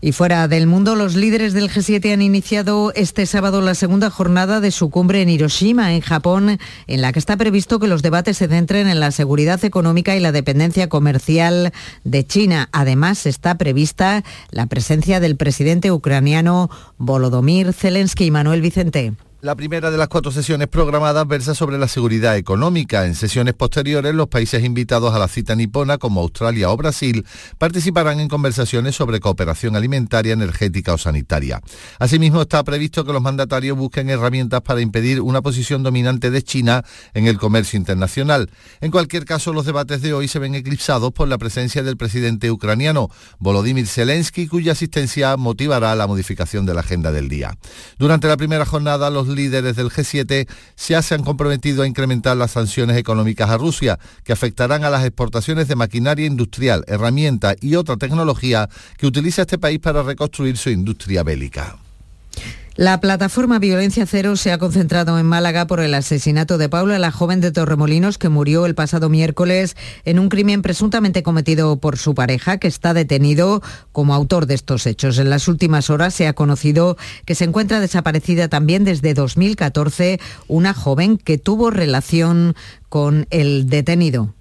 Y 0.03 0.13
fuera 0.13 0.47
del 0.47 0.65
mundo, 0.65 0.95
los 0.95 1.13
líderes 1.13 1.53
del 1.53 1.69
G7 1.69 2.11
han 2.11 2.23
iniciado 2.23 2.91
este 2.95 3.27
sábado 3.27 3.61
la 3.61 3.75
segunda 3.75 4.09
jornada 4.09 4.59
de 4.59 4.71
su 4.71 4.89
cumbre 4.89 5.21
en 5.21 5.29
Hiroshima, 5.29 5.93
en 5.93 6.01
Japón, 6.01 6.57
en 6.87 7.01
la 7.01 7.13
que 7.13 7.19
está 7.19 7.37
previsto 7.37 7.77
que 7.79 7.87
los 7.87 8.01
debates 8.01 8.37
se 8.37 8.47
centren 8.47 8.87
en 8.87 8.99
la 8.99 9.11
seguridad 9.11 9.63
económica 9.63 10.15
y 10.15 10.19
la 10.19 10.31
dependencia 10.31 10.89
comercial 10.89 11.71
de 12.03 12.25
China. 12.25 12.67
Además, 12.71 13.27
está 13.27 13.59
prevista 13.59 14.23
la 14.49 14.65
presencia 14.65 15.19
del 15.19 15.35
presidente 15.35 15.91
ucraniano 15.91 16.71
Volodymyr 16.97 17.71
Zelensky 17.71 18.25
y 18.25 18.31
Manuel 18.31 18.61
Vicente. 18.61 19.13
La 19.43 19.55
primera 19.55 19.89
de 19.89 19.97
las 19.97 20.07
cuatro 20.07 20.31
sesiones 20.31 20.67
programadas 20.67 21.27
versa 21.27 21.55
sobre 21.55 21.79
la 21.79 21.87
seguridad 21.87 22.37
económica. 22.37 23.07
En 23.07 23.15
sesiones 23.15 23.55
posteriores, 23.55 24.13
los 24.13 24.27
países 24.27 24.63
invitados 24.63 25.15
a 25.15 25.17
la 25.17 25.27
cita 25.27 25.55
nipona, 25.55 25.97
como 25.97 26.21
Australia 26.21 26.69
o 26.69 26.77
Brasil, 26.77 27.25
participarán 27.57 28.19
en 28.19 28.27
conversaciones 28.27 28.95
sobre 28.95 29.19
cooperación 29.19 29.75
alimentaria, 29.75 30.33
energética 30.33 30.93
o 30.93 30.99
sanitaria. 30.99 31.59
Asimismo, 31.97 32.43
está 32.43 32.63
previsto 32.63 33.03
que 33.03 33.13
los 33.13 33.21
mandatarios 33.23 33.75
busquen 33.75 34.11
herramientas 34.11 34.61
para 34.61 34.79
impedir 34.79 35.21
una 35.21 35.41
posición 35.41 35.81
dominante 35.81 36.29
de 36.29 36.43
China 36.43 36.85
en 37.15 37.25
el 37.25 37.39
comercio 37.39 37.77
internacional. 37.77 38.51
En 38.79 38.91
cualquier 38.91 39.25
caso, 39.25 39.53
los 39.53 39.65
debates 39.65 40.03
de 40.03 40.13
hoy 40.13 40.27
se 40.27 40.37
ven 40.37 40.53
eclipsados 40.53 41.13
por 41.13 41.27
la 41.27 41.39
presencia 41.39 41.81
del 41.81 41.97
presidente 41.97 42.51
ucraniano, 42.51 43.09
Volodymyr 43.39 43.87
Zelensky, 43.87 44.45
cuya 44.45 44.73
asistencia 44.73 45.35
motivará 45.35 45.95
la 45.95 46.05
modificación 46.05 46.67
de 46.67 46.75
la 46.75 46.81
agenda 46.81 47.11
del 47.11 47.27
día. 47.27 47.57
Durante 47.97 48.27
la 48.27 48.37
primera 48.37 48.67
jornada, 48.67 49.09
los 49.09 49.30
líderes 49.31 49.75
del 49.75 49.89
G7 49.89 50.47
ya 50.87 51.01
se 51.01 51.15
han 51.15 51.23
comprometido 51.23 51.83
a 51.83 51.87
incrementar 51.87 52.37
las 52.37 52.51
sanciones 52.51 52.97
económicas 52.97 53.49
a 53.49 53.57
Rusia, 53.57 53.99
que 54.23 54.33
afectarán 54.33 54.83
a 54.83 54.89
las 54.89 55.05
exportaciones 55.05 55.67
de 55.67 55.75
maquinaria 55.75 56.25
industrial, 56.25 56.83
herramientas 56.87 57.55
y 57.61 57.75
otra 57.75 57.97
tecnología 57.97 58.69
que 58.97 59.07
utiliza 59.07 59.43
este 59.43 59.57
país 59.57 59.79
para 59.79 60.03
reconstruir 60.03 60.57
su 60.57 60.69
industria 60.69 61.23
bélica. 61.23 61.77
La 62.77 63.01
plataforma 63.01 63.59
Violencia 63.59 64.05
Cero 64.05 64.37
se 64.37 64.53
ha 64.53 64.57
concentrado 64.57 65.19
en 65.19 65.25
Málaga 65.25 65.67
por 65.67 65.81
el 65.81 65.93
asesinato 65.93 66.57
de 66.57 66.69
Paula, 66.69 66.99
la 66.99 67.11
joven 67.11 67.41
de 67.41 67.51
Torremolinos 67.51 68.17
que 68.17 68.29
murió 68.29 68.65
el 68.65 68.75
pasado 68.75 69.09
miércoles 69.09 69.75
en 70.05 70.19
un 70.19 70.29
crimen 70.29 70.61
presuntamente 70.61 71.21
cometido 71.21 71.75
por 71.81 71.97
su 71.97 72.15
pareja, 72.15 72.59
que 72.59 72.69
está 72.69 72.93
detenido 72.93 73.61
como 73.91 74.13
autor 74.13 74.45
de 74.45 74.53
estos 74.53 74.87
hechos. 74.87 75.19
En 75.19 75.29
las 75.29 75.49
últimas 75.49 75.89
horas 75.89 76.13
se 76.13 76.27
ha 76.27 76.33
conocido 76.33 76.95
que 77.25 77.35
se 77.35 77.43
encuentra 77.43 77.81
desaparecida 77.81 78.47
también 78.47 78.85
desde 78.85 79.13
2014 79.13 80.21
una 80.47 80.73
joven 80.73 81.17
que 81.17 81.37
tuvo 81.37 81.71
relación 81.71 82.55
con 82.87 83.27
el 83.31 83.67
detenido. 83.67 84.33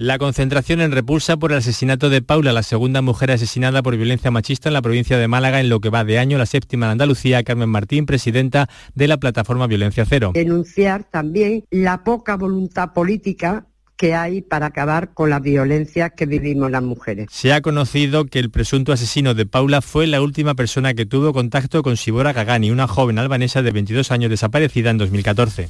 La 0.00 0.16
concentración 0.16 0.80
en 0.80 0.92
repulsa 0.92 1.36
por 1.36 1.52
el 1.52 1.58
asesinato 1.58 2.08
de 2.08 2.22
Paula, 2.22 2.54
la 2.54 2.62
segunda 2.62 3.02
mujer 3.02 3.32
asesinada 3.32 3.82
por 3.82 3.98
violencia 3.98 4.30
machista 4.30 4.70
en 4.70 4.72
la 4.72 4.80
provincia 4.80 5.18
de 5.18 5.28
Málaga 5.28 5.60
en 5.60 5.68
lo 5.68 5.80
que 5.80 5.90
va 5.90 6.04
de 6.04 6.18
año, 6.18 6.38
la 6.38 6.46
séptima 6.46 6.86
en 6.86 6.92
Andalucía, 6.92 7.42
Carmen 7.42 7.68
Martín, 7.68 8.06
presidenta 8.06 8.70
de 8.94 9.08
la 9.08 9.18
plataforma 9.18 9.66
Violencia 9.66 10.06
Cero. 10.08 10.30
Denunciar 10.32 11.04
también 11.04 11.64
la 11.70 12.02
poca 12.02 12.38
voluntad 12.38 12.94
política 12.94 13.66
que 13.98 14.14
hay 14.14 14.40
para 14.40 14.64
acabar 14.64 15.12
con 15.12 15.28
la 15.28 15.38
violencia 15.38 16.08
que 16.08 16.24
vivimos 16.24 16.70
las 16.70 16.82
mujeres. 16.82 17.26
Se 17.30 17.52
ha 17.52 17.60
conocido 17.60 18.24
que 18.24 18.38
el 18.38 18.50
presunto 18.50 18.94
asesino 18.94 19.34
de 19.34 19.44
Paula 19.44 19.82
fue 19.82 20.06
la 20.06 20.22
última 20.22 20.54
persona 20.54 20.94
que 20.94 21.04
tuvo 21.04 21.34
contacto 21.34 21.82
con 21.82 21.98
Sibora 21.98 22.32
Gagani, 22.32 22.70
una 22.70 22.88
joven 22.88 23.18
albanesa 23.18 23.60
de 23.60 23.70
22 23.70 24.10
años 24.12 24.30
desaparecida 24.30 24.88
en 24.88 24.96
2014. 24.96 25.68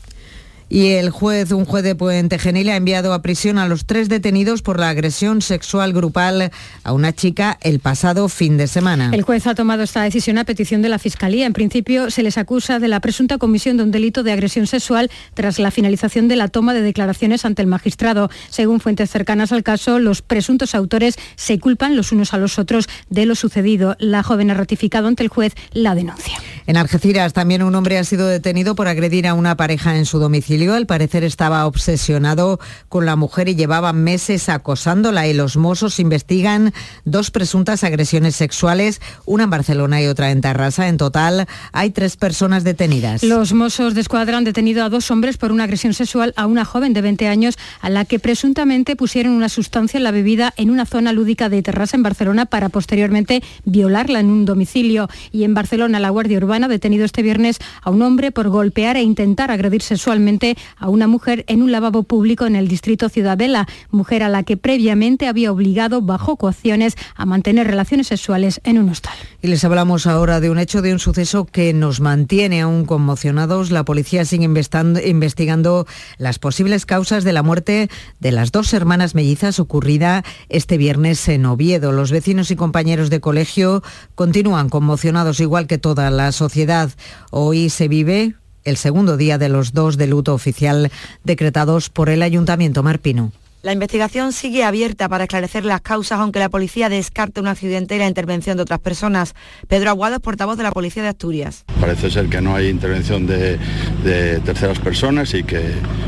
Y 0.73 0.93
el 0.93 1.11
juez, 1.11 1.51
un 1.51 1.65
juez 1.65 1.83
de 1.83 1.97
Puente 1.97 2.39
Genil, 2.39 2.69
ha 2.69 2.77
enviado 2.77 3.13
a 3.13 3.23
prisión 3.23 3.59
a 3.59 3.67
los 3.67 3.87
tres 3.87 4.09
detenidos 4.09 4.63
por 4.63 4.79
la 4.79 4.89
agresión 4.89 5.43
sexual 5.43 5.93
grupal 5.93 6.53
a 6.85 6.93
una 6.93 7.13
chica 7.13 7.59
el 7.61 7.81
pasado 7.81 8.29
fin 8.29 8.57
de 8.57 8.69
semana. 8.69 9.11
El 9.13 9.23
juez 9.23 9.49
ha 9.49 9.57
tomado 9.57 9.83
esta 9.83 10.03
decisión 10.03 10.39
a 10.39 10.45
petición 10.45 10.81
de 10.81 10.89
la 10.89 11.01
Fiscalía. 11.01 11.47
En 11.47 11.55
principio 11.55 12.13
se 12.13 12.23
les 12.23 12.39
acusa 12.39 12.79
de 12.79 12.87
la 12.87 13.01
presunta 13.01 13.37
comisión 13.37 13.79
de 13.79 13.83
un 13.83 13.91
delito 13.91 14.23
de 14.23 14.31
agresión 14.31 14.69
sexual 14.69 15.11
tras 15.35 15.59
la 15.59 15.73
finalización 15.73 16.29
de 16.29 16.37
la 16.37 16.47
toma 16.47 16.73
de 16.73 16.83
declaraciones 16.83 17.45
ante 17.45 17.63
el 17.63 17.69
magistrado. 17.69 18.31
Según 18.49 18.79
fuentes 18.79 19.11
cercanas 19.11 19.51
al 19.51 19.65
caso, 19.65 19.99
los 19.99 20.23
presuntos 20.23 20.77
autores 20.77 21.17
se 21.35 21.59
culpan 21.59 21.97
los 21.97 22.13
unos 22.13 22.33
a 22.33 22.39
los 22.39 22.61
otros 22.61 22.89
de 23.09 23.27
lo 23.27 23.35
sucedido. 23.35 23.97
La 23.99 24.23
joven 24.23 24.53
ha 24.53 24.55
ratificado 24.55 25.09
ante 25.09 25.25
el 25.25 25.31
juez 25.31 25.53
la 25.73 25.97
denuncia. 25.97 26.39
En 26.69 26.77
Algeciras 26.77 27.33
también 27.33 27.65
un 27.65 27.75
hombre 27.75 27.99
ha 27.99 28.05
sido 28.05 28.29
detenido 28.29 28.77
por 28.77 28.87
agredir 28.87 29.27
a 29.27 29.35
una 29.35 29.57
pareja 29.57 29.97
en 29.97 30.07
su 30.07 30.21
domicilio 30.21 30.60
al 30.69 30.87
parecer 30.87 31.25
estaba 31.25 31.67
obsesionado 31.67 32.61
con 32.89 33.07
la 33.07 33.17
mujer 33.17 33.49
y 33.49 33.55
llevaba 33.55 33.93
meses 33.93 34.49
acosándola 34.49 35.27
y 35.27 35.33
los 35.33 35.57
mozos 35.57 35.99
investigan 35.99 36.73
dos 37.05 37.31
presuntas 37.31 37.83
agresiones 37.83 38.37
sexuales, 38.37 39.01
una 39.25 39.45
en 39.45 39.51
Barcelona 39.51 40.03
y 40.03 40.07
otra 40.07 40.31
en 40.31 40.43
Tarrasa. 40.43 40.89
En 40.89 40.99
total 40.99 41.47
hay 41.73 41.91
tres 41.91 42.17
personas 42.17 42.63
detenidas. 42.63 43.23
Los 43.23 43.53
mozos 43.53 43.95
de 43.95 44.03
escuadra 44.03 44.37
han 44.37 44.45
detenido 44.45 44.85
a 44.85 44.91
dos 44.91 45.11
hombres 45.11 45.39
por 45.39 45.51
una 45.51 45.65
agresión 45.65 45.95
sexual 45.95 46.35
a 46.37 46.47
una 46.47 46.65
joven 46.65 46.93
de 46.93 47.01
20 47.01 47.27
años 47.29 47.57
a 47.81 47.89
la 47.89 48.05
que 48.05 48.19
presuntamente 48.19 48.97
pusieron 48.97 49.33
una 49.33 49.49
sustancia 49.49 49.99
en 49.99 50.05
la 50.05 50.11
bebida 50.11 50.53
en 50.57 50.71
una 50.71 50.85
zona 50.85 51.13
lúdica 51.13 51.49
de 51.49 51.63
Terrassa 51.63 51.97
en 51.97 52.03
Barcelona 52.03 52.47
para 52.47 52.69
posteriormente 52.69 53.43
violarla 53.65 54.21
en 54.21 54.31
un 54.31 54.45
domicilio. 54.45 55.09
Y 55.33 55.45
en 55.45 55.55
Barcelona 55.55 56.01
la 56.01 56.11
Guardia 56.11 56.39
Urbana 56.39 56.67
ha 56.67 56.69
detenido 56.69 57.05
este 57.05 57.23
viernes 57.23 57.59
a 57.83 57.91
un 57.91 58.03
hombre 58.03 58.33
por 58.33 58.49
golpear 58.49 58.97
e 58.97 59.03
intentar 59.03 59.51
agredir 59.51 59.83
sexualmente 59.83 60.50
a 60.77 60.89
una 60.89 61.07
mujer 61.07 61.45
en 61.49 61.63
un 61.63 61.73
lavabo 61.73 62.03
público 62.03 62.47
en 62.47 62.57
el 62.57 62.69
distrito 62.69 63.09
Ciudadela, 63.09 63.67
mujer 63.91 64.23
a 64.23 64.29
la 64.29 64.43
que 64.43 64.57
previamente 64.57 65.29
había 65.29 65.53
obligado 65.53 66.03
bajo 66.03 66.37
coacciones 66.37 66.97
a 67.17 67.27
mantener 67.27 67.67
relaciones 67.67 68.09
sexuales 68.09 68.61
en 68.65 68.79
un 68.79 68.89
hostal. 68.89 69.15
Y 69.43 69.49
les 69.49 69.65
hablamos 69.65 70.07
ahora 70.07 70.41
de 70.41 70.51
un 70.51 70.59
hecho, 70.59 70.83
de 70.83 70.93
un 70.93 70.99
suceso 70.99 71.47
que 71.47 71.73
nos 71.73 72.01
mantiene 72.01 72.61
aún 72.61 72.85
conmocionados. 72.85 73.71
La 73.71 73.85
policía 73.85 74.25
sigue 74.25 74.45
investigando 74.45 75.87
las 76.19 76.39
posibles 76.39 76.87
causas 76.87 77.25
de 77.25 77.33
la 77.33 77.43
muerte 77.43 77.89
de 78.19 78.33
las 78.33 78.53
dos 78.53 78.73
hermanas 78.75 79.15
mellizas 79.15 79.61
ocurrida 79.61 80.25
este 80.49 80.77
viernes 80.77 81.27
en 81.29 81.47
Oviedo. 81.47 81.93
Los 81.93 82.11
vecinos 82.11 82.51
y 82.51 82.57
compañeros 82.57 83.11
de 83.11 83.21
colegio 83.21 83.83
continúan 84.15 84.69
conmocionados 84.69 85.41
igual 85.41 85.67
que 85.67 85.79
toda 85.79 86.11
la 86.11 86.33
sociedad. 86.33 86.91
Hoy 87.31 87.71
se 87.71 87.89
vive 87.89 88.35
el 88.71 88.79
segundo 88.79 89.17
día 89.17 89.37
de 89.37 89.51
los 89.51 89.75
dos 89.75 89.99
de 89.99 90.07
luto 90.07 90.33
oficial 90.33 90.91
decretados 91.25 91.91
por 91.91 92.09
el 92.09 92.23
Ayuntamiento 92.23 92.83
Marpino. 92.83 93.33
La 93.63 93.75
investigación 93.75 94.33
sigue 94.33 94.65
abierta 94.65 95.07
para 95.11 95.25
esclarecer 95.25 95.67
las 95.67 95.83
causas, 95.83 96.19
aunque 96.19 96.39
la 96.39 96.49
policía 96.49 96.89
descarta 96.89 97.43
un 97.43 97.47
accidente 97.47 97.95
y 97.95 97.99
la 97.99 98.09
intervención 98.09 98.57
de 98.57 98.63
otras 98.63 98.81
personas. 98.81 99.35
Pedro 99.69 99.91
Aguado 99.91 100.15
es 100.15 100.23
portavoz 100.23 100.57
de 100.57 100.63
la 100.63 100.71
Policía 100.71 101.03
de 101.03 101.11
Asturias. 101.11 101.65
Parece 101.79 102.11
ser 102.11 102.31
que 102.31 102.41
no 102.41 102.55
hay 102.55 102.69
intervención 102.69 103.27
de, 103.27 103.59
de 104.03 104.41
terceras 104.41 104.79
personas 104.79 105.35
y 105.35 105.43
que 105.43 105.61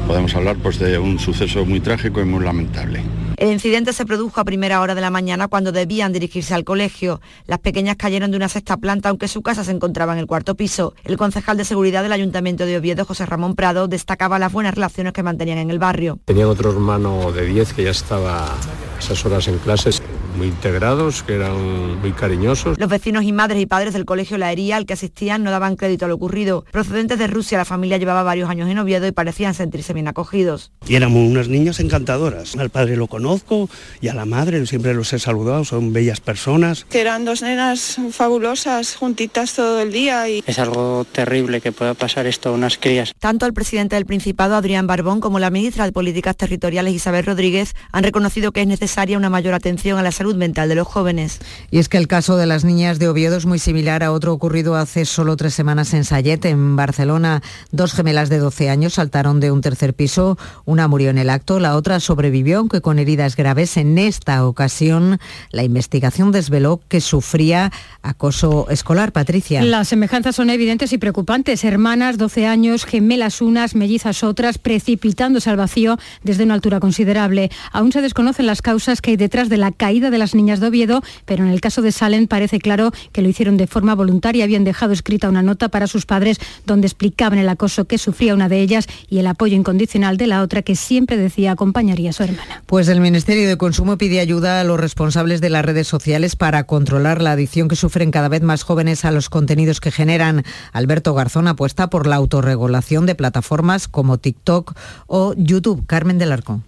podemos 0.07 0.35
hablar 0.35 0.57
pues, 0.63 0.79
de 0.79 0.99
un 0.99 1.19
suceso 1.19 1.67
muy 1.67 1.81
trágico 1.81 2.23
y 2.23 2.25
muy 2.25 2.43
lamentable. 2.43 3.03
El 3.43 3.51
incidente 3.51 3.93
se 3.93 4.07
produjo 4.07 4.41
a 4.41 4.45
primera 4.45 4.81
hora 4.81 4.95
de 4.95 5.01
la 5.01 5.11
mañana 5.11 5.49
cuando 5.49 5.73
debían 5.73 6.13
dirigirse 6.13 6.55
al 6.55 6.63
colegio. 6.63 7.21
Las 7.49 7.59
pequeñas 7.59 7.97
cayeron 7.97 8.31
de 8.31 8.37
una 8.37 8.49
sexta 8.49 8.77
planta, 8.77 9.09
aunque 9.09 9.27
su 9.27 9.43
casa 9.43 9.65
se 9.65 9.73
encontraba 9.73 10.13
en 10.13 10.21
el 10.21 10.29
cuarto 10.29 10.55
piso. 10.55 10.95
El 11.03 11.17
concejal 11.17 11.57
de 11.57 11.65
seguridad 11.65 12.05
del 12.05 12.13
Ayuntamiento 12.13 12.67
de 12.67 12.77
Oviedo, 12.77 13.05
José 13.05 13.27
Ramón 13.27 13.57
Prado, 13.57 13.89
destacaba 13.89 14.39
las 14.39 14.53
buenas 14.53 14.77
relaciones 14.77 15.13
que 15.13 15.25
mantenían 15.25 15.59
en 15.59 15.73
el 15.73 15.81
barrio. 15.81 16.21
Tenían 16.25 16.47
otro 16.47 16.71
hermano 16.71 17.33
de 17.33 17.45
10 17.45 17.73
que 17.73 17.83
ya 17.83 17.91
estaba 17.91 18.45
a 18.47 18.57
esas 19.01 19.27
horas 19.27 19.49
en 19.49 19.59
clases 19.59 20.01
muy 20.37 20.49
integrados, 20.49 21.23
que 21.23 21.35
eran 21.35 22.01
muy 22.01 22.13
cariñosos. 22.13 22.79
Los 22.79 22.89
vecinos 22.89 23.25
y 23.25 23.33
madres 23.33 23.61
y 23.61 23.67
padres 23.67 23.93
del 23.93 24.05
colegio 24.05 24.39
La 24.39 24.53
Hería 24.53 24.77
al 24.77 24.87
que 24.87 24.93
asistían 24.93 25.43
no 25.43 25.51
daban 25.51 25.77
crédito 25.77 26.05
a 26.05 26.09
lo 26.09 26.15
ocurrido. 26.15 26.65
Procedentes 26.71 27.19
de 27.19 27.27
Rusia, 27.27 27.59
la 27.59 27.65
familia 27.65 27.99
llevaba 27.99 28.23
varios 28.23 28.49
años 28.49 28.69
en 28.69 28.79
Oviedo 28.79 29.07
y 29.07 29.13
parecían 29.13 29.55
sentirse 29.55 29.93
bien 29.93 30.09
acogidos. 30.09 30.73
Y 30.87 30.95
éramos 30.95 31.29
unas 31.29 31.49
niñas 31.49 31.81
encantadoras. 31.81 32.57
Al 32.57 32.71
padre 32.71 32.97
lo 32.97 33.07
conozco 33.33 33.69
y 34.01 34.09
a 34.09 34.15
la 34.15 34.25
madre 34.25 34.65
siempre 34.67 34.95
los 34.95 35.13
he 35.13 35.19
saludado, 35.19 35.65
son 35.65 35.93
bellas 35.93 36.21
personas. 36.21 36.87
Eran 36.91 37.25
dos 37.25 37.43
nenas 37.43 37.97
fabulosas, 38.11 38.97
juntitas 38.97 39.55
todo 39.55 39.81
el 39.81 39.93
día. 39.93 40.29
Y... 40.29 40.43
Es 40.47 40.59
algo 40.59 41.07
terrible 41.11 41.61
que 41.61 41.73
pueda 41.73 41.95
pasar 41.95 42.27
esto 42.27 42.51
a 42.51 42.53
unas 42.53 42.79
crías. 42.79 43.13
Tanto 43.19 43.47
el 43.47 43.53
presidente 43.53 43.97
del 43.97 44.07
Principado, 44.07 44.57
Adrián 44.57 44.87
Barbón, 44.87 45.21
como 45.21 45.39
la 45.39 45.51
ministra 45.51 45.85
de 45.85 45.93
Políticas 45.93 46.37
Territoriales, 46.37 46.95
Isabel 46.95 47.25
Rodríguez, 47.25 47.75
han 47.93 48.05
reconocido 48.05 48.53
que 48.53 48.63
es 48.63 48.67
necesaria 48.67 49.17
una 49.17 49.31
mayor 49.31 49.55
atención 49.55 49.99
a 49.99 50.03
la 50.03 50.13
salud 50.13 50.37
mental 50.37 50.69
de 50.69 50.75
los 50.75 50.87
jóvenes. 50.87 51.41
Y 51.71 51.79
es 51.79 51.89
que 51.89 51.99
el 51.99 52.09
caso 52.09 52.37
de 52.37 52.47
las 52.47 52.65
niñas 52.65 52.99
de 52.99 53.09
Oviedo 53.09 53.37
es 53.37 53.47
muy 53.47 53.59
similar 53.59 54.03
a 54.03 54.13
otro 54.13 54.33
ocurrido 54.33 54.77
hace 54.77 55.05
solo 55.05 55.37
tres 55.37 55.55
semanas 55.55 55.95
en 55.95 56.05
Sayet, 56.05 56.45
en 56.45 56.77
Barcelona. 56.77 57.43
Dos 57.71 57.93
gemelas 57.93 58.29
de 58.29 58.39
12 58.39 58.69
años 58.69 58.95
saltaron 58.95 59.41
de 59.41 59.51
un 59.51 59.61
tercer 59.61 59.95
piso, 59.95 60.37
una 60.65 60.89
murió 60.89 61.11
en 61.11 61.19
el 61.19 61.31
acto, 61.31 61.61
la 61.61 61.77
otra 61.77 62.01
sobrevivió, 62.01 62.59
aunque 62.59 62.81
con 62.81 62.99
heridas 62.99 63.12
graves. 63.17 63.77
En 63.77 63.99
esta 63.99 64.47
ocasión, 64.47 65.19
la 65.51 65.63
investigación 65.63 66.33
desveló 66.33 66.81
que 66.89 67.01
sufría 67.01 67.73
acoso 68.03 68.69
escolar. 68.71 69.13
Patricia. 69.13 69.63
Las 69.63 69.89
semejanzas 69.89 70.37
son 70.37 70.51
evidentes 70.51 70.93
y 70.93 70.99
preocupantes. 70.99 71.65
Hermanas, 71.65 72.19
12 72.19 72.47
años, 72.47 72.85
gemelas 72.85 73.41
unas, 73.41 73.75
mellizas 73.75 74.23
otras, 74.23 74.59
precipitándose 74.59 75.51
al 75.51 75.57
vacío 75.57 75.99
desde 76.23 76.45
una 76.45 76.55
altura 76.55 76.81
considerable. 76.81 77.51
Aún 77.73 77.93
se 77.93 78.01
desconocen 78.01 78.47
las 78.47 78.63
causas 78.63 79.01
que 79.01 79.11
hay 79.11 79.17
detrás 79.17 79.49
de 79.49 79.57
la 79.57 79.73
caída 79.73 80.11
de 80.11 80.19
las 80.19 80.35
niñas 80.35 80.61
de 80.61 80.69
Oviedo, 80.69 81.03
pero 81.25 81.45
en 81.45 81.51
el 81.51 81.61
caso 81.61 81.83
de 81.83 81.93
Salen 81.93 82.27
parece 82.27 82.59
claro 82.59 82.93
que 83.13 83.23
lo 83.23 83.29
hicieron 83.29 83.57
de 83.57 83.67
forma 83.67 83.95
voluntaria. 83.95 84.45
Habían 84.45 84.65
dejado 84.65 84.93
escrita 84.93 85.29
una 85.29 85.43
nota 85.43 85.69
para 85.69 85.87
sus 85.87 86.07
padres 86.07 86.39
donde 86.67 86.87
explicaban 86.87 87.39
el 87.39 87.49
acoso 87.49 87.85
que 87.85 87.99
sufría 87.99 88.35
una 88.35 88.49
de 88.49 88.61
ellas 88.61 88.87
y 89.09 89.19
el 89.19 89.27
apoyo 89.27 89.57
incondicional 89.57 90.17
de 90.17 90.27
la 90.27 90.43
otra 90.43 90.63
que 90.63 90.77
siempre 90.77 91.17
decía 91.17 91.53
acompañaría 91.53 92.11
a 92.11 92.13
su 92.13 92.23
hermana. 92.23 92.63
Pues 92.67 92.89
el 92.89 93.01
Ministerio 93.03 93.49
de 93.49 93.57
Consumo 93.57 93.99
pide 93.99 94.21
ayuda 94.21 94.61
a 94.61 94.65
los 94.65 94.81
responsables 94.81 95.41
de 95.41 95.51
las 95.51 95.65
redes 95.65 95.87
sociales 95.87 96.37
para 96.37 96.65
controlar 96.65 97.21
la 97.21 97.33
adicción 97.33 97.69
que 97.69 97.77
sufren 97.77 98.11
cada 98.11 98.29
vez 98.29 98.43
más 98.43 98.63
jóvenes 98.63 99.05
a 99.05 99.11
los 99.11 99.29
contenidos 99.29 99.81
que 99.81 99.91
generan. 99.91 100.45
Alberto 100.73 101.13
Garzón 101.13 101.49
apuesta 101.49 101.91
por 101.91 102.07
la 102.07 102.17
autorregulación 102.17 103.05
de 103.05 103.15
plataformas 103.15 103.89
como 103.89 104.19
TikTok 104.19 104.75
o 105.07 105.35
YouTube. 105.37 105.85
Carmen 105.87 106.19
del 106.19 106.33
Arco. 106.33 106.63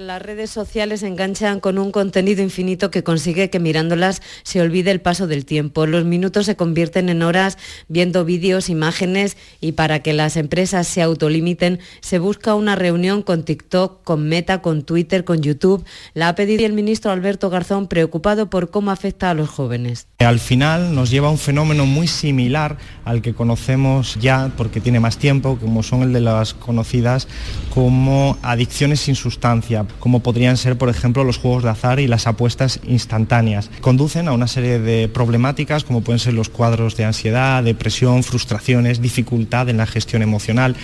Las 0.00 0.22
redes 0.22 0.48
sociales 0.48 1.02
enganchan 1.02 1.60
con 1.60 1.76
un 1.76 1.92
contenido 1.92 2.42
infinito 2.42 2.90
que 2.90 3.02
consigue 3.02 3.50
que 3.50 3.60
mirándolas 3.60 4.22
se 4.44 4.62
olvide 4.62 4.90
el 4.90 5.02
paso 5.02 5.26
del 5.26 5.44
tiempo. 5.44 5.84
Los 5.84 6.06
minutos 6.06 6.46
se 6.46 6.56
convierten 6.56 7.10
en 7.10 7.22
horas 7.22 7.58
viendo 7.88 8.24
vídeos, 8.24 8.70
imágenes 8.70 9.36
y 9.60 9.72
para 9.72 9.98
que 9.98 10.14
las 10.14 10.38
empresas 10.38 10.88
se 10.88 11.02
autolimiten 11.02 11.80
se 12.00 12.18
busca 12.18 12.54
una 12.54 12.76
reunión 12.76 13.22
con 13.22 13.42
TikTok, 13.42 14.02
con 14.02 14.26
Meta, 14.26 14.62
con 14.62 14.84
Twitter, 14.84 15.24
con 15.24 15.42
YouTube. 15.42 15.84
La 16.14 16.28
ha 16.28 16.34
pedido 16.34 16.64
el 16.64 16.72
ministro 16.72 17.10
Alberto 17.10 17.50
Garzón 17.50 17.86
preocupado 17.86 18.48
por 18.48 18.70
cómo 18.70 18.92
afecta 18.92 19.28
a 19.28 19.34
los 19.34 19.50
jóvenes. 19.50 20.06
Al 20.20 20.40
final 20.40 20.94
nos 20.94 21.10
lleva 21.10 21.28
a 21.28 21.30
un 21.30 21.36
fenómeno 21.36 21.84
muy 21.84 22.06
similar 22.08 22.78
al 23.04 23.20
que 23.20 23.34
conocemos 23.34 24.16
ya 24.18 24.50
porque 24.56 24.80
tiene 24.80 24.98
más 24.98 25.18
tiempo, 25.18 25.58
como 25.60 25.82
son 25.82 26.04
el 26.04 26.14
de 26.14 26.20
las 26.22 26.54
conocidas 26.54 27.28
como 27.74 28.38
adicciones 28.40 29.00
sin 29.00 29.14
sustancia 29.14 29.84
como 29.98 30.20
podrían 30.20 30.56
ser, 30.56 30.78
por 30.78 30.88
ejemplo, 30.88 31.24
los 31.24 31.38
juegos 31.38 31.62
de 31.62 31.70
azar 31.70 32.00
y 32.00 32.06
las 32.06 32.26
apuestas 32.26 32.80
instantáneas. 32.84 33.70
Conducen 33.80 34.28
a 34.28 34.32
una 34.32 34.46
serie 34.46 34.78
de 34.78 35.08
problemáticas 35.08 35.84
como 35.84 36.02
pueden 36.02 36.18
ser 36.18 36.34
los 36.34 36.48
cuadros 36.48 36.96
de 36.96 37.04
ansiedad, 37.04 37.62
depresión, 37.62 38.22
frustraciones, 38.22 39.00
dificultad 39.00 39.68
en 39.68 39.78
la 39.78 39.86
gestión 39.86 40.22
emocional. 40.22 40.76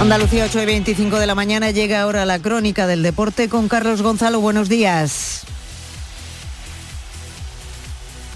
Andalucía 0.00 0.46
8 0.46 0.62
y 0.62 0.66
25 0.66 1.20
de 1.20 1.26
la 1.28 1.36
mañana 1.36 1.70
llega 1.70 2.02
ahora 2.02 2.24
la 2.24 2.40
crónica 2.40 2.88
del 2.88 3.04
deporte 3.04 3.48
con 3.48 3.68
Carlos 3.68 4.02
Gonzalo. 4.02 4.40
Buenos 4.40 4.68
días. 4.68 5.46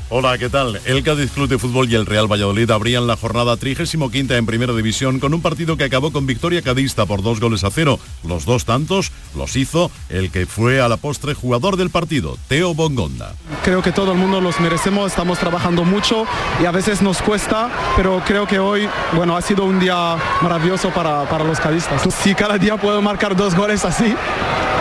Hola, 0.09 0.39
¿qué 0.39 0.49
tal? 0.49 0.81
El 0.85 1.03
Cádiz 1.03 1.33
Club 1.33 1.49
de 1.49 1.59
Fútbol 1.59 1.91
y 1.91 1.97
el 1.97 2.07
Real 2.07 2.31
Valladolid 2.31 2.71
abrían 2.71 3.09
la 3.09 3.17
jornada 3.17 3.57
35 3.57 4.09
en 4.13 4.47
Primera 4.47 4.73
División 4.73 5.19
con 5.19 5.35
un 5.35 5.43
partido 5.43 5.77
que 5.77 5.83
acabó 5.83 6.13
con 6.13 6.27
victoria 6.27 6.63
cadista 6.63 7.07
por 7.07 7.25
dos 7.25 7.41
goles 7.41 7.65
a 7.65 7.73
cero. 7.73 7.99
Los 8.23 8.45
dos 8.45 8.65
tantos 8.65 9.11
los 9.35 9.57
hizo 9.57 9.91
el 10.09 10.31
que 10.31 10.47
fue 10.47 10.81
a 10.81 10.89
la 10.89 10.97
postre 10.97 11.35
jugador 11.35 11.77
del 11.77 11.91
partido, 11.91 12.39
Teo 12.47 12.73
Bongonda. 12.73 13.35
Creo 13.65 13.83
que 13.83 13.91
todo 13.91 14.13
el 14.13 14.19
mundo 14.19 14.41
los 14.41 14.61
merecemos, 14.61 15.11
estamos 15.11 15.41
trabajando 15.41 15.83
mucho 15.83 16.25
y 16.63 16.67
a 16.67 16.71
veces 16.71 17.03
nos 17.03 17.21
cuesta, 17.21 17.69
pero 17.97 18.23
creo 18.25 18.47
que 18.47 18.61
hoy, 18.61 18.89
bueno, 19.13 19.37
ha 19.37 19.43
sido 19.43 19.65
un 19.65 19.81
día 19.81 20.17
maravilloso 20.41 20.91
para, 20.91 21.29
para 21.29 21.43
los 21.43 21.59
cadistas. 21.59 22.03
Si 22.23 22.33
cada 22.37 22.59
día 22.59 22.77
puedo 22.77 23.03
marcar 23.03 23.35
dos 23.35 23.57
goles 23.57 23.85
así, 23.85 24.15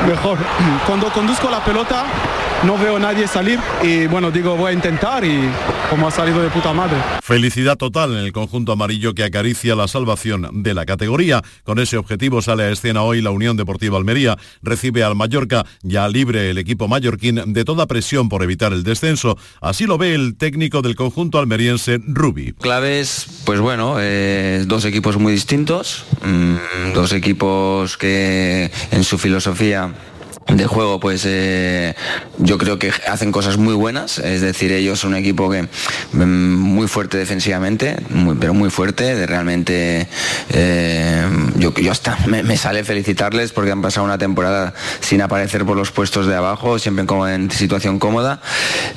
mejor. 0.07 0.37
Cuando 0.85 1.11
conduzco 1.11 1.49
la 1.49 1.65
pelota, 1.65 2.05
no 2.63 2.77
veo 2.77 2.97
a 2.97 2.99
nadie 2.99 3.27
salir 3.27 3.59
y 3.83 4.07
bueno, 4.07 4.31
digo, 4.31 4.55
voy 4.55 4.71
a 4.71 4.73
intentar 4.73 5.23
y 5.23 5.49
como 5.89 6.07
ha 6.07 6.11
salido 6.11 6.41
de 6.41 6.49
puta 6.49 6.73
madre. 6.73 6.97
Felicidad 7.21 7.77
total 7.77 8.13
en 8.13 8.19
el 8.19 8.31
conjunto 8.31 8.71
amarillo 8.71 9.13
que 9.13 9.23
acaricia 9.23 9.75
la 9.75 9.87
salvación 9.87 10.63
de 10.63 10.73
la 10.73 10.85
categoría. 10.85 11.41
Con 11.63 11.79
ese 11.79 11.97
objetivo 11.97 12.41
sale 12.41 12.63
a 12.63 12.71
escena 12.71 13.03
hoy 13.03 13.21
la 13.21 13.31
Unión 13.31 13.57
Deportiva 13.57 13.97
Almería. 13.97 14.37
Recibe 14.61 15.03
al 15.03 15.15
Mallorca, 15.15 15.65
ya 15.83 16.07
libre 16.07 16.49
el 16.49 16.57
equipo 16.57 16.87
mallorquín 16.87 17.53
de 17.53 17.65
toda 17.65 17.85
presión 17.85 18.29
por 18.29 18.43
evitar 18.43 18.73
el 18.73 18.83
descenso. 18.83 19.37
Así 19.61 19.85
lo 19.85 19.97
ve 19.97 20.15
el 20.15 20.35
técnico 20.35 20.81
del 20.81 20.95
conjunto 20.95 21.39
almeriense, 21.39 21.99
Rubi. 22.07 22.53
Claves, 22.53 23.43
pues 23.45 23.59
bueno, 23.59 23.97
eh, 23.99 24.63
dos 24.67 24.85
equipos 24.85 25.17
muy 25.17 25.33
distintos, 25.33 26.05
mm, 26.23 26.93
dos 26.93 27.13
equipos 27.13 27.97
que 27.97 28.71
en 28.91 29.03
su 29.03 29.17
filosofía 29.17 29.93
de 30.47 30.67
juego, 30.67 30.99
pues 30.99 31.23
eh, 31.25 31.95
yo 32.37 32.57
creo 32.57 32.77
que 32.77 32.91
hacen 33.07 33.31
cosas 33.31 33.57
muy 33.57 33.73
buenas. 33.73 34.19
Es 34.19 34.41
decir, 34.41 34.71
ellos 34.71 34.99
son 34.99 35.11
un 35.11 35.17
equipo 35.17 35.49
que 35.49 35.67
mm, 36.13 36.23
muy 36.23 36.87
fuerte 36.87 37.17
defensivamente, 37.17 37.95
pero 38.39 38.53
muy 38.53 38.69
fuerte. 38.69 39.15
De 39.15 39.25
realmente, 39.25 40.07
eh, 40.49 41.25
yo, 41.57 41.73
hasta 41.89 42.17
me, 42.27 42.57
sale 42.57 42.83
felicitarles 42.83 43.53
porque 43.53 43.71
han 43.71 43.81
pasado 43.81 44.05
una 44.05 44.17
temporada 44.17 44.73
sin 44.99 45.21
aparecer 45.21 45.65
por 45.65 45.77
los 45.77 45.91
puestos 45.91 46.27
de 46.27 46.35
abajo, 46.35 46.77
siempre 46.77 47.05
en, 47.07 47.41
en 47.41 47.51
situación 47.51 47.97
cómoda. 47.97 48.41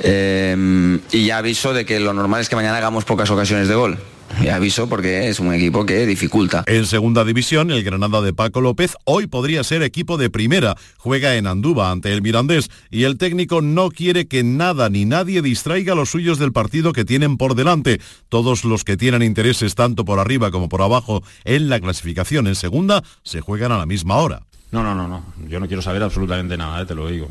Eh, 0.01 0.99
y 1.13 1.27
ya 1.27 1.39
aviso 1.39 1.73
de 1.73 1.87
que 1.87 1.99
lo 1.99 2.13
normal 2.13 2.43
es 2.43 2.49
que 2.49 2.57
mañana 2.57 2.77
hagamos 2.77 3.05
pocas 3.05 3.31
ocasiones 3.31 3.69
de 3.69 3.75
gol 3.75 3.99
y 4.42 4.48
aviso 4.48 4.88
porque 4.88 5.29
es 5.29 5.40
un 5.40 5.53
equipo 5.53 5.85
que 5.87 6.07
dificulta. 6.07 6.64
En 6.66 6.87
segunda 6.87 7.24
división, 7.24 7.70
el 7.70 7.83
Granada 7.83 8.20
de 8.20 8.33
Paco 8.33 8.61
López 8.61 8.96
hoy 9.05 9.27
podría 9.27 9.64
ser 9.64 9.83
equipo 9.83 10.16
de 10.16 10.31
primera. 10.31 10.77
Juega 10.96 11.37
en 11.37 11.46
Andúba 11.46 11.90
ante 11.90 12.12
el 12.12 12.22
Mirandés 12.22 12.70
y 12.90 13.05
el 13.05 13.18
técnico 13.18 13.61
no 13.62 13.90
quiere 13.90 14.27
que 14.27 14.42
nada 14.42 14.90
ni 14.90 15.05
nadie 15.05 15.42
distraiga 15.42 15.92
a 15.92 15.96
los 15.96 16.11
suyos 16.11 16.38
del 16.38 16.53
partido 16.53 16.92
que 16.92 17.05
tienen 17.05 17.37
por 17.37 17.55
delante. 17.55 18.01
Todos 18.29 18.64
los 18.64 18.85
que 18.85 18.96
tienen 18.96 19.22
intereses 19.22 19.74
tanto 19.74 20.05
por 20.05 20.18
arriba 20.18 20.51
como 20.51 20.68
por 20.68 20.83
abajo 20.83 21.22
en 21.44 21.68
la 21.68 21.81
clasificación 21.81 22.46
en 22.46 22.55
segunda 22.55 23.03
se 23.22 23.40
juegan 23.40 23.72
a 23.72 23.79
la 23.79 23.87
misma 23.87 24.16
hora. 24.16 24.42
No, 24.70 24.83
no, 24.83 24.94
no, 24.94 25.09
no. 25.09 25.24
Yo 25.48 25.61
no 25.61 25.66
quiero 25.66 25.81
saber 25.81 26.03
absolutamente 26.03 26.57
nada, 26.59 26.83
eh, 26.83 26.87
te 26.87 26.94
lo 26.94 27.09
digo. 27.09 27.31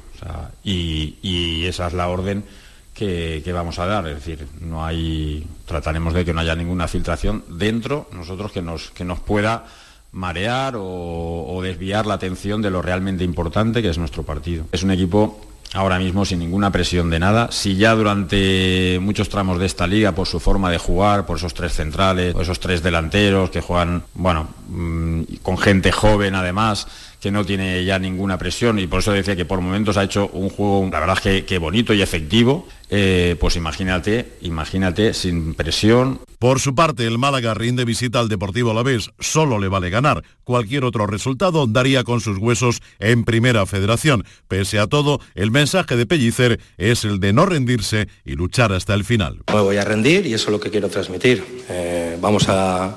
y, 0.63 1.15
y 1.22 1.65
esa 1.65 1.88
es 1.88 1.93
la 1.93 2.08
orden 2.08 2.43
que, 2.98 3.52
vamos 3.54 3.78
a 3.80 3.86
dar. 3.86 4.08
Es 4.08 4.16
decir, 4.16 4.48
no 4.60 4.84
hay, 4.84 5.46
trataremos 5.66 6.14
de 6.14 6.26
que 6.26 6.34
no 6.34 6.42
haya 6.42 6.56
ninguna 6.56 6.88
filtración 6.88 7.44
dentro, 7.48 8.10
nosotros 8.12 8.52
que 8.52 8.62
nos, 8.62 8.90
que 8.92 9.06
nos 9.06 9.20
pueda 9.20 9.66
marear 10.12 10.74
o, 10.78 11.60
desviar 11.62 12.06
la 12.06 12.16
atención 12.16 12.62
de 12.62 12.72
lo 12.72 12.82
realmente 12.82 13.24
importante 13.24 13.82
que 13.82 13.90
es 13.90 13.98
nuestro 13.98 14.24
partido. 14.24 14.66
Es 14.72 14.84
un 14.84 14.92
equipo 14.92 15.42
ahora 15.74 16.00
mismo 16.00 16.26
sin 16.26 16.40
ninguna 16.40 16.72
presión 16.72 17.10
de 17.10 17.20
nada. 17.20 17.52
Si 17.52 17.76
ya 17.76 17.94
durante 17.94 18.98
muchos 19.02 19.30
tramos 19.30 19.60
de 19.60 19.66
esta 19.66 19.86
liga, 19.86 20.14
por 20.14 20.26
su 20.26 20.40
forma 20.40 20.72
de 20.72 20.78
jugar, 20.78 21.26
por 21.26 21.38
esos 21.38 21.54
tres 21.54 21.74
centrales, 21.74 22.34
por 22.34 22.44
esos 22.44 22.60
tres 22.60 22.82
delanteros 22.82 23.50
que 23.50 23.62
juegan, 23.62 24.04
bueno, 24.14 24.48
mm, 24.70 25.24
con 25.44 25.58
gente 25.58 25.92
joven 25.92 26.36
además, 26.36 26.88
que 27.20 27.32
no 27.32 27.46
tiene 27.46 27.84
ya 27.84 28.00
ninguna 28.00 28.38
presión 28.38 28.80
y 28.80 28.88
por 28.88 29.00
eso 29.00 29.12
decía 29.12 29.36
que 29.36 29.46
por 29.46 29.60
momentos 29.60 29.98
ha 29.98 30.04
hecho 30.04 30.30
un 30.34 30.50
juego, 30.50 30.88
la 30.92 31.00
verdad 31.00 31.18
que, 31.18 31.46
que 31.46 31.58
bonito 31.58 31.94
y 31.94 32.02
efectivo, 32.02 32.68
eh, 32.89 33.36
pues 33.39 33.56
imagínate, 33.56 34.34
imagínate, 34.41 35.13
sin 35.13 35.54
presión. 35.54 36.19
Por 36.39 36.60
su 36.60 36.76
parte, 36.76 37.06
el 37.06 37.17
Málaga 37.17 37.54
rinde 37.54 37.84
visita 37.84 38.19
al 38.19 38.30
Deportivo 38.30 38.71
Alavés. 38.71 39.10
Solo 39.19 39.60
le 39.60 39.67
vale 39.67 39.89
ganar. 39.89 40.23
Cualquier 40.43 40.86
otro 40.86 41.08
resultado 41.08 41.67
daría 41.67 42.04
con 42.04 42.21
sus 42.21 42.38
huesos 42.38 42.82
en 43.00 43.26
Primera 43.26 43.65
Federación. 43.65 44.23
Pese 44.47 44.80
a 44.80 44.88
todo, 44.88 45.19
el 45.36 45.52
mensaje 45.52 45.97
de 45.97 46.06
Pellicer 46.06 46.60
es 46.78 47.04
el 47.04 47.19
de 47.19 47.34
no 47.34 47.45
rendirse 47.45 48.08
y 48.23 48.34
luchar 48.34 48.71
hasta 48.71 48.93
el 48.93 49.04
final. 49.04 49.39
Me 49.52 49.62
voy 49.62 49.78
a 49.78 49.84
rendir 49.84 50.26
y 50.28 50.34
eso 50.34 50.45
es 50.45 50.52
lo 50.52 50.60
que 50.60 50.69
quiero 50.69 50.89
transmitir. 50.89 51.43
Eh, 51.69 52.17
vamos 52.21 52.45
a, 52.47 52.95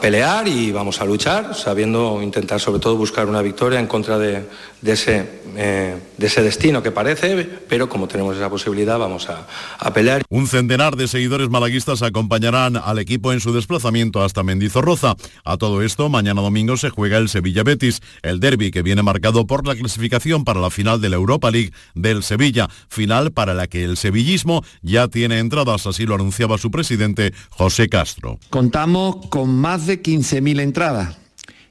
pelear 0.00 0.46
y 0.46 0.70
vamos 0.70 1.00
a 1.00 1.04
luchar, 1.04 1.54
sabiendo 1.54 2.22
intentar 2.22 2.60
sobre 2.60 2.80
todo 2.80 2.96
buscar 2.96 3.26
una 3.26 3.42
victoria 3.42 3.80
en 3.80 3.86
contra 3.86 4.18
de, 4.18 4.44
ese, 4.84 5.26
eh, 5.56 5.96
de 6.16 6.26
ese 6.26 6.42
destino 6.42 6.82
que 6.82 6.92
parece, 6.92 7.44
pero 7.68 7.88
como 7.88 8.06
tenemos 8.06 8.36
esa 8.36 8.48
posibilidad, 8.48 8.98
vamos 8.98 9.17
a, 9.28 9.92
pelear. 9.92 10.22
Un 10.28 10.46
centenar 10.46 10.96
de 10.96 11.08
seguidores 11.08 11.48
malaguistas 11.48 12.02
acompañarán 12.02 12.76
al 12.76 12.98
equipo 12.98 13.32
en 13.32 13.40
su 13.40 13.52
desplazamiento 13.52 14.22
hasta 14.22 14.42
Mendizorroza. 14.42 15.16
A 15.44 15.56
todo 15.56 15.82
esto, 15.82 16.08
mañana 16.08 16.42
domingo 16.42 16.76
se 16.76 16.90
juega 16.90 17.18
el 17.18 17.28
Sevilla 17.28 17.62
Betis, 17.62 18.00
el 18.22 18.40
derby 18.40 18.70
que 18.70 18.82
viene 18.82 19.02
marcado 19.02 19.46
por 19.46 19.66
la 19.66 19.74
clasificación 19.74 20.44
para 20.44 20.60
la 20.60 20.70
final 20.70 21.00
de 21.00 21.08
la 21.08 21.16
Europa 21.16 21.50
League 21.50 21.72
del 21.94 22.22
Sevilla, 22.22 22.68
final 22.88 23.32
para 23.32 23.54
la 23.54 23.66
que 23.66 23.84
el 23.84 23.96
sevillismo 23.96 24.62
ya 24.82 25.08
tiene 25.08 25.38
entradas, 25.38 25.86
así 25.86 26.06
lo 26.06 26.14
anunciaba 26.14 26.58
su 26.58 26.70
presidente 26.70 27.32
José 27.50 27.88
Castro. 27.88 28.38
Contamos 28.50 29.26
con 29.28 29.54
más 29.54 29.86
de 29.86 30.02
15.000 30.02 30.60
entradas 30.60 31.18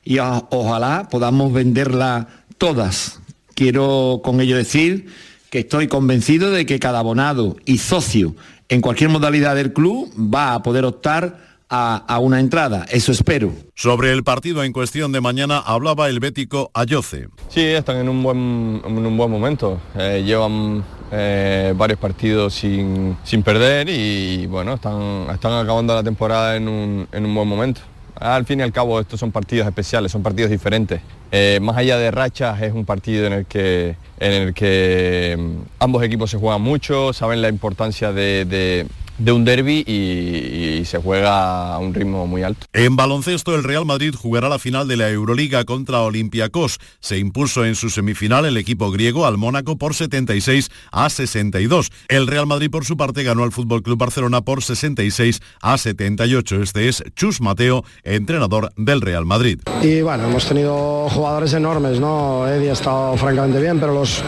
y 0.03 0.19
ojalá 0.19 1.10
podamos 1.10 1.51
venderlas 1.51 2.27
todas. 2.57 3.19
Quiero 3.53 4.21
con 4.23 4.39
ello 4.39 4.55
decir 4.55 5.07
que 5.49 5.60
estoy 5.60 5.88
convencido 5.88 6.51
de 6.51 6.65
que 6.65 6.79
cada 6.79 6.99
abonado 6.99 7.55
y 7.65 7.77
socio 7.77 8.36
en 8.69 8.81
cualquier 8.81 9.10
modalidad 9.10 9.55
del 9.55 9.73
club 9.73 10.12
va 10.17 10.53
a 10.53 10.63
poder 10.63 10.86
optar 10.86 11.47
a, 11.69 12.19
una 12.19 12.39
entrada. 12.39 12.86
Eso 12.89 13.12
espero. 13.12 13.51
Sobre 13.75 14.12
el 14.12 14.23
partido 14.23 14.63
en 14.63 14.71
cuestión 14.71 15.12
de 15.12 15.21
mañana 15.21 15.60
hablaba 15.60 16.07
el 16.07 16.19
bético 16.19 16.71
Ayoce. 16.73 17.27
Sí, 17.49 17.62
están 17.62 17.97
en 17.97 18.10
un 18.10 18.23
buen, 18.23 18.81
en 18.86 19.05
un 19.05 19.17
buen 19.17 19.29
momento. 19.29 19.79
Eh, 19.97 20.23
llevan 20.25 20.83
eh, 21.12 21.73
varios 21.75 21.99
partidos 21.99 22.53
sin, 22.53 23.17
sin, 23.23 23.43
perder 23.43 23.89
y 23.89 24.45
bueno, 24.47 24.75
están, 24.75 25.27
están 25.33 25.53
acabando 25.53 25.93
la 25.93 26.03
temporada 26.03 26.55
en 26.55 26.67
un, 26.67 27.07
en 27.12 27.25
un 27.25 27.36
buen 27.36 27.47
momento. 27.47 27.81
Al 28.19 28.45
fin 28.45 28.60
y 28.60 28.63
al 28.63 28.71
cabo 28.71 28.99
estos 28.99 29.19
son 29.19 29.32
partidos 29.32 29.67
especiales, 29.67 30.12
son 30.12 30.23
partidos 30.23 30.51
diferentes. 30.51 31.01
Eh, 31.32 31.60
más 31.62 31.77
allá 31.77 31.97
de 31.97 32.10
rachas 32.12 32.62
es 32.62 32.73
un 32.73 32.86
partido 32.86 33.27
en 33.27 33.34
el 33.34 33.45
que, 33.45 33.95
en 34.19 34.34
el 34.34 34.53
que 34.53 35.36
mm, 35.38 35.58
ambos 35.80 36.03
equipos 36.03 36.32
se 36.32 36.38
juegan 36.38 36.62
mucho, 36.62 37.13
saben 37.13 37.41
la 37.41 37.49
importancia 37.49 38.12
de 38.12 38.45
de 38.45 38.88
un 39.25 39.45
derby 39.45 39.84
y, 39.86 40.86
se 40.86 40.99
juega 40.99 41.73
a 41.73 41.80
un 41.80 41.93
ritmo 41.93 42.27
muy 42.27 42.43
alto. 42.43 42.65
En 42.71 42.95
baloncesto, 42.95 43.56
el 43.56 43.63
Real 43.63 43.86
Madrid 43.86 44.13
jugará 44.15 44.47
la 44.47 44.60
final 44.60 44.88
de 44.88 44.95
la 44.95 45.10
Euroliga 45.10 45.65
contra 45.65 46.01
Olympiacos. 46.01 46.80
Se 46.99 47.17
impuso 47.17 47.65
en 47.65 47.75
su 47.75 47.89
semifinal 47.89 48.45
el 48.45 48.58
equipo 48.58 48.91
griego 48.91 49.25
al 49.25 49.38
Mónaco 49.38 49.77
por 49.77 49.95
76 49.95 50.69
a 50.91 51.10
62. 51.10 51.91
El 52.08 52.27
Real 52.27 52.47
Madrid, 52.47 52.69
por 52.69 52.86
su 52.86 52.95
parte, 52.95 53.23
ganó 53.23 53.43
al 53.43 53.51
Fútbol 53.51 53.84
Club 53.84 53.97
Barcelona 53.97 54.41
por 54.41 54.63
66 54.63 55.41
a 55.62 55.77
78. 55.77 56.62
Este 56.62 56.88
es 56.88 57.03
Chus 57.15 57.41
Mateo, 57.41 57.84
entrenador 58.03 58.71
del 58.77 59.01
Real 59.01 59.25
Madrid. 59.25 59.60
Y 59.82 60.01
bueno, 60.01 60.25
hemos 60.25 60.45
tenido 60.45 61.10
jugadores 61.10 61.53
enormes, 61.53 61.99
¿no? 61.99 62.47
Eddie 62.47 62.69
ha 62.69 62.73
estado 62.73 63.17
francamente 63.17 63.60
bien, 63.60 63.80
pero 63.80 63.93
los, 63.93 64.23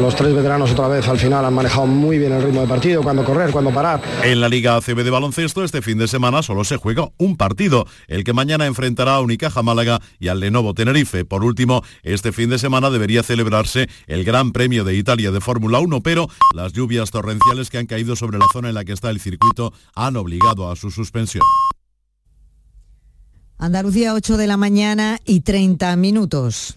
los 0.00 0.14
tres 0.16 0.34
veteranos 0.34 0.70
otra 0.72 0.88
vez 0.88 1.06
al 1.08 1.18
final 1.18 1.44
han 1.44 1.54
manejado 1.54 1.86
muy 1.86 2.18
bien 2.18 2.32
el 2.32 2.42
ritmo 2.42 2.62
de 2.62 2.66
partido, 2.66 3.02
cuando 3.02 3.24
correr, 3.24 3.50
cuando 3.50 3.70
parar. 3.70 4.00
En 4.28 4.42
la 4.42 4.50
Liga 4.50 4.76
ACB 4.76 5.04
de 5.04 5.08
baloncesto 5.08 5.64
este 5.64 5.80
fin 5.80 5.96
de 5.96 6.06
semana 6.06 6.42
solo 6.42 6.62
se 6.62 6.76
juega 6.76 7.08
un 7.16 7.38
partido, 7.38 7.86
el 8.08 8.24
que 8.24 8.34
mañana 8.34 8.66
enfrentará 8.66 9.14
a 9.14 9.22
Unicaja 9.22 9.62
Málaga 9.62 10.02
y 10.20 10.28
al 10.28 10.40
Lenovo 10.40 10.74
Tenerife. 10.74 11.24
Por 11.24 11.44
último, 11.44 11.82
este 12.02 12.30
fin 12.30 12.50
de 12.50 12.58
semana 12.58 12.90
debería 12.90 13.22
celebrarse 13.22 13.88
el 14.06 14.24
Gran 14.24 14.52
Premio 14.52 14.84
de 14.84 14.94
Italia 14.94 15.30
de 15.30 15.40
Fórmula 15.40 15.78
1, 15.78 16.02
pero 16.02 16.28
las 16.54 16.74
lluvias 16.74 17.10
torrenciales 17.10 17.70
que 17.70 17.78
han 17.78 17.86
caído 17.86 18.16
sobre 18.16 18.36
la 18.36 18.44
zona 18.52 18.68
en 18.68 18.74
la 18.74 18.84
que 18.84 18.92
está 18.92 19.08
el 19.08 19.18
circuito 19.18 19.72
han 19.94 20.14
obligado 20.16 20.70
a 20.70 20.76
su 20.76 20.90
suspensión. 20.90 21.44
Andalucía 23.56 24.12
8 24.12 24.36
de 24.36 24.46
la 24.46 24.58
mañana 24.58 25.20
y 25.24 25.40
30 25.40 25.96
minutos. 25.96 26.76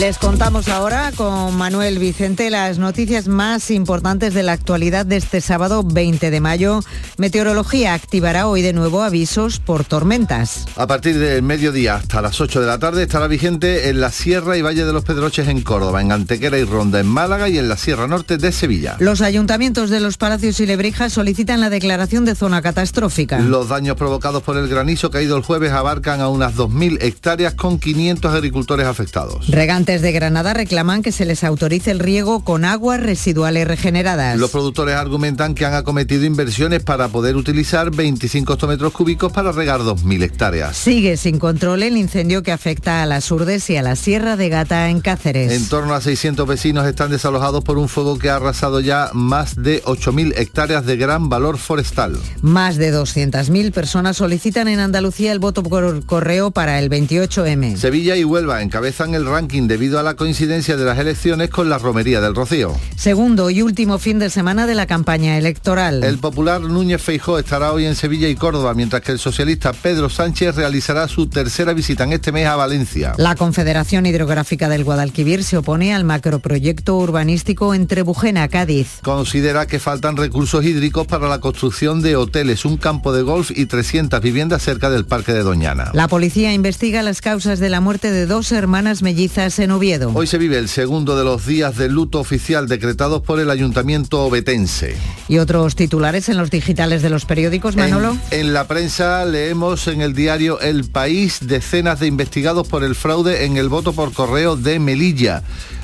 Les 0.00 0.16
contamos 0.16 0.68
ahora 0.68 1.12
con 1.14 1.54
Manuel 1.58 1.98
Vicente 1.98 2.48
las 2.48 2.78
noticias 2.78 3.28
más 3.28 3.70
importantes 3.70 4.32
de 4.32 4.42
la 4.42 4.52
actualidad 4.52 5.04
de 5.04 5.18
este 5.18 5.42
sábado 5.42 5.82
20 5.84 6.30
de 6.30 6.40
mayo. 6.40 6.80
Meteorología 7.18 7.92
activará 7.92 8.46
hoy 8.46 8.62
de 8.62 8.72
nuevo 8.72 9.02
avisos 9.02 9.58
por 9.60 9.84
tormentas. 9.84 10.64
A 10.76 10.86
partir 10.86 11.18
del 11.18 11.42
mediodía 11.42 11.96
hasta 11.96 12.22
las 12.22 12.40
8 12.40 12.62
de 12.62 12.66
la 12.66 12.78
tarde 12.78 13.02
estará 13.02 13.26
vigente 13.26 13.90
en 13.90 14.00
la 14.00 14.10
Sierra 14.10 14.56
y 14.56 14.62
Valle 14.62 14.86
de 14.86 14.92
los 14.94 15.04
Pedroches 15.04 15.48
en 15.48 15.60
Córdoba, 15.60 16.00
en 16.00 16.12
Antequera 16.12 16.56
y 16.56 16.64
Ronda 16.64 16.98
en 16.98 17.06
Málaga 17.06 17.50
y 17.50 17.58
en 17.58 17.68
la 17.68 17.76
Sierra 17.76 18.06
Norte 18.06 18.38
de 18.38 18.52
Sevilla. 18.52 18.96
Los 19.00 19.20
ayuntamientos 19.20 19.90
de 19.90 20.00
los 20.00 20.16
Palacios 20.16 20.60
y 20.60 20.66
Lebrija 20.66 21.10
solicitan 21.10 21.60
la 21.60 21.68
declaración 21.68 22.24
de 22.24 22.34
zona 22.34 22.62
catastrófica. 22.62 23.38
Los 23.40 23.68
daños 23.68 23.96
provocados 23.96 24.42
por 24.42 24.56
el 24.56 24.66
granizo 24.66 25.10
caído 25.10 25.36
el 25.36 25.42
jueves 25.42 25.72
abarcan 25.72 26.22
a 26.22 26.28
unas 26.28 26.56
2.000 26.56 27.02
hectáreas 27.02 27.52
con 27.52 27.78
500 27.78 28.32
agricultores 28.34 28.86
afectados. 28.86 29.46
Regantes 29.90 30.02
de 30.02 30.12
Granada 30.12 30.54
reclaman 30.54 31.02
que 31.02 31.10
se 31.10 31.24
les 31.24 31.42
autorice 31.42 31.90
el 31.90 31.98
riego 31.98 32.44
con 32.44 32.64
aguas 32.64 33.00
residuales 33.00 33.66
regeneradas. 33.66 34.38
Los 34.38 34.52
productores 34.52 34.94
argumentan 34.94 35.56
que 35.56 35.66
han 35.66 35.74
acometido 35.74 36.24
inversiones 36.24 36.80
para 36.80 37.08
poder 37.08 37.34
utilizar 37.34 37.90
25 37.90 38.52
hectómetros 38.52 38.92
cúbicos 38.92 39.32
para 39.32 39.50
regar 39.50 39.80
2.000 39.80 40.22
hectáreas. 40.22 40.76
Sigue 40.76 41.16
sin 41.16 41.40
control 41.40 41.82
el 41.82 41.96
incendio 41.96 42.44
que 42.44 42.52
afecta 42.52 43.02
a 43.02 43.06
las 43.06 43.28
Urdes 43.32 43.68
y 43.68 43.78
a 43.78 43.82
la 43.82 43.96
Sierra 43.96 44.36
de 44.36 44.48
Gata 44.48 44.88
en 44.90 45.00
Cáceres. 45.00 45.50
En 45.50 45.68
torno 45.68 45.92
a 45.92 46.00
600 46.00 46.46
vecinos 46.46 46.86
están 46.86 47.10
desalojados 47.10 47.64
por 47.64 47.76
un 47.76 47.88
fuego 47.88 48.16
que 48.16 48.30
ha 48.30 48.36
arrasado 48.36 48.78
ya 48.78 49.10
más 49.12 49.60
de 49.60 49.82
8.000 49.82 50.34
hectáreas 50.36 50.86
de 50.86 50.98
gran 50.98 51.28
valor 51.28 51.58
forestal. 51.58 52.16
Más 52.42 52.76
de 52.76 52.94
200.000 52.94 53.72
personas 53.72 54.18
solicitan 54.18 54.68
en 54.68 54.78
Andalucía 54.78 55.32
el 55.32 55.40
voto 55.40 55.64
por 55.64 56.06
correo 56.06 56.52
para 56.52 56.78
el 56.78 56.88
28M. 56.90 57.76
Sevilla 57.76 58.14
y 58.14 58.22
Huelva 58.22 58.62
encabezan 58.62 59.16
el 59.16 59.26
ranking 59.26 59.66
debido 59.70 60.00
a 60.00 60.02
la 60.02 60.14
coincidencia 60.14 60.76
de 60.76 60.84
las 60.84 60.98
elecciones 60.98 61.48
con 61.48 61.68
la 61.68 61.78
romería 61.78 62.20
del 62.20 62.34
Rocío. 62.34 62.74
Segundo 62.96 63.50
y 63.50 63.62
último 63.62 64.00
fin 64.00 64.18
de 64.18 64.28
semana 64.28 64.66
de 64.66 64.74
la 64.74 64.88
campaña 64.88 65.38
electoral. 65.38 66.02
El 66.02 66.18
popular 66.18 66.60
Núñez 66.60 67.00
Feijó 67.00 67.38
estará 67.38 67.72
hoy 67.72 67.86
en 67.86 67.94
Sevilla 67.94 68.28
y 68.28 68.34
Córdoba, 68.34 68.74
mientras 68.74 69.00
que 69.02 69.12
el 69.12 69.20
socialista 69.20 69.72
Pedro 69.72 70.10
Sánchez 70.10 70.56
realizará 70.56 71.06
su 71.06 71.28
tercera 71.28 71.72
visita 71.72 72.02
en 72.02 72.14
este 72.14 72.32
mes 72.32 72.48
a 72.48 72.56
Valencia. 72.56 73.12
La 73.16 73.36
Confederación 73.36 74.06
Hidrográfica 74.06 74.68
del 74.68 74.82
Guadalquivir 74.82 75.44
se 75.44 75.56
opone 75.56 75.94
al 75.94 76.02
macroproyecto 76.02 76.96
urbanístico 76.96 77.72
entre 77.72 78.02
Bujena, 78.02 78.48
Cádiz. 78.48 78.98
Considera 79.02 79.68
que 79.68 79.78
faltan 79.78 80.16
recursos 80.16 80.64
hídricos 80.64 81.06
para 81.06 81.28
la 81.28 81.38
construcción 81.38 82.02
de 82.02 82.16
hoteles, 82.16 82.64
un 82.64 82.76
campo 82.76 83.12
de 83.12 83.22
golf 83.22 83.52
y 83.54 83.66
300 83.66 84.20
viviendas 84.20 84.62
cerca 84.62 84.90
del 84.90 85.06
Parque 85.06 85.32
de 85.32 85.44
Doñana. 85.44 85.92
La 85.94 86.08
policía 86.08 86.52
investiga 86.52 87.02
las 87.02 87.20
causas 87.20 87.60
de 87.60 87.68
la 87.68 87.80
muerte 87.80 88.10
de 88.10 88.26
dos 88.26 88.50
hermanas 88.50 89.02
mellizas 89.02 89.59
en 89.60 89.70
Oviedo. 89.70 90.10
Hoy 90.14 90.26
se 90.26 90.38
vive 90.38 90.58
el 90.58 90.68
segundo 90.68 91.16
de 91.16 91.24
los 91.24 91.46
días 91.46 91.76
de 91.76 91.88
luto 91.88 92.20
oficial 92.20 92.68
decretados 92.68 93.22
por 93.22 93.40
el 93.40 93.50
Ayuntamiento 93.50 94.24
obetense. 94.24 94.96
¿Y 95.28 95.38
otros 95.38 95.76
titulares 95.76 96.28
en 96.28 96.36
los 96.36 96.50
digitales 96.50 97.02
de 97.02 97.10
los 97.10 97.24
periódicos, 97.24 97.76
Manolo? 97.76 98.16
En, 98.30 98.40
en, 98.40 98.52
la 98.52 98.66
prensa 98.66 99.24
leemos 99.24 99.86
en 99.88 100.00
el 100.00 100.14
diario 100.14 100.60
El 100.60 100.84
País 100.84 101.38
decenas 101.42 102.00
de 102.00 102.06
investigados 102.06 102.66
por 102.66 102.84
el 102.84 102.94
fraude 102.94 103.44
en 103.44 103.56
el 103.56 103.68
voto 103.68 103.92
por 103.92 104.12
correo 104.12 104.56
de 104.56 104.78
Melilla. 104.78 105.42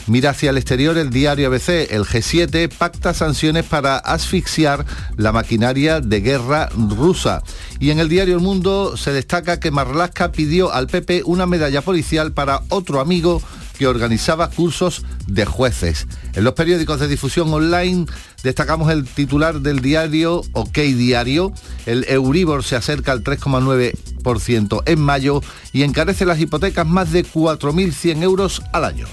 Mira 0.09 0.31
hacia 0.31 0.51
el 0.51 0.57
exterior 0.57 0.97
el 0.99 1.11
diario 1.11 1.49
ABC. 1.49 1.91
El 1.91 2.05
G7 2.05 2.69
pacta 2.69 3.12
sanciones 3.12 3.65
para 3.65 3.97
asfixiar 3.97 4.87
la 5.17 5.33
maquinaria 5.33 6.01
de 6.01 6.21
guerra 6.21 6.69
rusa. 6.97 7.43
Y 7.81 7.91
en 7.91 7.99
el 7.99 8.09
diario 8.09 8.37
El 8.37 8.41
Mundo 8.41 8.97
se 8.97 9.12
destaca 9.12 9.59
que 9.59 9.73
Marlaska 9.73 10.31
pidió 10.31 10.73
al 10.73 10.87
PP 10.87 11.23
una 11.25 11.47
medalla 11.47 11.81
policial 11.83 12.33
para 12.33 12.62
otro 12.69 13.01
amigo 13.01 13.43
que 13.77 13.87
organizaba 13.87 14.51
cursos 14.51 15.05
de 15.27 15.45
jueces. 15.45 16.07
En 16.35 16.45
los 16.45 16.55
periódicos 16.55 17.01
de 17.01 17.09
difusión 17.09 17.53
online 17.53 18.07
destacamos 18.43 18.91
el 18.91 19.05
titular 19.05 19.61
del 19.61 19.81
diario 19.81 20.43
OK 20.53 20.77
Diario. 20.77 21.53
El 21.87 22.05
Euribor 22.09 22.65
se 22.65 22.77
acerca 22.77 23.12
al 23.12 23.23
3,9% 23.23 24.83
en 24.87 25.01
mayo 25.01 25.41
y 25.73 25.83
encarece 25.83 26.25
las 26.25 26.41
hipotecas 26.41 26.87
más 26.87 27.12
de 27.12 27.25
4.100 27.25 28.23
euros 28.23 28.62
al 28.73 28.85
año. 28.85 29.07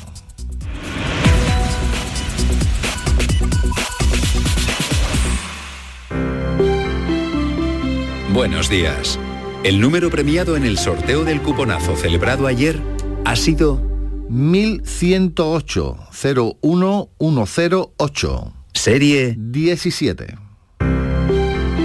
Buenos 8.34 8.68
días. 8.68 9.20
El 9.64 9.80
número 9.80 10.10
premiado 10.10 10.58
en 10.58 10.66
el 10.66 10.78
sorteo 10.80 11.24
del 11.24 11.42
cuponazo 11.42 11.96
celebrado 11.96 12.48
ayer 12.48 12.82
ha 13.26 13.36
sido 13.36 13.93
1108 14.34 15.98
01108. 16.12 18.54
Serie 18.74 19.36
17. 19.38 20.38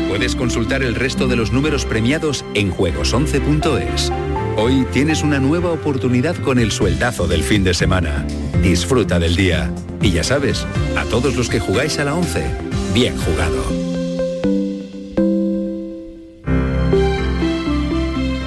Puedes 0.09 0.35
consultar 0.35 0.83
el 0.83 0.95
resto 0.95 1.29
de 1.29 1.37
los 1.37 1.53
números 1.53 1.85
premiados 1.85 2.47
en 2.55 2.73
juegos11.es. 2.73 4.11
Hoy 4.57 4.87
tienes 4.93 5.23
una 5.23 5.39
nueva 5.39 5.71
oportunidad 5.71 6.37
con 6.37 6.59
el 6.59 6.73
sueldazo 6.73 7.27
del 7.27 7.43
fin 7.43 7.65
de 7.65 7.75
semana. 7.75 8.27
Disfruta 8.63 9.19
del 9.19 9.37
día. 9.37 9.71
Y 10.01 10.13
ya 10.13 10.25
sabes, 10.25 10.67
a 10.97 11.05
todos 11.05 11.37
los 11.37 11.51
que 11.51 11.61
jugáis 11.61 11.99
a 11.99 12.05
la 12.05 12.15
11, 12.15 12.47
bien 12.95 13.15
jugado. 13.19 13.63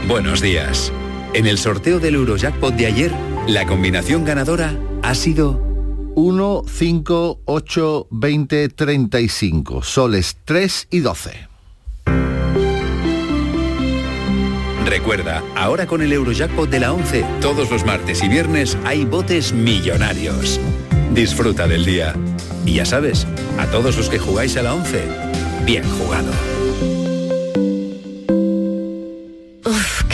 Buenos 0.08 0.42
días. 0.42 0.92
En 1.34 1.46
el 1.46 1.60
sorteo 1.60 2.00
del 2.00 2.16
Eurojackpot 2.16 2.74
de 2.74 2.88
ayer, 2.88 3.12
la 3.48 3.66
combinación 3.66 4.24
ganadora 4.24 4.78
ha 5.02 5.16
sido 5.16 5.60
1, 6.16 6.64
5, 6.68 7.40
8, 7.46 8.08
20, 8.10 8.70
35, 8.70 9.84
soles 9.84 10.38
3 10.46 10.88
y 10.92 11.00
12. 11.00 11.50
Recuerda, 14.86 15.42
ahora 15.56 15.88
con 15.88 16.02
el 16.02 16.12
Eurojackpot 16.12 16.70
de 16.70 16.80
la 16.80 16.92
11, 16.92 17.24
todos 17.40 17.72
los 17.72 17.86
martes 17.86 18.22
y 18.24 18.28
viernes 18.28 18.78
hay 18.84 19.06
botes 19.06 19.54
millonarios. 19.54 20.60
Disfruta 21.14 21.68
del 21.68 21.86
día. 21.86 22.14
Y 22.66 22.74
ya 22.74 22.86
sabes, 22.86 23.26
a 23.58 23.68
todos 23.68 23.98
los 23.98 24.10
que 24.10 24.20
jugáis 24.20 24.58
a 24.58 24.64
la 24.64 24.74
11, 24.74 25.04
bien 25.66 25.84
jugado. 25.98 26.32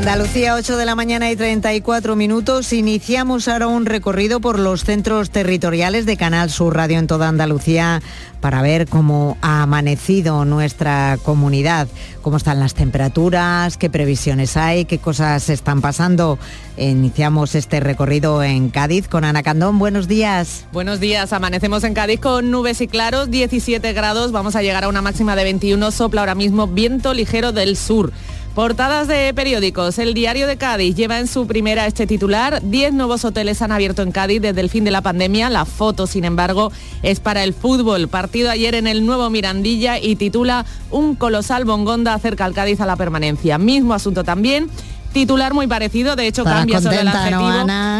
Andalucía, 0.00 0.54
8 0.54 0.78
de 0.78 0.86
la 0.86 0.94
mañana 0.94 1.30
y 1.30 1.36
34 1.36 2.16
minutos. 2.16 2.72
Iniciamos 2.72 3.48
ahora 3.48 3.66
un 3.66 3.84
recorrido 3.84 4.40
por 4.40 4.58
los 4.58 4.82
centros 4.82 5.28
territoriales 5.28 6.06
de 6.06 6.16
Canal 6.16 6.48
Sur 6.48 6.74
Radio 6.74 6.98
en 6.98 7.06
toda 7.06 7.28
Andalucía 7.28 8.00
para 8.40 8.62
ver 8.62 8.88
cómo 8.88 9.36
ha 9.42 9.62
amanecido 9.62 10.44
nuestra 10.44 11.18
comunidad, 11.22 11.88
cómo 12.22 12.36
están 12.36 12.60
las 12.60 12.74
temperaturas, 12.74 13.76
qué 13.76 13.90
previsiones 13.90 14.56
hay, 14.56 14.84
qué 14.84 14.98
cosas 14.98 15.48
están 15.48 15.80
pasando. 15.80 16.38
Iniciamos 16.76 17.54
este 17.54 17.80
recorrido 17.80 18.42
en 18.42 18.70
Cádiz 18.70 19.08
con 19.08 19.24
Ana 19.24 19.42
Candón. 19.42 19.78
Buenos 19.78 20.08
días. 20.08 20.64
Buenos 20.72 21.00
días. 21.00 21.32
Amanecemos 21.32 21.84
en 21.84 21.94
Cádiz 21.94 22.20
con 22.20 22.50
nubes 22.50 22.80
y 22.80 22.88
claros, 22.88 23.30
17 23.30 23.92
grados. 23.92 24.32
Vamos 24.32 24.56
a 24.56 24.62
llegar 24.62 24.84
a 24.84 24.88
una 24.88 25.02
máxima 25.02 25.36
de 25.36 25.44
21. 25.44 25.90
Sopla 25.90 26.22
ahora 26.22 26.34
mismo 26.34 26.66
viento 26.66 27.12
ligero 27.12 27.52
del 27.52 27.76
sur. 27.76 28.12
Portadas 28.54 29.06
de 29.06 29.32
periódicos. 29.32 29.98
El 30.00 30.12
diario 30.12 30.48
de 30.48 30.56
Cádiz 30.56 30.96
lleva 30.96 31.20
en 31.20 31.28
su 31.28 31.46
primera 31.46 31.86
este 31.86 32.06
titular. 32.08 32.60
Diez 32.62 32.92
nuevos 32.92 33.24
hoteles 33.24 33.62
han 33.62 33.70
abierto 33.70 34.02
en 34.02 34.10
Cádiz 34.10 34.42
desde 34.42 34.60
el 34.60 34.68
fin 34.68 34.82
de 34.82 34.90
la 34.90 35.02
pandemia. 35.02 35.48
La 35.50 35.64
foto, 35.64 36.08
sin 36.08 36.24
embargo, 36.24 36.72
es 37.04 37.20
para 37.20 37.44
el 37.44 37.54
fútbol. 37.54 38.08
Partido 38.30 38.50
ayer 38.50 38.76
en 38.76 38.86
el 38.86 39.04
nuevo 39.04 39.28
Mirandilla 39.28 39.98
y 39.98 40.14
titula 40.14 40.64
Un 40.92 41.16
colosal 41.16 41.64
bongonda 41.64 42.14
acerca 42.14 42.44
al 42.44 42.54
Cádiz 42.54 42.80
a 42.80 42.86
la 42.86 42.94
permanencia. 42.94 43.58
Mismo 43.58 43.92
asunto 43.92 44.22
también 44.22 44.70
titular 45.12 45.52
muy 45.52 45.66
parecido, 45.66 46.14
de 46.14 46.28
hecho 46.28 46.44
cambia 46.44 46.80
sobre 46.80 47.00
el 47.00 47.08
adjetivo. 47.08 47.50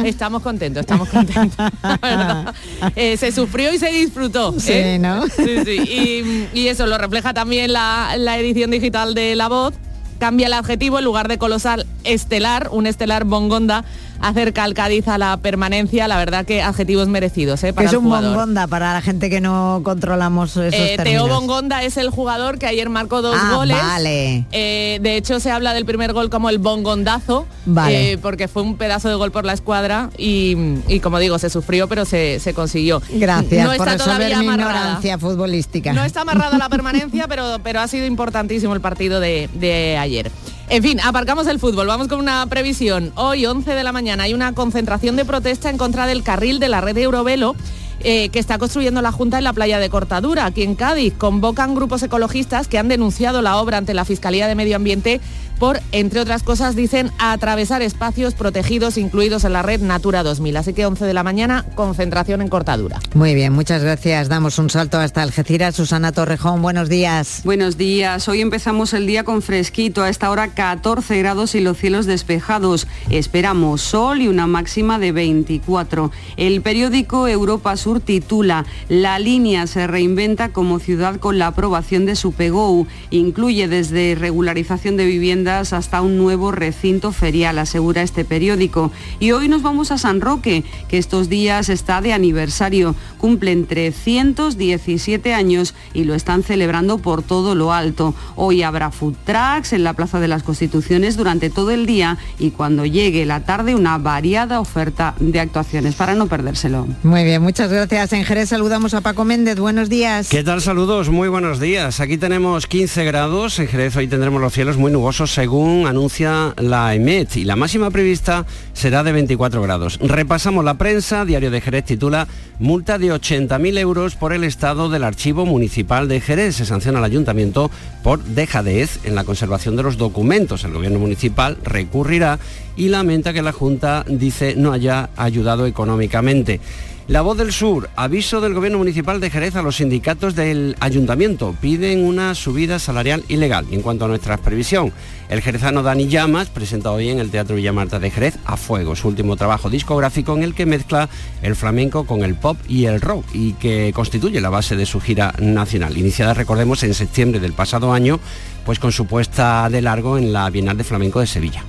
estamos 0.04 0.40
contentos, 0.42 0.82
estamos 0.82 1.08
contentos. 1.08 1.56
Eh, 2.94 3.16
se 3.16 3.32
sufrió 3.32 3.74
y 3.74 3.80
se 3.80 3.88
disfrutó. 3.88 4.52
Sí, 4.52 4.70
¿eh? 4.72 4.98
¿no? 5.00 5.26
Sí, 5.26 5.64
sí. 5.64 6.48
Y, 6.54 6.60
y, 6.60 6.68
eso 6.68 6.86
lo 6.86 6.96
refleja 6.96 7.34
también 7.34 7.72
la, 7.72 8.14
la 8.16 8.38
edición 8.38 8.70
digital 8.70 9.14
de 9.14 9.34
La 9.34 9.48
Voz 9.48 9.74
cambia 10.20 10.46
el 10.46 10.52
adjetivo, 10.52 11.00
en 11.00 11.06
lugar 11.06 11.26
de 11.26 11.38
colosal, 11.38 11.86
estelar, 12.04 12.68
un 12.70 12.86
estelar 12.86 13.24
bongonda 13.24 13.84
acerca 14.20 14.64
al 14.64 14.74
Cádiz 14.74 15.08
a 15.08 15.18
la 15.18 15.36
permanencia, 15.38 16.08
la 16.08 16.16
verdad 16.16 16.44
que 16.44 16.62
adjetivos 16.62 17.08
merecidos 17.08 17.62
¿eh? 17.64 17.72
para 17.72 17.88
es 17.88 17.94
un 17.94 18.08
Bongonda 18.08 18.66
para 18.66 18.92
la 18.92 19.00
gente 19.00 19.30
que 19.30 19.40
no 19.40 19.80
controlamos 19.84 20.56
esos 20.56 20.74
eh, 20.74 20.96
Teo 21.02 21.28
Bongonda 21.28 21.82
es 21.82 21.96
el 21.96 22.10
jugador 22.10 22.58
que 22.58 22.66
ayer 22.66 22.88
marcó 22.88 23.22
dos 23.22 23.36
ah, 23.38 23.54
goles. 23.54 23.76
Vale. 23.76 24.44
Eh, 24.52 24.98
de 25.00 25.16
hecho 25.16 25.40
se 25.40 25.50
habla 25.50 25.74
del 25.74 25.84
primer 25.84 26.12
gol 26.12 26.30
como 26.30 26.50
el 26.50 26.58
bongondazo, 26.58 27.46
vale. 27.66 28.12
Eh, 28.12 28.18
porque 28.18 28.48
fue 28.48 28.62
un 28.62 28.76
pedazo 28.76 29.08
de 29.08 29.14
gol 29.14 29.30
por 29.30 29.44
la 29.44 29.52
escuadra 29.52 30.10
y, 30.16 31.00
como 31.02 31.18
digo, 31.18 31.38
se 31.38 31.50
sufrió 31.50 31.88
pero 31.88 32.04
se, 32.04 32.40
consiguió. 32.54 33.02
Gracias 33.10 33.66
no 33.66 33.72
está 33.72 33.96
todavía 33.96 34.38
mi 34.38 34.48
amarrada. 34.48 35.00
futbolística. 35.18 35.92
No 35.92 36.04
está 36.04 36.22
amarrada 36.22 36.58
la 36.58 36.68
permanencia, 36.68 37.26
pero, 37.28 37.58
pero 37.62 37.80
ha 37.80 37.88
sido 37.88 38.06
importantísimo 38.06 38.74
el 38.74 38.80
partido 38.80 39.20
de, 39.20 39.48
de 39.54 39.96
ayer. 39.96 40.30
En 40.72 40.84
fin, 40.84 41.00
aparcamos 41.00 41.48
el 41.48 41.58
fútbol, 41.58 41.88
vamos 41.88 42.06
con 42.06 42.20
una 42.20 42.46
previsión. 42.46 43.10
Hoy, 43.16 43.44
11 43.44 43.74
de 43.74 43.82
la 43.82 43.90
mañana, 43.90 44.22
hay 44.22 44.34
una 44.34 44.54
concentración 44.54 45.16
de 45.16 45.24
protesta 45.24 45.68
en 45.68 45.76
contra 45.76 46.06
del 46.06 46.22
carril 46.22 46.60
de 46.60 46.68
la 46.68 46.80
red 46.80 46.94
de 46.94 47.02
Eurovelo 47.02 47.56
eh, 48.02 48.30
que 48.30 48.38
está 48.38 48.56
construyendo 48.56 49.02
la 49.02 49.12
Junta 49.12 49.36
en 49.36 49.44
la 49.44 49.52
playa 49.52 49.78
de 49.78 49.90
Cortadura, 49.90 50.46
aquí 50.46 50.62
en 50.62 50.74
Cádiz. 50.74 51.12
Convocan 51.18 51.74
grupos 51.74 52.02
ecologistas 52.02 52.66
que 52.66 52.78
han 52.78 52.88
denunciado 52.88 53.42
la 53.42 53.56
obra 53.56 53.76
ante 53.76 53.94
la 53.94 54.06
Fiscalía 54.06 54.46
de 54.46 54.54
Medio 54.54 54.76
Ambiente 54.76 55.20
por, 55.61 55.78
entre 55.92 56.20
otras 56.20 56.42
cosas, 56.42 56.74
dicen, 56.74 57.12
atravesar 57.18 57.82
espacios 57.82 58.32
protegidos 58.34 58.96
incluidos 58.96 59.44
en 59.44 59.52
la 59.52 59.61
red 59.61 59.80
Natura 59.82 60.22
2000. 60.22 60.56
Así 60.56 60.72
que 60.72 60.86
11 60.86 61.04
de 61.04 61.12
la 61.12 61.22
mañana, 61.22 61.66
concentración 61.74 62.40
en 62.40 62.48
cortadura. 62.48 62.98
Muy 63.14 63.34
bien, 63.34 63.52
muchas 63.52 63.82
gracias. 63.82 64.30
Damos 64.30 64.58
un 64.58 64.70
salto 64.70 64.98
hasta 64.98 65.20
Algeciras. 65.22 65.76
Susana 65.76 66.12
Torrejón, 66.12 66.62
buenos 66.62 66.88
días. 66.88 67.42
Buenos 67.44 67.76
días. 67.76 68.26
Hoy 68.28 68.40
empezamos 68.40 68.94
el 68.94 69.06
día 69.06 69.22
con 69.22 69.42
fresquito. 69.42 70.02
A 70.02 70.08
esta 70.08 70.30
hora 70.30 70.48
14 70.48 71.18
grados 71.18 71.54
y 71.54 71.61
los 71.61 71.76
cielos 71.76 72.06
despejados. 72.06 72.86
Esperamos 73.11 73.82
sol 73.82 74.22
y 74.22 74.28
una 74.28 74.46
máxima 74.46 74.98
de 74.98 75.12
24. 75.12 76.11
El 76.38 76.62
periódico 76.62 77.28
Europa 77.28 77.76
Sur 77.76 78.00
titula 78.00 78.64
La 78.88 79.18
línea 79.18 79.66
se 79.66 79.86
reinventa 79.86 80.48
como 80.48 80.78
ciudad 80.78 81.16
con 81.16 81.38
la 81.38 81.48
aprobación 81.48 82.06
de 82.06 82.16
su 82.16 82.32
PGOU. 82.32 82.86
Incluye 83.11 83.68
desde 83.68 84.14
regularización 84.14 84.96
de 84.96 85.04
viviendas 85.04 85.49
hasta 85.51 86.01
un 86.01 86.16
nuevo 86.16 86.53
recinto 86.53 87.11
ferial, 87.11 87.59
asegura 87.59 88.03
este 88.03 88.24
periódico. 88.24 88.92
Y 89.18 89.32
hoy 89.32 89.48
nos 89.48 89.62
vamos 89.62 89.90
a 89.90 89.98
San 89.98 90.20
Roque, 90.20 90.62
que 90.88 90.96
estos 90.96 91.28
días 91.28 91.68
está 91.68 92.01
de 92.01 92.12
aniversario. 92.12 92.94
Cumplen 93.18 93.66
317 93.66 95.34
años 95.34 95.74
y 95.92 96.05
lo 96.05 96.14
están 96.14 96.44
celebrando 96.44 96.98
por 96.98 97.22
todo 97.22 97.57
lo 97.57 97.72
alto. 97.72 98.14
Hoy 98.36 98.62
habrá 98.62 98.92
food 98.92 99.14
trucks 99.24 99.72
en 99.72 99.82
la 99.82 99.94
Plaza 99.94 100.20
de 100.20 100.28
las 100.28 100.44
Constituciones 100.44 101.16
durante 101.16 101.51
todo 101.51 101.72
el 101.72 101.84
día 101.84 102.16
y 102.38 102.53
cuando 102.53 102.86
llegue 102.86 103.26
la 103.26 103.44
tarde 103.44 103.74
una 103.74 103.98
variada 103.98 104.61
oferta 104.61 105.14
de 105.18 105.40
actuaciones 105.40 105.96
para 105.96 106.14
no 106.14 106.28
perdérselo. 106.28 106.86
Muy 107.03 107.24
bien, 107.24 107.42
muchas 107.42 107.72
gracias. 107.72 108.12
En 108.12 108.24
Jerez 108.24 108.51
saludamos 108.51 108.94
a 108.94 109.01
Paco 109.01 109.24
Méndez. 109.24 109.59
Buenos 109.59 109.88
días. 109.88 110.28
¿Qué 110.28 110.44
tal? 110.44 110.61
Saludos, 110.61 111.09
muy 111.09 111.28
buenos 111.28 111.59
días. 111.59 111.98
Aquí 111.98 112.18
tenemos 112.18 112.68
15 112.68 113.05
grados. 113.05 113.59
En 113.59 113.66
Jerez 113.66 113.96
hoy 113.96 114.07
tendremos 114.07 114.40
los 114.40 114.53
cielos 114.53 114.76
muy 114.76 114.92
nubosos 114.92 115.39
según 115.41 115.86
anuncia 115.86 116.53
la 116.59 116.95
EMET 116.95 117.38
y 117.38 117.45
la 117.45 117.57
máxima 117.57 117.91
prevista 117.91 118.45
será 118.74 119.03
de 119.03 119.12
24 119.12 119.62
grados. 119.62 119.99
Repasamos 120.03 120.66
la 120.66 120.74
prensa, 120.74 121.24
Diario 121.24 121.51
de 121.51 121.62
Jerez 121.62 121.86
titula 121.86 122.28
multa 122.59 122.99
de 122.99 123.11
80.000 123.11 123.78
euros 123.78 124.16
por 124.16 124.34
el 124.34 124.45
estado 124.45 124.91
del 124.91 125.03
archivo 125.03 125.47
municipal 125.47 126.09
de 126.09 126.20
Jerez. 126.20 126.57
Se 126.57 126.66
sanciona 126.66 126.99
al 126.99 127.07
ayuntamiento 127.07 127.70
por 128.03 128.22
dejadez 128.22 129.01
en 129.05 129.14
la 129.14 129.24
conservación 129.24 129.76
de 129.76 129.82
los 129.82 129.97
documentos. 129.97 130.62
El 130.64 130.74
gobierno 130.74 130.99
municipal 130.99 131.57
recurrirá 131.64 132.38
y 132.76 132.88
lamenta 132.88 133.32
que 133.32 133.41
la 133.41 133.53
Junta 133.53 134.05
dice 134.07 134.57
no 134.57 134.72
haya 134.72 135.09
ayudado 135.16 135.64
económicamente. 135.66 136.61
La 137.09 137.22
voz 137.22 137.36
del 137.36 137.53
sur, 137.53 137.90
aviso 137.96 138.40
del 138.40 138.55
gobierno 138.55 138.78
municipal 138.78 139.18
de 139.18 139.30
Jerez 139.30 139.57
a 139.57 139.62
los 139.62 139.76
sindicatos 139.76 140.36
del 140.36 140.76
ayuntamiento. 140.78 141.57
Piden 141.61 142.05
una 142.05 142.36
subida 142.36 142.78
salarial 142.78 143.24
ilegal. 143.26 143.66
Y 143.68 143.74
en 143.74 143.82
cuanto 143.82 144.05
a 144.05 144.09
nuestra 144.09 144.36
previsión, 144.36 144.92
el 145.28 145.42
jerezano 145.42 145.82
Dani 145.82 146.07
Llamas 146.07 146.51
presenta 146.51 146.92
hoy 146.92 147.09
en 147.09 147.18
el 147.18 147.30
Teatro 147.30 147.57
Villamarta 147.57 147.98
de 147.98 148.11
Jerez 148.11 148.38
a 148.44 148.57
Fuego, 148.57 148.94
su 148.94 149.09
último 149.09 149.36
trabajo 149.36 149.68
discográfico 149.68 150.36
en 150.36 150.44
el 150.44 150.55
que 150.55 150.66
mezcla 150.66 151.09
el 151.42 151.57
flamenco 151.57 152.07
con 152.07 152.22
el 152.22 152.36
pop 152.36 152.57
y 152.68 152.84
el 152.84 153.01
rock 153.01 153.24
y 153.32 153.55
que 153.55 153.92
constituye 153.92 154.40
la 154.40 154.51
base 154.51 154.76
de 154.76 154.86
su 154.86 155.01
gira 155.01 155.34
nacional, 155.40 155.98
iniciada, 155.98 156.34
recordemos, 156.34 156.82
en 156.84 156.94
septiembre 156.94 157.40
del 157.40 157.55
pasado 157.55 157.92
año, 157.92 158.20
pues 158.64 158.78
con 158.78 158.92
su 158.92 159.07
puesta 159.07 159.68
de 159.68 159.82
largo 159.82 160.16
en 160.16 160.32
la 160.32 160.48
Bienal 160.51 160.76
de 160.76 160.84
Flamenco 160.84 161.18
de 161.18 161.26
Sevilla. 161.26 161.64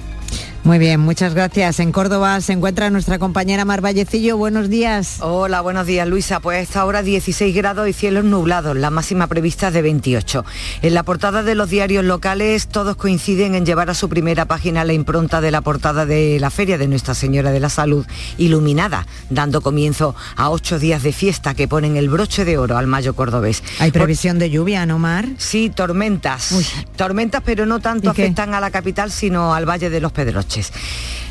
Muy 0.63 0.77
bien, 0.77 0.99
muchas 0.99 1.33
gracias. 1.33 1.79
En 1.79 1.91
Córdoba 1.91 2.39
se 2.39 2.53
encuentra 2.53 2.91
nuestra 2.91 3.17
compañera 3.17 3.65
Mar 3.65 3.81
Vallecillo. 3.81 4.37
Buenos 4.37 4.69
días. 4.69 5.17
Hola, 5.21 5.61
buenos 5.61 5.87
días, 5.87 6.07
Luisa. 6.07 6.39
Pues 6.39 6.59
a 6.59 6.61
esta 6.61 6.85
hora 6.85 7.01
16 7.01 7.55
grados 7.55 7.87
y 7.87 7.93
cielos 7.93 8.25
nublados, 8.25 8.77
la 8.77 8.91
máxima 8.91 9.25
prevista 9.25 9.71
de 9.71 9.81
28. 9.81 10.45
En 10.83 10.93
la 10.93 11.01
portada 11.01 11.41
de 11.41 11.55
los 11.55 11.71
diarios 11.71 12.05
locales 12.05 12.67
todos 12.67 12.95
coinciden 12.95 13.55
en 13.55 13.65
llevar 13.65 13.89
a 13.89 13.95
su 13.95 14.07
primera 14.07 14.45
página 14.45 14.85
la 14.85 14.93
impronta 14.93 15.41
de 15.41 15.49
la 15.49 15.61
portada 15.61 16.05
de 16.05 16.37
la 16.39 16.51
Feria 16.51 16.77
de 16.77 16.87
Nuestra 16.87 17.15
Señora 17.15 17.51
de 17.51 17.59
la 17.59 17.69
Salud, 17.69 18.05
iluminada, 18.37 19.07
dando 19.31 19.61
comienzo 19.61 20.15
a 20.35 20.51
ocho 20.51 20.77
días 20.77 21.01
de 21.01 21.11
fiesta 21.11 21.55
que 21.55 21.67
ponen 21.67 21.97
el 21.97 22.07
broche 22.07 22.45
de 22.45 22.59
oro 22.59 22.77
al 22.77 22.85
mayo 22.85 23.15
cordobés. 23.15 23.63
¿Hay 23.79 23.89
previsión 23.89 24.37
de 24.37 24.51
lluvia, 24.51 24.85
no, 24.85 24.99
Mar? 24.99 25.25
Sí, 25.39 25.71
tormentas. 25.71 26.53
Tormentas, 26.95 27.41
pero 27.43 27.65
no 27.65 27.79
tanto 27.79 28.11
afectan 28.11 28.53
a 28.53 28.59
la 28.59 28.69
capital, 28.69 29.09
sino 29.09 29.55
al 29.55 29.67
Valle 29.67 29.89
de 29.89 29.99
los 29.99 30.11
Pedros. 30.11 30.50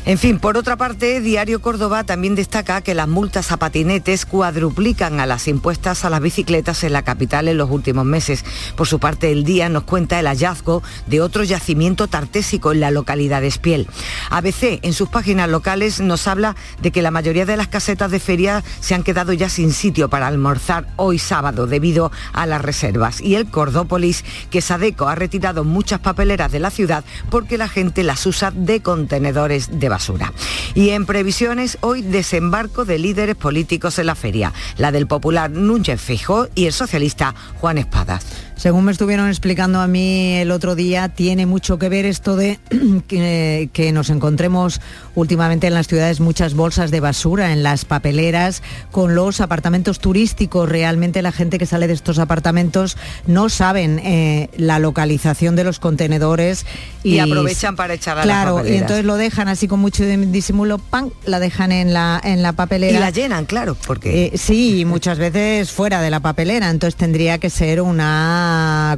En 0.03 0.17
fin, 0.17 0.39
por 0.39 0.57
otra 0.57 0.77
parte, 0.77 1.21
Diario 1.21 1.61
Córdoba 1.61 2.03
también 2.03 2.33
destaca 2.33 2.81
que 2.81 2.95
las 2.95 3.07
multas 3.07 3.51
a 3.51 3.57
patinetes 3.57 4.25
cuadruplican 4.25 5.19
a 5.19 5.27
las 5.27 5.47
impuestas 5.47 6.03
a 6.03 6.09
las 6.09 6.21
bicicletas 6.21 6.83
en 6.83 6.93
la 6.93 7.03
capital 7.03 7.47
en 7.47 7.57
los 7.57 7.69
últimos 7.69 8.03
meses. 8.03 8.43
Por 8.75 8.87
su 8.87 8.97
parte, 8.97 9.31
el 9.31 9.43
día 9.43 9.69
nos 9.69 9.83
cuenta 9.83 10.19
el 10.19 10.25
hallazgo 10.25 10.81
de 11.05 11.21
otro 11.21 11.43
yacimiento 11.43 12.07
tartésico 12.07 12.71
en 12.71 12.79
la 12.79 12.89
localidad 12.89 13.41
de 13.41 13.47
Espiel. 13.47 13.87
ABC, 14.31 14.79
en 14.81 14.93
sus 14.93 15.07
páginas 15.07 15.49
locales, 15.49 15.99
nos 15.99 16.27
habla 16.27 16.55
de 16.81 16.91
que 16.91 17.03
la 17.03 17.11
mayoría 17.11 17.45
de 17.45 17.57
las 17.57 17.67
casetas 17.67 18.09
de 18.09 18.19
feria 18.19 18.63
se 18.79 18.95
han 18.95 19.03
quedado 19.03 19.33
ya 19.33 19.49
sin 19.49 19.71
sitio 19.71 20.09
para 20.09 20.25
almorzar 20.25 20.87
hoy 20.95 21.19
sábado 21.19 21.67
debido 21.67 22.11
a 22.33 22.47
las 22.47 22.63
reservas. 22.63 23.21
Y 23.21 23.35
el 23.35 23.51
Cordópolis, 23.51 24.25
que 24.49 24.61
Sadeco 24.61 25.07
ha 25.07 25.13
retirado 25.13 25.63
muchas 25.63 25.99
papeleras 25.99 26.51
de 26.51 26.59
la 26.59 26.71
ciudad 26.71 27.05
porque 27.29 27.59
la 27.59 27.67
gente 27.67 28.01
las 28.03 28.25
usa 28.25 28.49
de 28.49 28.81
de 29.19 29.89
basura. 29.89 30.33
Y 30.73 30.89
en 30.89 31.05
previsiones, 31.05 31.77
hoy 31.81 32.01
desembarco 32.01 32.85
de 32.85 32.99
líderes 32.99 33.35
políticos 33.35 33.99
en 33.99 34.05
la 34.05 34.15
feria, 34.15 34.53
la 34.77 34.91
del 34.91 35.07
popular 35.07 35.49
Núñez 35.51 35.99
Feijóo 35.99 36.47
y 36.55 36.67
el 36.67 36.73
socialista 36.73 37.35
Juan 37.59 37.77
Espadas. 37.77 38.25
Según 38.61 38.85
me 38.85 38.91
estuvieron 38.91 39.27
explicando 39.27 39.81
a 39.81 39.87
mí 39.87 40.35
el 40.35 40.51
otro 40.51 40.75
día, 40.75 41.09
tiene 41.09 41.47
mucho 41.47 41.79
que 41.79 41.89
ver 41.89 42.05
esto 42.05 42.35
de 42.35 42.59
que, 43.07 43.71
que, 43.73 43.91
nos 43.91 44.11
encontremos 44.11 44.81
últimamente 45.15 45.65
en 45.65 45.73
las 45.73 45.87
ciudades 45.87 46.19
muchas 46.19 46.53
bolsas 46.53 46.91
de 46.91 46.99
basura 46.99 47.53
en 47.53 47.63
las 47.63 47.85
papeleras 47.85 48.61
con 48.91 49.15
los 49.15 49.41
apartamentos 49.41 49.97
turísticos. 49.97 50.69
Realmente 50.69 51.23
la 51.23 51.31
gente 51.31 51.57
que 51.57 51.65
sale 51.65 51.87
de 51.87 51.93
estos 51.93 52.19
apartamentos 52.19 52.97
no 53.25 53.49
saben 53.49 53.97
eh, 53.97 54.51
la 54.57 54.77
localización 54.77 55.55
de 55.55 55.63
los 55.63 55.79
contenedores 55.79 56.67
y, 57.01 57.15
y 57.15 57.19
aprovechan 57.19 57.75
para 57.75 57.95
echar 57.95 58.19
a 58.19 58.21
Claro, 58.21 58.63
y 58.63 58.75
entonces 58.75 59.05
lo 59.05 59.15
dejan 59.15 59.47
así 59.47 59.67
con 59.67 59.79
mucho 59.79 60.05
disimulo, 60.05 60.77
¡pam! 60.77 61.09
la 61.25 61.39
dejan 61.39 61.71
en 61.71 61.93
la, 61.93 62.21
en 62.23 62.43
la 62.43 62.53
papelera. 62.53 62.95
Y 62.95 62.99
la 63.01 63.09
llenan, 63.09 63.45
claro, 63.45 63.75
porque... 63.87 64.25
Eh, 64.25 64.37
sí, 64.37 64.85
muchas 64.85 65.17
veces 65.17 65.71
fuera 65.71 65.99
de 65.99 66.11
la 66.11 66.19
papelera, 66.19 66.69
entonces 66.69 66.95
tendría 66.95 67.39
que 67.39 67.49
ser 67.49 67.81
una 67.81 68.50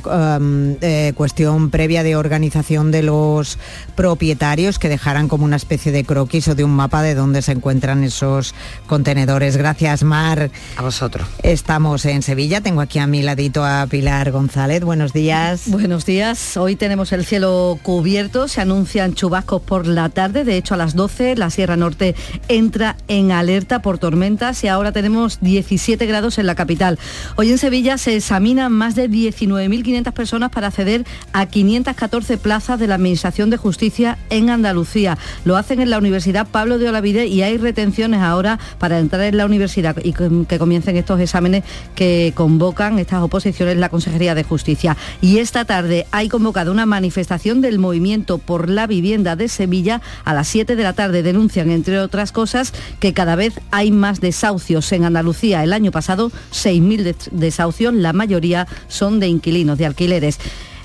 um, 0.05 0.75
eh, 0.81 1.13
cuestión 1.15 1.69
previa 1.69 2.03
de 2.03 2.15
organización 2.15 2.91
de 2.91 3.03
los 3.03 3.57
propietarios 3.95 4.79
que 4.79 4.89
dejaran 4.89 5.27
como 5.27 5.45
una 5.45 5.55
especie 5.55 5.91
de 5.91 6.03
croquis 6.03 6.47
o 6.47 6.55
de 6.55 6.63
un 6.63 6.71
mapa 6.71 7.01
de 7.01 7.15
dónde 7.15 7.41
se 7.41 7.51
encuentran 7.51 8.03
esos 8.03 8.53
contenedores. 8.87 9.57
Gracias, 9.57 10.03
Mar. 10.03 10.49
A 10.77 10.81
vosotros. 10.81 11.27
Estamos 11.43 12.05
en 12.05 12.21
Sevilla. 12.21 12.61
Tengo 12.61 12.81
aquí 12.81 12.99
a 12.99 13.07
mi 13.07 13.21
ladito 13.21 13.63
a 13.65 13.85
Pilar 13.87 14.31
González. 14.31 14.83
Buenos 14.83 15.13
días. 15.13 15.63
Buenos 15.67 16.05
días. 16.05 16.57
Hoy 16.57 16.75
tenemos 16.75 17.11
el 17.11 17.25
cielo 17.25 17.79
cubierto. 17.81 18.47
Se 18.47 18.61
anuncian 18.61 19.13
chubascos 19.13 19.61
por 19.61 19.87
la 19.87 20.09
tarde. 20.09 20.43
De 20.43 20.57
hecho, 20.57 20.73
a 20.73 20.77
las 20.77 20.95
12 20.95 21.35
la 21.35 21.49
Sierra 21.49 21.77
Norte 21.77 22.15
entra 22.47 22.97
en 23.07 23.31
alerta 23.31 23.81
por 23.81 23.97
tormentas 23.97 24.63
y 24.63 24.67
ahora 24.67 24.91
tenemos 24.91 25.39
17 25.41 26.05
grados 26.05 26.37
en 26.37 26.45
la 26.45 26.55
capital. 26.55 26.99
Hoy 27.35 27.51
en 27.51 27.57
Sevilla 27.57 27.97
se 27.97 28.15
examinan 28.15 28.71
más 28.71 28.95
de 28.95 29.07
19.500 29.47 30.11
personas 30.13 30.51
para 30.51 30.67
acceder 30.67 31.05
a 31.31 31.45
514 31.45 32.37
plazas 32.37 32.79
de 32.79 32.87
la 32.87 32.95
Administración 32.95 33.49
de 33.49 33.57
Justicia 33.57 34.17
en 34.29 34.49
Andalucía. 34.49 35.17
Lo 35.45 35.57
hacen 35.57 35.81
en 35.81 35.89
la 35.89 35.97
Universidad 35.97 36.47
Pablo 36.47 36.77
de 36.77 36.89
Olavide 36.89 37.27
y 37.27 37.41
hay 37.41 37.57
retenciones 37.57 38.21
ahora 38.21 38.59
para 38.79 38.99
entrar 38.99 39.21
en 39.21 39.37
la 39.37 39.45
universidad 39.45 39.97
y 40.03 40.13
que 40.13 40.59
comiencen 40.59 40.97
estos 40.97 41.19
exámenes 41.19 41.63
que 41.95 42.33
convocan 42.35 42.99
estas 42.99 43.21
oposiciones 43.21 43.77
la 43.77 43.89
Consejería 43.89 44.35
de 44.35 44.43
Justicia. 44.43 44.97
Y 45.21 45.39
esta 45.39 45.65
tarde 45.65 46.05
hay 46.11 46.29
convocado 46.29 46.71
una 46.71 46.85
manifestación 46.85 47.61
del 47.61 47.79
movimiento 47.79 48.37
por 48.37 48.69
la 48.69 48.87
vivienda 48.87 49.35
de 49.35 49.47
Sevilla 49.47 50.01
a 50.25 50.33
las 50.33 50.47
7 50.47 50.75
de 50.75 50.83
la 50.83 50.93
tarde. 50.93 51.23
Denuncian, 51.23 51.69
entre 51.69 51.99
otras 51.99 52.31
cosas, 52.31 52.73
que 52.99 53.13
cada 53.13 53.35
vez 53.35 53.59
hay 53.71 53.91
más 53.91 54.21
desahucios 54.21 54.91
en 54.91 55.05
Andalucía. 55.05 55.63
El 55.63 55.73
año 55.73 55.91
pasado, 55.91 56.31
6.000 56.51 57.31
desahucios, 57.31 57.93
la 57.93 58.13
mayoría 58.13 58.67
son 58.87 59.19
de 59.19 59.27
inquilinos, 59.33 59.77
de 59.77 59.85
alquileres. 59.85 60.39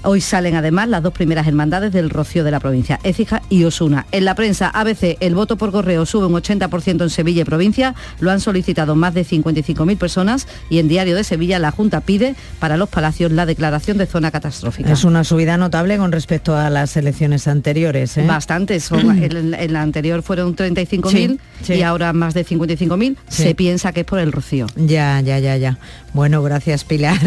Hoy 0.04 0.20
salen 0.20 0.54
además 0.54 0.88
las 0.88 1.02
dos 1.02 1.12
primeras 1.12 1.46
hermandades 1.46 1.92
del 1.92 2.10
Rocío 2.10 2.44
de 2.44 2.52
la 2.52 2.60
provincia, 2.60 3.00
Écija 3.02 3.42
y 3.50 3.64
Osuna. 3.64 4.06
En 4.12 4.24
la 4.24 4.34
prensa 4.36 4.68
ABC, 4.68 5.16
el 5.20 5.34
voto 5.34 5.56
por 5.56 5.72
correo 5.72 6.06
sube 6.06 6.26
un 6.26 6.34
80% 6.34 7.02
en 7.02 7.10
Sevilla 7.10 7.42
y 7.42 7.44
provincia, 7.44 7.94
lo 8.20 8.30
han 8.30 8.40
solicitado 8.40 8.94
más 8.94 9.14
de 9.14 9.26
55.000 9.26 9.98
personas 9.98 10.46
y 10.70 10.78
en 10.78 10.86
Diario 10.86 11.16
de 11.16 11.24
Sevilla 11.24 11.58
la 11.58 11.72
Junta 11.72 12.00
pide 12.00 12.36
para 12.60 12.76
los 12.76 12.88
palacios 12.88 13.32
la 13.32 13.44
declaración 13.44 13.98
de 13.98 14.06
zona 14.06 14.30
catastrófica. 14.30 14.92
Es 14.92 15.02
una 15.02 15.24
subida 15.24 15.56
notable 15.56 15.98
con 15.98 16.12
respecto 16.12 16.56
a 16.56 16.70
las 16.70 16.96
elecciones 16.96 17.48
anteriores. 17.48 18.16
¿eh? 18.18 18.24
Bastantes, 18.26 18.90
en, 18.92 19.54
en, 19.54 19.72
la 19.72 19.82
anterior 19.82 20.22
fueron 20.22 20.54
35.000 20.54 21.10
sí, 21.10 21.38
sí. 21.62 21.74
y 21.74 21.82
ahora 21.82 22.12
más 22.12 22.34
de 22.34 22.46
55.000. 22.46 23.16
Sí. 23.28 23.42
Se 23.42 23.54
piensa 23.56 23.92
que 23.92 24.00
es 24.00 24.06
por 24.06 24.20
el 24.20 24.30
Rocío. 24.30 24.66
Ya, 24.76 25.20
ya, 25.20 25.40
ya, 25.40 25.56
ya. 25.56 25.78
Bueno, 26.14 26.40
gracias 26.42 26.84
Pilar. 26.84 27.18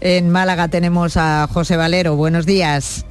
En 0.00 0.30
Málaga 0.30 0.68
tenemos 0.68 1.16
a 1.16 1.48
José 1.52 1.76
Valero. 1.76 2.16
Buenos 2.16 2.46
días. 2.46 3.04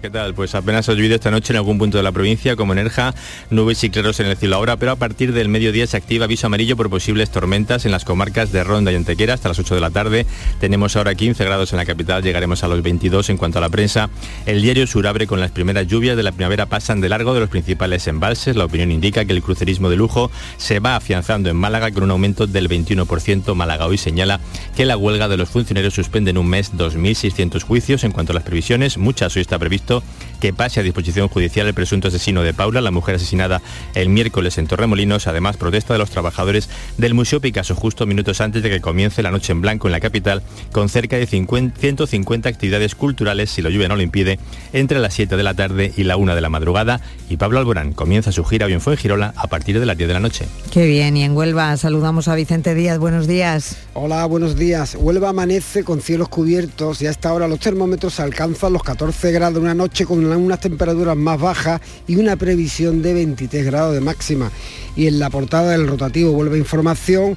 ¿Qué 0.00 0.08
tal? 0.08 0.32
Pues 0.32 0.54
apenas 0.54 0.88
ha 0.88 0.94
llovido 0.94 1.16
esta 1.16 1.30
noche 1.30 1.52
en 1.52 1.58
algún 1.58 1.76
punto 1.76 1.98
de 1.98 2.02
la 2.02 2.12
provincia, 2.12 2.56
como 2.56 2.72
en 2.72 2.78
Erja, 2.78 3.14
nubes 3.50 3.84
y 3.84 3.90
claros 3.90 4.20
en 4.20 4.26
el 4.26 4.38
cielo 4.38 4.56
ahora, 4.56 4.78
pero 4.78 4.92
a 4.92 4.96
partir 4.96 5.34
del 5.34 5.50
mediodía 5.50 5.86
se 5.86 5.98
activa 5.98 6.24
aviso 6.24 6.46
amarillo 6.46 6.78
por 6.78 6.88
posibles 6.88 7.30
tormentas 7.30 7.84
en 7.84 7.92
las 7.92 8.06
comarcas 8.06 8.52
de 8.52 8.64
Ronda 8.64 8.90
y 8.90 8.94
Antequera 8.94 9.34
hasta 9.34 9.50
las 9.50 9.58
8 9.58 9.74
de 9.74 9.80
la 9.82 9.90
tarde. 9.90 10.24
Tenemos 10.60 10.96
ahora 10.96 11.14
15 11.14 11.44
grados 11.44 11.72
en 11.72 11.76
la 11.76 11.84
capital, 11.84 12.22
llegaremos 12.22 12.64
a 12.64 12.68
los 12.68 12.82
22 12.82 13.28
en 13.28 13.36
cuanto 13.36 13.58
a 13.58 13.60
la 13.60 13.68
prensa. 13.68 14.08
El 14.46 14.62
diario 14.62 14.86
Sur 14.86 15.06
abre 15.06 15.26
con 15.26 15.40
las 15.40 15.50
primeras 15.50 15.86
lluvias 15.86 16.16
de 16.16 16.22
la 16.22 16.32
primavera 16.32 16.66
pasan 16.66 17.02
de 17.02 17.10
largo 17.10 17.34
de 17.34 17.40
los 17.40 17.50
principales 17.50 18.06
embalses. 18.06 18.56
La 18.56 18.64
opinión 18.64 18.90
indica 18.90 19.26
que 19.26 19.32
el 19.34 19.42
crucerismo 19.42 19.90
de 19.90 19.96
lujo 19.96 20.30
se 20.56 20.80
va 20.80 20.96
afianzando 20.96 21.50
en 21.50 21.56
Málaga 21.56 21.90
con 21.90 22.04
un 22.04 22.12
aumento 22.12 22.46
del 22.46 22.68
21%. 22.70 23.54
Málaga 23.54 23.86
hoy 23.86 23.98
señala 23.98 24.40
que 24.74 24.86
la 24.86 24.96
huelga 24.96 25.28
de 25.28 25.36
los 25.36 25.50
funcionarios 25.50 25.92
suspende 25.92 26.30
en 26.30 26.38
un 26.38 26.48
mes 26.48 26.72
2.600 26.72 27.62
juicios. 27.62 28.04
En 28.04 28.12
cuanto 28.12 28.32
a 28.32 28.34
las 28.34 28.44
previsiones, 28.44 28.96
muchas 28.96 29.36
hoy 29.36 29.42
está 29.42 29.58
previsto 29.58 29.81
Egitto 29.82 30.02
que 30.42 30.52
pase 30.52 30.80
a 30.80 30.82
disposición 30.82 31.28
judicial 31.28 31.68
el 31.68 31.72
presunto 31.72 32.08
asesino 32.08 32.42
de 32.42 32.52
Paula, 32.52 32.80
la 32.80 32.90
mujer 32.90 33.14
asesinada 33.14 33.62
el 33.94 34.08
miércoles 34.08 34.58
en 34.58 34.66
Torremolinos. 34.66 35.28
Además, 35.28 35.56
protesta 35.56 35.92
de 35.92 36.00
los 36.00 36.10
trabajadores 36.10 36.68
del 36.98 37.14
Museo 37.14 37.40
Picasso 37.40 37.76
justo 37.76 38.06
minutos 38.06 38.40
antes 38.40 38.60
de 38.64 38.68
que 38.68 38.80
comience 38.80 39.22
la 39.22 39.30
Noche 39.30 39.52
en 39.52 39.60
Blanco 39.60 39.86
en 39.86 39.92
la 39.92 40.00
capital, 40.00 40.42
con 40.72 40.88
cerca 40.88 41.16
de 41.16 41.28
50, 41.28 41.78
150 41.78 42.48
actividades 42.48 42.96
culturales, 42.96 43.50
si 43.50 43.62
la 43.62 43.70
lluvia 43.70 43.86
no 43.86 43.94
lo 43.94 44.02
impide, 44.02 44.40
entre 44.72 44.98
las 44.98 45.14
7 45.14 45.36
de 45.36 45.42
la 45.44 45.54
tarde 45.54 45.92
y 45.96 46.02
la 46.02 46.16
1 46.16 46.34
de 46.34 46.40
la 46.40 46.48
madrugada. 46.48 47.00
Y 47.30 47.36
Pablo 47.36 47.60
Alborán 47.60 47.92
comienza 47.92 48.32
su 48.32 48.42
gira 48.42 48.66
hoy 48.66 48.72
en 48.72 48.80
Fuengirola 48.80 49.34
a 49.36 49.46
partir 49.46 49.78
de 49.78 49.86
las 49.86 49.96
10 49.96 50.08
de 50.08 50.14
la 50.14 50.18
noche. 50.18 50.46
Qué 50.72 50.86
bien, 50.86 51.16
y 51.16 51.22
en 51.22 51.36
Huelva 51.36 51.76
saludamos 51.76 52.26
a 52.26 52.34
Vicente 52.34 52.74
Díaz. 52.74 52.98
Buenos 52.98 53.28
días. 53.28 53.76
Hola, 53.94 54.26
buenos 54.26 54.56
días. 54.56 54.96
Huelva 54.98 55.28
amanece 55.28 55.84
con 55.84 56.00
cielos 56.00 56.28
cubiertos 56.28 57.00
y 57.00 57.06
a 57.06 57.10
esta 57.10 57.32
hora 57.32 57.46
los 57.46 57.60
termómetros 57.60 58.18
alcanzan 58.18 58.72
los 58.72 58.82
14 58.82 59.30
grados 59.30 59.62
una 59.62 59.74
noche 59.74 60.04
con 60.04 60.31
unas 60.38 60.60
temperaturas 60.60 61.16
más 61.16 61.40
bajas 61.40 61.80
y 62.06 62.16
una 62.16 62.36
previsión 62.36 63.02
de 63.02 63.14
23 63.14 63.64
grados 63.64 63.94
de 63.94 64.00
máxima. 64.00 64.50
Y 64.96 65.06
en 65.06 65.18
la 65.18 65.30
portada 65.30 65.72
del 65.72 65.86
rotativo 65.86 66.32
Huelva 66.32 66.56
Información 66.56 67.36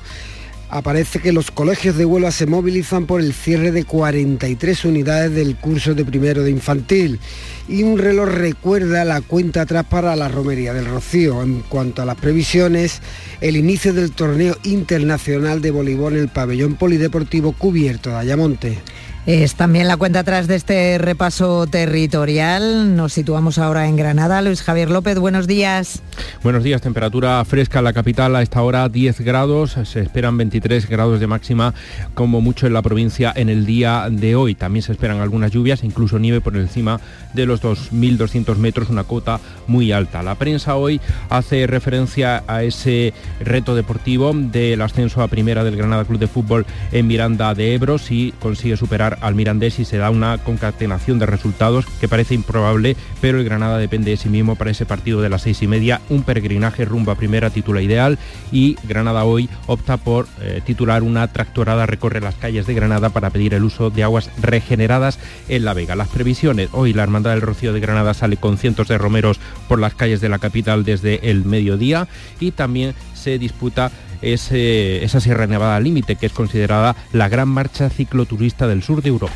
aparece 0.70 1.20
que 1.20 1.32
los 1.32 1.52
colegios 1.52 1.96
de 1.96 2.06
Huelva 2.06 2.32
se 2.32 2.46
movilizan 2.48 3.06
por 3.06 3.22
el 3.22 3.34
cierre 3.34 3.72
de 3.72 3.84
43 3.84 4.86
unidades 4.86 5.34
del 5.34 5.56
curso 5.56 5.93
de 5.93 6.04
primero 6.06 6.43
de 6.43 6.52
infantil 6.52 7.20
y 7.68 7.84
un 7.84 7.98
reloj 7.98 8.28
recuerda 8.30 9.06
la 9.06 9.22
cuenta 9.22 9.62
atrás 9.62 9.86
para 9.86 10.16
la 10.16 10.28
romería 10.28 10.74
del 10.74 10.86
Rocío. 10.86 11.41
En 11.41 11.62
cuanto 11.62 12.02
a 12.02 12.06
las 12.06 12.18
previsiones, 12.18 13.02
el 13.41 13.56
inicio 13.56 13.93
del 13.93 14.12
torneo 14.12 14.58
internacional 14.64 15.62
de 15.62 15.72
voleibol 15.72 16.14
en 16.14 16.24
el 16.24 16.30
pabellón 16.30 16.76
polideportivo 16.76 17.54
cubierto 17.54 18.10
de 18.10 18.18
Ayamonte. 18.18 18.78
Es 19.26 19.55
también 19.55 19.88
la 19.88 19.97
cuenta 19.97 20.19
atrás 20.19 20.45
de 20.45 20.55
este 20.55 20.99
repaso 20.99 21.65
territorial. 21.65 22.95
Nos 22.95 23.13
situamos 23.13 23.57
ahora 23.57 23.88
en 23.88 23.95
Granada. 23.95 24.43
Luis 24.43 24.61
Javier 24.61 24.91
López, 24.91 25.17
buenos 25.17 25.47
días. 25.47 26.03
Buenos 26.43 26.63
días, 26.63 26.80
temperatura 26.80 27.43
fresca 27.43 27.80
en 27.80 27.86
la 27.86 27.93
capital 27.93 28.36
a 28.36 28.43
esta 28.43 28.61
hora 28.61 28.88
10 28.88 29.21
grados, 29.21 29.78
se 29.84 29.99
esperan 29.99 30.38
23 30.38 30.88
grados 30.88 31.19
de 31.19 31.26
máxima 31.26 31.73
como 32.13 32.39
mucho 32.39 32.67
en 32.67 32.73
la 32.73 32.84
provincia 32.84 33.34
en 33.36 33.49
el 33.49 33.65
día 33.65 34.07
de 34.11 34.36
hoy. 34.36 34.53
También 34.53 34.84
se 34.84 34.91
esperan 34.91 35.19
algunas 35.19 35.49
lluvias, 35.49 35.84
incluso 35.84 36.19
nieve 36.19 36.39
por 36.39 36.55
encima 36.55 36.99
de 37.34 37.47
los 37.47 37.63
2.200 37.63 38.57
metros, 38.57 38.89
una 38.91 39.05
cota 39.05 39.39
muy 39.65 39.91
alta. 39.91 40.21
La 40.21 40.36
prensa 40.36 40.76
hoy 40.76 41.01
hace 41.30 41.65
referencia 41.65 42.43
a 42.47 42.61
ese 42.61 43.11
reto 43.39 43.73
deportivo 43.76 44.34
del 44.36 44.84
ascenso 44.84 45.23
a 45.23 45.28
primera 45.28 45.63
del 45.63 45.78
Granada 45.78 46.05
Club 46.05 46.19
de 46.19 46.28
Fútbol 46.28 46.65
en 46.91 47.07
Miranda 47.07 47.55
de 47.55 47.73
Ebro, 47.73 47.97
si 47.97 48.36
consigue 48.39 48.78
superar 48.78 49.14
al 49.22 49.36
Mirandés 49.36 49.80
y 49.80 49.86
se 49.86 49.97
da 49.97 50.09
una 50.09 50.38
concatenación 50.38 51.20
de 51.20 51.26
resultados 51.26 51.86
que 51.99 52.07
parece 52.07 52.36
improbable, 52.36 52.95
pero 53.22 53.39
el 53.39 53.45
Granada 53.45 53.78
depende 53.78 54.11
de 54.11 54.18
sí 54.18 54.30
mismo 54.30 54.55
para 54.55 54.72
ese 54.72 54.86
partido 54.86 55.22
de 55.22 55.30
las 55.30 55.43
seis 55.43 55.61
y 55.61 55.68
media, 55.68 56.01
un 56.09 56.24
peregrinaje 56.24 56.86
rumbo 56.86 57.11
a 57.11 57.16
primera 57.16 57.49
titula 57.49 57.82
ideal 57.82 58.18
y 58.51 58.78
Granada 58.84 59.24
hoy 59.24 59.49
opta 59.68 59.97
por 59.97 60.28
eh, 60.41 60.61
titular 60.66 61.03
una 61.03 61.28
tractorada 61.28 61.86
recorre 61.86 62.22
las 62.22 62.36
calles 62.36 62.66
de 62.68 62.74
Granada 62.74 63.09
para 63.09 63.30
pedir 63.30 63.53
el 63.53 63.63
uso 63.63 63.89
de 63.89 64.03
aguas 64.03 64.30
regeneradas 64.41 65.20
en 65.47 65.66
La 65.66 65.74
Vega. 65.74 65.95
Las 65.95 66.09
previsiones, 66.09 66.70
hoy 66.72 66.93
la 66.93 67.03
Hermandad 67.03 67.32
del 67.32 67.41
Rocío 67.41 67.74
de 67.74 67.80
Granada 67.80 68.13
sale 68.13 68.38
con 68.38 68.57
cientos 68.57 68.88
de 68.88 68.97
romeros 68.97 69.39
por 69.68 69.80
las 69.80 69.95
calles 69.95 70.22
de 70.22 70.30
la 70.30 70.39
capital 70.39 70.84
desde 70.84 71.30
el 71.30 71.45
mediodía 71.45 72.07
y 72.39 72.51
también 72.51 72.93
se 73.13 73.39
disputa 73.39 73.91
ese, 74.34 75.03
esa 75.03 75.19
Sierra 75.19 75.47
Nevada 75.47 75.80
Límite, 75.80 76.15
que 76.15 76.26
es 76.26 76.34
considerada 76.34 76.95
la 77.13 77.30
gran 77.30 77.47
marcha 77.47 77.89
cicloturista 77.89 78.67
del 78.67 78.84
sur 78.84 79.01
de 79.01 79.09
Europa. 79.09 79.36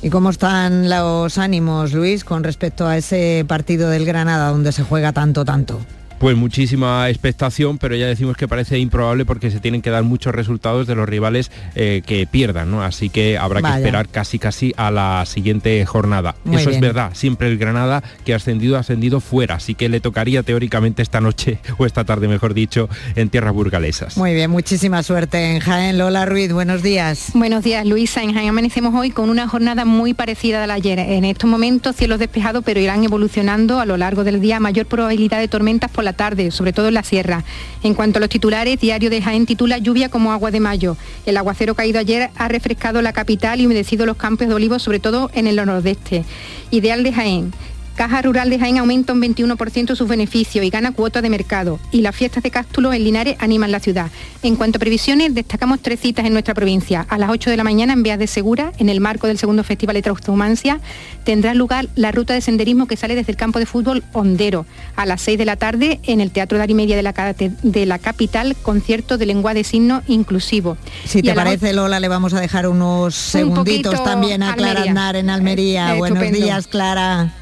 ¿Y 0.00 0.10
cómo 0.10 0.30
están 0.30 0.88
los 0.88 1.38
ánimos, 1.38 1.92
Luis, 1.92 2.24
con 2.24 2.44
respecto 2.44 2.86
a 2.86 2.96
ese 2.96 3.44
partido 3.48 3.90
del 3.90 4.04
Granada 4.04 4.50
donde 4.50 4.70
se 4.70 4.84
juega 4.84 5.12
tanto, 5.12 5.44
tanto? 5.44 5.80
Pues 6.18 6.36
muchísima 6.36 7.08
expectación, 7.10 7.78
pero 7.78 7.94
ya 7.94 8.06
decimos 8.06 8.36
que 8.36 8.48
parece 8.48 8.78
improbable 8.78 9.24
porque 9.24 9.50
se 9.50 9.60
tienen 9.60 9.82
que 9.82 9.90
dar 9.90 10.02
muchos 10.02 10.34
resultados 10.34 10.86
de 10.86 10.94
los 10.94 11.08
rivales 11.08 11.50
eh, 11.74 12.02
que 12.06 12.26
pierdan, 12.26 12.70
¿no? 12.70 12.82
Así 12.82 13.08
que 13.10 13.38
habrá 13.38 13.62
que 13.62 13.68
esperar 13.68 14.08
casi 14.08 14.38
casi 14.38 14.72
a 14.76 14.90
la 14.90 15.24
siguiente 15.26 15.84
jornada. 15.84 16.34
Eso 16.50 16.70
es 16.70 16.80
verdad, 16.80 17.10
siempre 17.14 17.48
el 17.48 17.58
Granada 17.58 18.02
que 18.24 18.32
ha 18.32 18.36
ascendido 18.36 18.76
ha 18.76 18.80
ascendido 18.80 19.20
fuera, 19.20 19.56
así 19.56 19.74
que 19.74 19.88
le 19.88 20.00
tocaría 20.00 20.42
teóricamente 20.42 21.02
esta 21.02 21.20
noche 21.20 21.58
o 21.78 21.86
esta 21.86 22.04
tarde, 22.04 22.28
mejor 22.28 22.54
dicho, 22.54 22.88
en 23.14 23.28
tierras 23.28 23.52
burgalesas. 23.52 24.16
Muy 24.16 24.34
bien, 24.34 24.50
muchísima 24.50 25.02
suerte 25.02 25.52
en 25.52 25.60
Jaén. 25.60 25.98
Lola 25.98 26.24
Ruiz, 26.26 26.52
buenos 26.52 26.82
días. 26.82 27.30
Buenos 27.34 27.62
días, 27.62 27.86
Luisa. 27.86 28.22
En 28.22 28.32
Jaén 28.32 28.48
amanecemos 28.48 28.94
hoy 28.94 29.10
con 29.10 29.30
una 29.30 29.48
jornada 29.48 29.84
muy 29.84 30.14
parecida 30.14 30.64
a 30.64 30.66
la 30.66 30.78
ayer. 30.78 30.98
En 30.98 31.24
estos 31.24 31.50
momentos 31.50 31.96
cielos 31.96 32.18
despejados, 32.18 32.62
pero 32.64 32.80
irán 32.80 33.04
evolucionando 33.04 33.80
a 33.80 33.86
lo 33.86 33.96
largo 33.96 34.24
del 34.24 34.40
día 34.40 34.60
mayor 34.60 34.86
probabilidad 34.86 35.38
de 35.40 35.48
tormentas 35.48 35.90
por 35.90 36.04
la 36.08 36.14
tarde, 36.14 36.50
sobre 36.50 36.72
todo 36.72 36.88
en 36.88 36.94
la 36.94 37.02
sierra. 37.02 37.44
En 37.82 37.94
cuanto 37.94 38.18
a 38.18 38.20
los 38.20 38.30
titulares, 38.30 38.80
Diario 38.80 39.10
de 39.10 39.20
Jaén 39.20 39.44
titula 39.44 39.76
Lluvia 39.76 40.08
como 40.08 40.32
agua 40.32 40.50
de 40.50 40.60
mayo. 40.60 40.96
El 41.26 41.36
aguacero 41.36 41.74
caído 41.74 42.00
ayer 42.00 42.30
ha 42.36 42.48
refrescado 42.48 43.02
la 43.02 43.12
capital 43.12 43.60
y 43.60 43.66
humedecido 43.66 44.06
los 44.06 44.16
campos 44.16 44.48
de 44.48 44.54
olivos, 44.54 44.82
sobre 44.82 45.00
todo 45.00 45.30
en 45.34 45.46
el 45.46 45.56
nordeste. 45.56 46.24
Ideal 46.70 47.02
de 47.02 47.12
Jaén. 47.12 47.52
Caja 47.98 48.22
Rural 48.22 48.48
de 48.48 48.60
Jaén 48.60 48.78
aumenta 48.78 49.12
un 49.12 49.20
21% 49.20 49.96
sus 49.96 50.06
beneficios 50.06 50.64
y 50.64 50.70
gana 50.70 50.92
cuota 50.92 51.20
de 51.20 51.28
mercado. 51.30 51.80
Y 51.90 52.02
las 52.02 52.14
fiestas 52.14 52.44
de 52.44 52.52
Cástulo 52.52 52.92
en 52.92 53.02
Linares 53.02 53.34
animan 53.40 53.72
la 53.72 53.80
ciudad. 53.80 54.08
En 54.44 54.54
cuanto 54.54 54.76
a 54.76 54.78
previsiones, 54.78 55.34
destacamos 55.34 55.80
tres 55.82 55.98
citas 55.98 56.24
en 56.24 56.32
nuestra 56.32 56.54
provincia. 56.54 57.04
A 57.08 57.18
las 57.18 57.28
8 57.28 57.50
de 57.50 57.56
la 57.56 57.64
mañana 57.64 57.94
en 57.94 58.04
Vías 58.04 58.20
de 58.20 58.28
Segura, 58.28 58.70
en 58.78 58.88
el 58.88 59.00
marco 59.00 59.26
del 59.26 59.36
segundo 59.36 59.64
Festival 59.64 59.94
de 59.94 60.02
Traustomancia, 60.02 60.78
tendrá 61.24 61.54
lugar 61.54 61.88
la 61.96 62.12
ruta 62.12 62.34
de 62.34 62.40
senderismo 62.40 62.86
que 62.86 62.96
sale 62.96 63.16
desde 63.16 63.32
el 63.32 63.36
campo 63.36 63.58
de 63.58 63.66
fútbol 63.66 64.04
Hondero. 64.12 64.64
A 64.94 65.04
las 65.04 65.20
6 65.22 65.36
de 65.36 65.44
la 65.44 65.56
tarde, 65.56 65.98
en 66.04 66.20
el 66.20 66.30
Teatro 66.30 66.56
de 66.56 66.74
Media 66.74 66.94
de 66.94 67.02
la, 67.02 67.34
de 67.64 67.86
la 67.86 67.98
capital, 67.98 68.54
concierto 68.62 69.18
de 69.18 69.26
lengua 69.26 69.54
de 69.54 69.64
signo 69.64 70.02
inclusivo. 70.06 70.78
Si 71.04 71.20
te 71.20 71.34
parece, 71.34 71.72
Lola, 71.72 71.98
le 71.98 72.06
vamos 72.06 72.32
a 72.32 72.40
dejar 72.40 72.68
unos 72.68 73.16
segunditos 73.16 74.04
también 74.04 74.44
a 74.44 74.54
Clara 74.54 74.82
Aznar 74.82 75.16
en 75.16 75.30
Almería. 75.30 75.96
Eh, 75.96 75.98
Buenos 75.98 76.30
días, 76.30 76.68
Clara. 76.68 77.34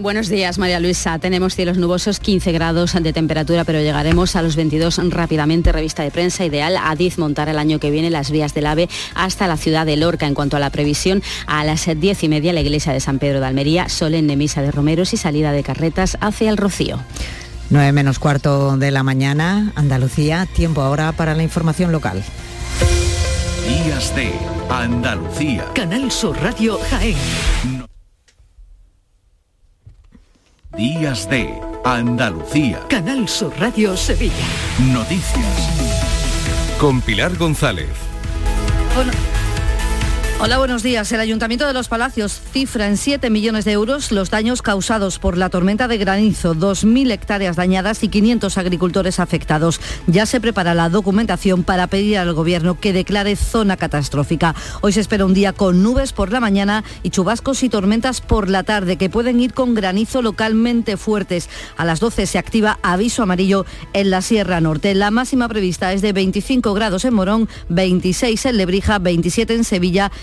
Buenos 0.00 0.28
días, 0.28 0.58
María 0.58 0.80
Luisa. 0.80 1.18
Tenemos 1.18 1.54
cielos 1.54 1.76
nubosos, 1.76 2.20
15 2.20 2.52
grados 2.52 2.94
de 2.94 3.12
temperatura, 3.12 3.64
pero 3.64 3.80
llegaremos 3.80 4.34
a 4.34 4.42
los 4.42 4.56
22 4.56 4.98
rápidamente. 5.10 5.72
Revista 5.72 6.02
de 6.02 6.10
prensa 6.10 6.44
ideal. 6.44 6.76
Adiz 6.82 7.18
montar 7.18 7.48
el 7.48 7.58
año 7.58 7.78
que 7.78 7.90
viene 7.90 8.08
las 8.08 8.30
vías 8.30 8.54
del 8.54 8.66
AVE 8.66 8.88
hasta 9.14 9.46
la 9.46 9.56
ciudad 9.56 9.84
de 9.84 9.96
Lorca. 9.96 10.26
En 10.26 10.34
cuanto 10.34 10.56
a 10.56 10.60
la 10.60 10.70
previsión, 10.70 11.22
a 11.46 11.64
las 11.64 11.86
10 11.86 12.24
y 12.24 12.28
media 12.28 12.52
la 12.52 12.60
iglesia 12.60 12.92
de 12.92 13.00
San 13.00 13.18
Pedro 13.18 13.40
de 13.40 13.46
Almería, 13.46 13.88
solemne 13.88 14.36
misa 14.36 14.62
de 14.62 14.70
romeros 14.70 15.12
y 15.12 15.16
salida 15.18 15.52
de 15.52 15.62
carretas 15.62 16.16
hacia 16.20 16.50
el 16.50 16.56
Rocío. 16.56 17.00
9 17.70 17.92
menos 17.92 18.18
cuarto 18.18 18.76
de 18.78 18.90
la 18.90 19.02
mañana, 19.02 19.72
Andalucía. 19.74 20.46
Tiempo 20.46 20.80
ahora 20.80 21.12
para 21.12 21.34
la 21.34 21.42
información 21.42 21.92
local. 21.92 22.24
Días 23.66 24.14
de 24.16 24.32
Andalucía. 24.70 25.66
Canal 25.74 26.10
Sur 26.10 26.40
Radio 26.40 26.78
Jaén. 26.88 27.87
Días 30.78 31.28
de 31.28 31.60
Andalucía. 31.84 32.78
Canal 32.88 33.28
Sur 33.28 33.52
Radio 33.58 33.96
Sevilla. 33.96 34.32
Noticias. 34.92 35.44
Con 36.78 37.00
Pilar 37.00 37.36
González. 37.36 37.88
Hola, 40.40 40.58
buenos 40.58 40.84
días. 40.84 41.10
El 41.10 41.18
Ayuntamiento 41.18 41.66
de 41.66 41.72
Los 41.72 41.88
Palacios 41.88 42.40
cifra 42.52 42.86
en 42.86 42.96
7 42.96 43.28
millones 43.28 43.64
de 43.64 43.72
euros 43.72 44.12
los 44.12 44.30
daños 44.30 44.62
causados 44.62 45.18
por 45.18 45.36
la 45.36 45.48
tormenta 45.48 45.88
de 45.88 45.98
granizo, 45.98 46.54
2.000 46.54 47.10
hectáreas 47.10 47.56
dañadas 47.56 48.04
y 48.04 48.08
500 48.08 48.56
agricultores 48.56 49.18
afectados. 49.18 49.80
Ya 50.06 50.26
se 50.26 50.40
prepara 50.40 50.74
la 50.74 50.90
documentación 50.90 51.64
para 51.64 51.88
pedir 51.88 52.18
al 52.18 52.34
Gobierno 52.34 52.78
que 52.78 52.92
declare 52.92 53.34
zona 53.34 53.76
catastrófica. 53.76 54.54
Hoy 54.80 54.92
se 54.92 55.00
espera 55.00 55.24
un 55.24 55.34
día 55.34 55.52
con 55.52 55.82
nubes 55.82 56.12
por 56.12 56.30
la 56.30 56.38
mañana 56.38 56.84
y 57.02 57.10
chubascos 57.10 57.64
y 57.64 57.68
tormentas 57.68 58.20
por 58.20 58.48
la 58.48 58.62
tarde 58.62 58.96
que 58.96 59.10
pueden 59.10 59.40
ir 59.40 59.54
con 59.54 59.74
granizo 59.74 60.22
localmente 60.22 60.96
fuertes. 60.96 61.50
A 61.76 61.84
las 61.84 61.98
12 61.98 62.26
se 62.26 62.38
activa 62.38 62.78
aviso 62.84 63.24
amarillo 63.24 63.66
en 63.92 64.10
la 64.10 64.22
Sierra 64.22 64.60
Norte. 64.60 64.94
La 64.94 65.10
máxima 65.10 65.48
prevista 65.48 65.92
es 65.92 66.00
de 66.00 66.12
25 66.12 66.74
grados 66.74 67.04
en 67.04 67.14
Morón, 67.14 67.48
26 67.70 68.46
en 68.46 68.56
Lebrija, 68.56 69.00
27 69.00 69.54
en 69.54 69.64
Sevilla 69.64 70.12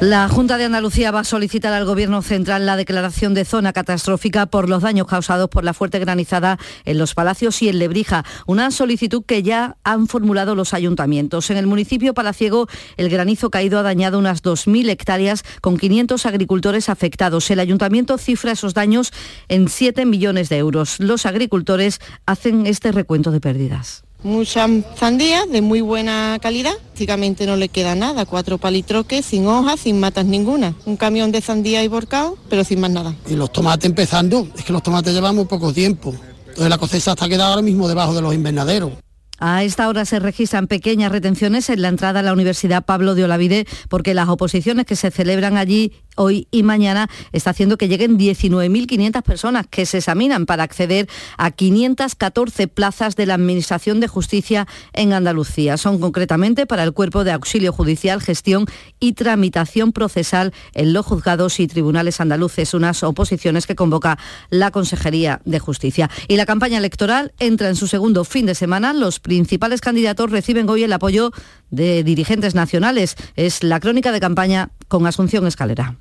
La 0.00 0.28
Junta 0.28 0.58
de 0.58 0.64
Andalucía 0.64 1.12
va 1.12 1.20
a 1.20 1.24
solicitar 1.24 1.72
al 1.72 1.84
Gobierno 1.86 2.20
Central 2.20 2.66
la 2.66 2.76
declaración 2.76 3.32
de 3.32 3.44
zona 3.44 3.72
catastrófica 3.72 4.46
por 4.46 4.68
los 4.68 4.82
daños 4.82 5.06
causados 5.06 5.48
por 5.48 5.64
la 5.64 5.72
fuerte 5.72 5.98
granizada 5.98 6.58
en 6.84 6.98
los 6.98 7.14
Palacios 7.14 7.62
y 7.62 7.68
en 7.68 7.78
Lebrija, 7.78 8.24
una 8.46 8.70
solicitud 8.70 9.24
que 9.24 9.42
ya 9.42 9.76
han 9.84 10.08
formulado 10.08 10.56
los 10.56 10.74
ayuntamientos. 10.74 11.48
En 11.50 11.56
el 11.56 11.66
municipio 11.66 12.12
palaciego, 12.12 12.68
el 12.96 13.08
granizo 13.08 13.50
caído 13.50 13.78
ha 13.78 13.82
dañado 13.82 14.18
unas 14.18 14.42
2.000 14.42 14.90
hectáreas 14.90 15.44
con 15.60 15.78
500 15.78 16.26
agricultores 16.26 16.88
afectados. 16.88 17.48
El 17.50 17.60
ayuntamiento 17.60 18.18
cifra 18.18 18.52
esos 18.52 18.74
daños 18.74 19.12
en 19.48 19.68
7 19.68 20.04
millones 20.06 20.48
de 20.48 20.58
euros. 20.58 20.98
Los 20.98 21.24
agricultores 21.24 22.00
hacen 22.26 22.66
este 22.66 22.92
recuento 22.92 23.30
de 23.30 23.40
pérdidas. 23.40 24.03
Muchas 24.24 24.70
sandías 24.98 25.46
de 25.50 25.60
muy 25.60 25.82
buena 25.82 26.38
calidad, 26.40 26.72
prácticamente 26.72 27.44
no 27.44 27.56
le 27.56 27.68
queda 27.68 27.94
nada, 27.94 28.24
cuatro 28.24 28.56
palitroques 28.56 29.26
sin 29.26 29.46
hojas, 29.46 29.80
sin 29.80 30.00
matas 30.00 30.24
ninguna. 30.24 30.74
Un 30.86 30.96
camión 30.96 31.30
de 31.30 31.42
sandía 31.42 31.84
y 31.84 31.88
borcao, 31.88 32.38
pero 32.48 32.64
sin 32.64 32.80
más 32.80 32.90
nada. 32.90 33.14
Y 33.28 33.36
los 33.36 33.52
tomates 33.52 33.84
empezando, 33.84 34.48
es 34.56 34.64
que 34.64 34.72
los 34.72 34.82
tomates 34.82 35.12
llevan 35.12 35.34
muy 35.36 35.44
poco 35.44 35.74
tiempo. 35.74 36.14
Entonces 36.48 36.70
la 36.70 36.78
cosecha 36.78 37.10
está 37.10 37.28
quedada 37.28 37.50
ahora 37.50 37.60
mismo 37.60 37.86
debajo 37.86 38.14
de 38.14 38.22
los 38.22 38.32
invernaderos. 38.34 38.92
A 39.38 39.62
esta 39.62 39.88
hora 39.88 40.06
se 40.06 40.20
registran 40.20 40.68
pequeñas 40.68 41.12
retenciones 41.12 41.68
en 41.68 41.82
la 41.82 41.88
entrada 41.88 42.20
a 42.20 42.22
la 42.22 42.32
Universidad 42.32 42.82
Pablo 42.82 43.14
de 43.14 43.24
Olavide 43.24 43.66
porque 43.90 44.14
las 44.14 44.30
oposiciones 44.30 44.86
que 44.86 44.96
se 44.96 45.10
celebran 45.10 45.58
allí 45.58 45.92
hoy 46.16 46.48
y 46.50 46.62
mañana 46.62 47.08
está 47.32 47.50
haciendo 47.50 47.76
que 47.76 47.88
lleguen 47.88 48.18
19.500 48.18 49.22
personas 49.22 49.66
que 49.68 49.86
se 49.86 49.98
examinan 49.98 50.46
para 50.46 50.62
acceder 50.62 51.08
a 51.38 51.50
514 51.50 52.68
plazas 52.68 53.16
de 53.16 53.26
la 53.26 53.34
Administración 53.34 54.00
de 54.00 54.08
Justicia 54.08 54.66
en 54.92 55.12
Andalucía. 55.12 55.76
Son 55.76 55.98
concretamente 55.98 56.66
para 56.66 56.82
el 56.82 56.92
Cuerpo 56.92 57.24
de 57.24 57.32
Auxilio 57.32 57.72
Judicial, 57.72 58.20
Gestión 58.20 58.66
y 59.00 59.12
Tramitación 59.12 59.92
Procesal 59.92 60.52
en 60.74 60.92
los 60.92 61.06
juzgados 61.06 61.60
y 61.60 61.66
tribunales 61.66 62.20
andaluces, 62.20 62.74
unas 62.74 63.02
oposiciones 63.02 63.66
que 63.66 63.74
convoca 63.74 64.18
la 64.50 64.70
Consejería 64.70 65.40
de 65.44 65.58
Justicia. 65.58 66.10
Y 66.28 66.36
la 66.36 66.46
campaña 66.46 66.78
electoral 66.78 67.32
entra 67.38 67.68
en 67.68 67.76
su 67.76 67.86
segundo 67.86 68.24
fin 68.24 68.46
de 68.46 68.54
semana. 68.54 68.92
Los 68.92 69.20
principales 69.20 69.80
candidatos 69.80 70.30
reciben 70.30 70.68
hoy 70.68 70.84
el 70.84 70.92
apoyo 70.92 71.32
de 71.74 72.02
dirigentes 72.04 72.54
nacionales. 72.54 73.16
Es 73.36 73.62
la 73.62 73.80
crónica 73.80 74.12
de 74.12 74.20
campaña 74.20 74.70
con 74.88 75.06
Asunción 75.06 75.46
Escalera. 75.46 75.96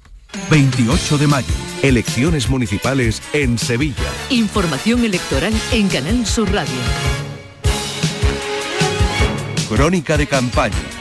28 0.49 1.17
de 1.17 1.27
mayo, 1.27 1.53
elecciones 1.81 2.49
municipales 2.49 3.21
en 3.33 3.57
Sevilla. 3.57 4.03
Información 4.29 5.03
electoral 5.03 5.53
en 5.71 5.87
Canal 5.89 6.25
Sur 6.25 6.51
Radio. 6.51 6.73
Crónica 9.69 10.17
de 10.17 10.27
campaña 10.27 10.92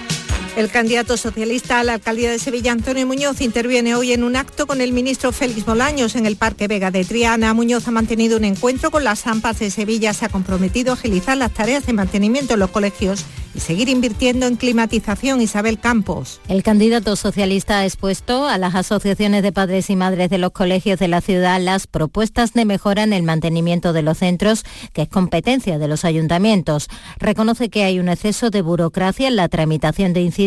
el 0.57 0.71
candidato 0.71 1.17
socialista 1.17 1.81
a 1.81 1.85
la 1.85 1.95
alcaldía 1.95 2.31
de 2.31 2.39
Sevilla, 2.39 2.73
Antonio 2.73 3.07
Muñoz, 3.07 3.41
interviene 3.41 3.95
hoy 3.95 4.13
en 4.13 4.23
un 4.23 4.37
acto 4.37 4.67
con 4.67 4.83
el 4.83 4.93
ministro 4.93 5.33
Félix 5.33 5.65
Bolaños 5.65 6.15
en 6.15 6.27
el 6.27 6.37
Parque 6.37 6.69
Vega 6.69 6.91
de 6.91 7.05
Triana. 7.05 7.55
Muñoz 7.55 7.89
ha 7.89 7.91
mantenido 7.91 8.37
un 8.37 8.45
encuentro 8.45 8.91
con 8.91 9.03
las 9.03 9.27
AMPAs 9.27 9.61
de 9.61 9.71
Sevilla. 9.71 10.13
Se 10.13 10.27
ha 10.27 10.29
comprometido 10.29 10.93
a 10.93 10.95
agilizar 10.95 11.39
las 11.39 11.53
tareas 11.53 11.87
de 11.87 11.95
mantenimiento 11.95 12.55
en 12.55 12.61
los 12.61 12.71
colegios 12.71 13.25
y 13.55 13.61
seguir 13.61 13.89
invirtiendo 13.89 14.47
en 14.47 14.57
climatización. 14.57 15.41
Isabel 15.41 15.79
Campos. 15.79 16.41
El 16.49 16.63
candidato 16.63 17.17
socialista 17.17 17.79
ha 17.79 17.85
expuesto 17.85 18.47
a 18.47 18.59
las 18.59 18.75
asociaciones 18.75 19.43
de 19.43 19.53
padres 19.53 19.89
y 19.91 19.97
madres 19.97 20.31
de 20.31 20.39
los 20.39 20.53
colegios 20.53 20.99
de 20.99 21.09
la 21.09 21.21
ciudad 21.21 21.61
las 21.61 21.87
propuestas 21.87 22.53
de 22.53 22.65
mejora 22.65 23.03
en 23.03 23.13
el 23.13 23.23
mantenimiento 23.23 23.93
de 23.93 24.03
los 24.03 24.19
centros, 24.19 24.65
que 24.93 25.03
es 25.03 25.09
competencia 25.09 25.79
de 25.79 25.89
los 25.89 26.05
ayuntamientos. 26.05 26.89
Reconoce 27.19 27.71
que 27.71 27.85
hay 27.85 27.99
un 27.99 28.09
exceso 28.09 28.51
de 28.51 28.63
burocracia 28.63 29.29
en 29.29 29.37
la 29.37 29.49
tramitación 29.49 30.13
de 30.13 30.21
incidencias 30.21 30.42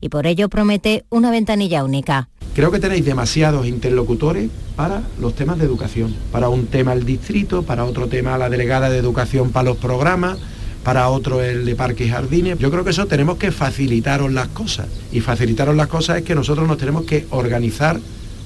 y 0.00 0.08
por 0.08 0.26
ello 0.26 0.48
promete 0.48 1.04
una 1.10 1.30
ventanilla 1.30 1.84
única. 1.84 2.28
Creo 2.54 2.70
que 2.70 2.80
tenéis 2.80 3.04
demasiados 3.04 3.66
interlocutores 3.66 4.50
para 4.76 5.02
los 5.20 5.34
temas 5.34 5.58
de 5.58 5.64
educación. 5.64 6.14
Para 6.32 6.48
un 6.48 6.66
tema 6.66 6.92
el 6.92 7.04
distrito, 7.04 7.62
para 7.62 7.84
otro 7.84 8.08
tema 8.08 8.38
la 8.38 8.48
delegada 8.48 8.90
de 8.90 8.98
educación 8.98 9.50
para 9.50 9.70
los 9.70 9.76
programas, 9.76 10.38
para 10.82 11.08
otro 11.08 11.42
el 11.42 11.64
de 11.64 11.76
parques 11.76 12.06
y 12.06 12.10
jardines. 12.10 12.58
Yo 12.58 12.70
creo 12.70 12.84
que 12.84 12.90
eso 12.90 13.06
tenemos 13.06 13.38
que 13.38 13.52
facilitaros 13.52 14.32
las 14.32 14.48
cosas. 14.48 14.88
Y 15.12 15.20
facilitaros 15.20 15.76
las 15.76 15.86
cosas 15.86 16.18
es 16.18 16.24
que 16.24 16.34
nosotros 16.34 16.66
nos 16.66 16.78
tenemos 16.78 17.04
que 17.04 17.26
organizar 17.30 18.00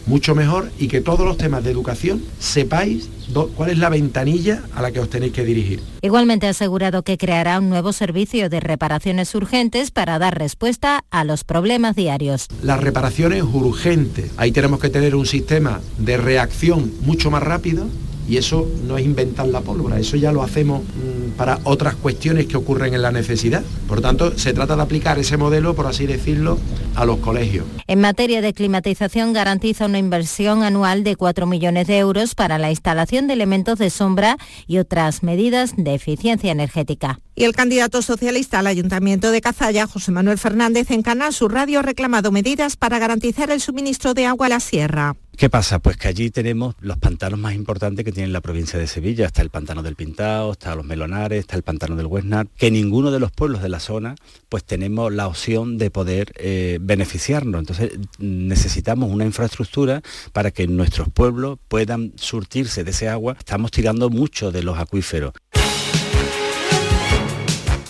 mucho 0.07 0.35
mejor 0.35 0.71
y 0.79 0.89
que 0.89 1.01
todos 1.01 1.27
los 1.27 1.37
temas 1.37 1.65
de 1.65 1.71
educación 1.71 2.23
sepáis 2.39 3.09
cuál 3.57 3.71
es 3.71 3.79
la 3.79 3.89
ventanilla 3.89 4.63
a 4.75 4.83
la 4.83 4.93
que 4.93 5.01
os 5.01 5.09
tenéis 5.09 5.33
que 5.33 5.45
dirigir. 5.45 5.81
Igualmente 6.03 6.47
ha 6.47 6.51
asegurado 6.51 7.03
que 7.03 7.17
creará 7.19 7.59
un 7.59 7.69
nuevo 7.69 7.93
servicio 7.93 8.49
de 8.49 8.61
reparaciones 8.61 9.35
urgentes 9.35 9.91
para 9.91 10.19
dar 10.19 10.39
respuesta 10.39 11.05
a 11.11 11.25
los 11.25 11.45
problemas 11.45 11.97
diarios. 11.97 12.49
Las 12.63 12.81
reparaciones 12.81 13.43
urgentes, 13.43 14.31
ahí 14.37 14.53
tenemos 14.53 14.81
que 14.81 14.91
tener 14.91 15.15
un 15.15 15.27
sistema 15.27 15.81
de 15.99 16.17
reacción 16.17 16.93
mucho 17.01 17.31
más 17.31 17.43
rápido 17.43 17.87
y 18.29 18.37
eso 18.37 18.67
no 18.87 18.97
es 18.99 19.05
inventar 19.05 19.47
la 19.49 19.61
pólvora, 19.61 19.99
eso 19.99 20.17
ya 20.17 20.33
lo 20.33 20.43
hacemos 20.43 20.83
mm, 20.83 21.33
para 21.37 21.59
otras 21.65 21.95
cuestiones 21.95 22.47
que 22.47 22.57
ocurren 22.57 22.95
en 22.95 23.03
la 23.03 23.13
necesidad. 23.13 23.63
Por 23.89 24.01
tanto, 24.01 24.37
se 24.39 24.53
trata 24.53 24.77
de 24.77 24.83
aplicar 24.83 25.19
ese 25.19 25.37
modelo, 25.37 25.75
por 25.75 25.87
así 25.87 26.07
decirlo, 26.07 26.59
a 26.95 27.05
los 27.05 27.19
colegios. 27.19 27.67
En 27.87 28.01
materia 28.01 28.41
de 28.41 28.53
climatización 28.53 29.33
garantiza 29.33 29.87
una 29.87 29.99
inversión 29.99 30.63
anual 30.63 31.05
de 31.05 31.17
4 31.17 31.47
millones 31.47 31.87
de 31.87 31.99
euros 31.99 32.35
para 32.35 32.59
la 32.59 32.71
instalación 32.71 33.27
de 33.27 33.35
elementos 33.35 33.79
de 33.79 33.91
sombra 33.91 34.37
y 34.67 34.79
otras 34.79 35.23
medidas 35.23 35.75
de 35.77 35.95
eficiencia 35.95 36.53
energética. 36.53 37.19
Y 37.35 37.45
el 37.45 37.55
candidato 37.55 38.01
socialista 38.01 38.61
al 38.61 38.69
Ayuntamiento 38.69 39.33
de 39.33 39.41
Cazalla, 39.41 39.87
José 39.87 40.13
Manuel 40.13 40.39
Fernández, 40.39 40.91
en 40.91 41.03
Canal 41.03 41.33
Sur 41.33 41.53
Radio 41.53 41.81
ha 41.81 41.83
reclamado 41.83 42.31
medidas 42.31 42.77
para 42.77 42.99
garantizar 42.99 43.51
el 43.51 43.61
suministro 43.61 44.15
de 44.15 44.27
agua 44.27 44.47
a 44.47 44.51
la 44.51 44.61
sierra. 44.61 45.17
¿Qué 45.37 45.51
pasa? 45.51 45.81
Pues 45.81 45.97
que 45.97 46.07
allí 46.07 46.31
tenemos 46.31 46.77
los 46.81 46.97
pantanos 46.97 47.41
más 47.41 47.55
importantes 47.55 48.05
que 48.05 48.13
tiene 48.13 48.29
la 48.29 48.41
provincia 48.41 48.79
de 48.79 48.87
Sevilla. 48.87 49.27
Está 49.27 49.43
el 49.43 49.51
pantano 49.51 49.83
del 49.83 49.97
Pintao, 49.97 50.53
está 50.53 50.77
los 50.77 50.85
Melonares, 50.85 51.41
está 51.41 51.57
el 51.57 51.65
pantano 51.65 51.97
del 51.97 52.07
Huesnar, 52.07 52.47
que 52.57 52.71
ninguno 52.71 53.11
de 53.11 53.19
los 53.19 53.33
pueblos 53.33 53.61
de 53.61 53.69
la 53.69 53.81
zona 53.81 54.15
pues 54.49 54.63
tenemos 54.65 55.13
la 55.13 55.27
opción 55.27 55.77
de 55.77 55.91
poder 55.91 56.33
eh, 56.37 56.79
beneficiarnos. 56.81 57.59
Entonces 57.59 57.99
necesitamos 58.19 59.11
una 59.11 59.25
infraestructura 59.25 60.03
para 60.33 60.53
que 60.53 60.69
nuestros 60.69 61.09
pueblos 61.09 61.59
puedan 61.67 62.13
surtirse 62.15 62.85
de 62.85 62.93
ese 62.93 63.09
agua. 63.09 63.35
Estamos 63.37 63.73
tirando 63.73 64.11
mucho 64.11 64.53
de 64.53 64.63
los 64.63 64.79
acuíferos. 64.79 65.33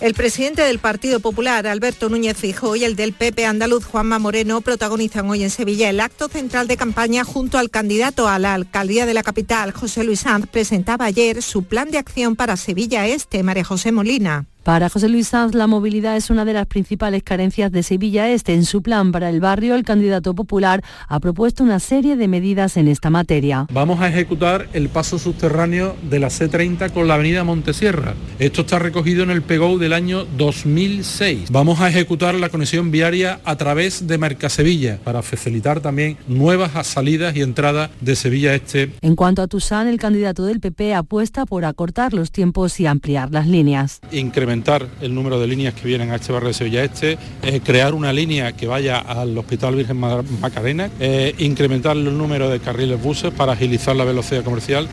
El 0.05 0.13
presidente 0.13 0.61
del 0.61 0.81
Partido 0.81 1.19
Popular, 1.19 1.67
Alberto 1.67 2.11
Núñez 2.11 2.37
Fijo, 2.37 2.77
y 2.77 2.85
el 2.85 2.95
del 2.95 3.15
PP 3.15 3.47
andaluz, 3.47 3.87
Juanma 3.87 4.19
Moreno, 4.19 4.61
protagonizan 4.61 5.31
hoy 5.31 5.43
en 5.43 5.49
Sevilla 5.49 5.89
el 5.89 5.99
acto 5.99 6.29
central 6.29 6.69
de 6.69 6.77
campaña 6.77 7.25
junto 7.25 7.57
al 7.57 7.71
candidato 7.71 8.29
a 8.29 8.39
la 8.39 8.53
alcaldía 8.53 9.07
de 9.07 9.15
la 9.15 9.23
capital, 9.23 9.73
José 9.73 10.05
Luis 10.05 10.21
Sanz, 10.21 10.47
presentaba 10.47 11.07
ayer 11.07 11.41
su 11.41 11.63
plan 11.65 11.91
de 11.91 11.97
acción 11.97 12.37
para 12.37 12.59
Sevilla 12.59 13.07
Este, 13.07 13.43
María 13.43 13.65
José 13.65 13.93
Molina. 13.93 14.45
Para 14.65 14.89
José 14.89 15.11
Luis 15.11 15.29
Sanz, 15.29 15.55
la 15.55 15.67
movilidad 15.67 16.17
es 16.17 16.31
una 16.31 16.47
de 16.47 16.55
las 16.55 16.67
principales 16.67 17.23
carencias 17.23 17.71
de 17.71 17.83
Sevilla 17.83 18.31
Este. 18.31 18.55
En 18.55 18.65
su 18.65 18.81
plan 18.81 19.13
para 19.13 19.29
el 19.29 19.39
barrio, 19.39 19.75
el 19.75 19.85
candidato 19.85 20.35
popular 20.35 20.83
ha 21.07 21.21
propuesto 21.21 21.63
una 21.63 21.79
serie 21.81 22.17
de 22.17 22.29
medidas 22.29 22.79
en 22.79 22.89
esta 22.89 23.11
materia. 23.11 23.67
Vamos 23.71 24.01
a 24.01 24.09
ejecutar 24.09 24.69
el 24.73 24.89
paso 24.89 25.19
subterráneo 25.19 25.97
de 26.09 26.19
la 26.19 26.29
C30 26.29 26.93
con 26.93 27.07
la 27.09 27.17
avenida 27.17 27.45
Montesierra. 27.45 28.15
Esto 28.39 28.63
está 28.63 28.79
recogido 28.79 29.23
en 29.23 29.31
el 29.31 29.43
PEGO 29.43 29.77
del 29.77 29.93
año 29.93 30.25
2006. 30.39 31.51
Vamos 31.51 31.81
a 31.81 31.91
ejecutar 31.91 32.35
la 32.35 32.49
conexión 32.49 32.91
viaria 32.91 33.41
a 33.45 33.57
través 33.57 34.07
de 34.07 34.17
Mercasevilla 34.17 34.99
para 35.05 35.21
facilitar 35.21 35.81
también 35.81 36.17
nuevas 36.27 36.87
salidas 36.87 37.37
y 37.37 37.43
entradas 37.43 37.91
de 38.01 38.17
Sevilla 38.17 38.55
Este. 38.55 38.93
En 39.03 39.15
cuanto 39.15 39.43
a 39.43 39.47
Tusán, 39.47 39.89
el 39.89 39.99
candidato 39.99 40.47
del 40.47 40.61
PP 40.61 40.95
apuesta 40.95 41.45
por 41.45 41.67
acortar 41.67 42.15
los 42.15 42.31
tiempos 42.33 42.81
y 42.81 42.87
ampliar 42.87 43.31
las 43.31 43.47
líneas 43.47 44.01
el 45.01 45.15
número 45.15 45.41
de 45.41 45.47
líneas 45.47 45.75
que 45.75 45.87
vienen 45.89 46.11
a 46.11 46.17
este 46.17 46.33
barrio 46.33 46.49
de 46.49 46.55
Sevilla 46.55 46.85
Este, 46.85 47.19
eh, 47.43 47.61
crear 47.65 47.93
una 47.93 48.13
línea 48.13 48.53
que 48.53 48.67
vaya 48.67 48.99
al 48.99 49.37
Hospital 49.37 49.75
Virgen 49.75 49.99
Macarena, 49.99 50.91
eh, 51.01 51.35
incrementar 51.39 51.97
el 51.97 52.17
número 52.17 52.49
de 52.49 52.61
carriles 52.61 53.03
buses 53.03 53.33
para 53.33 53.53
agilizar 53.53 53.97
la 53.97 54.05
velocidad 54.05 54.45
comercial. 54.45 54.89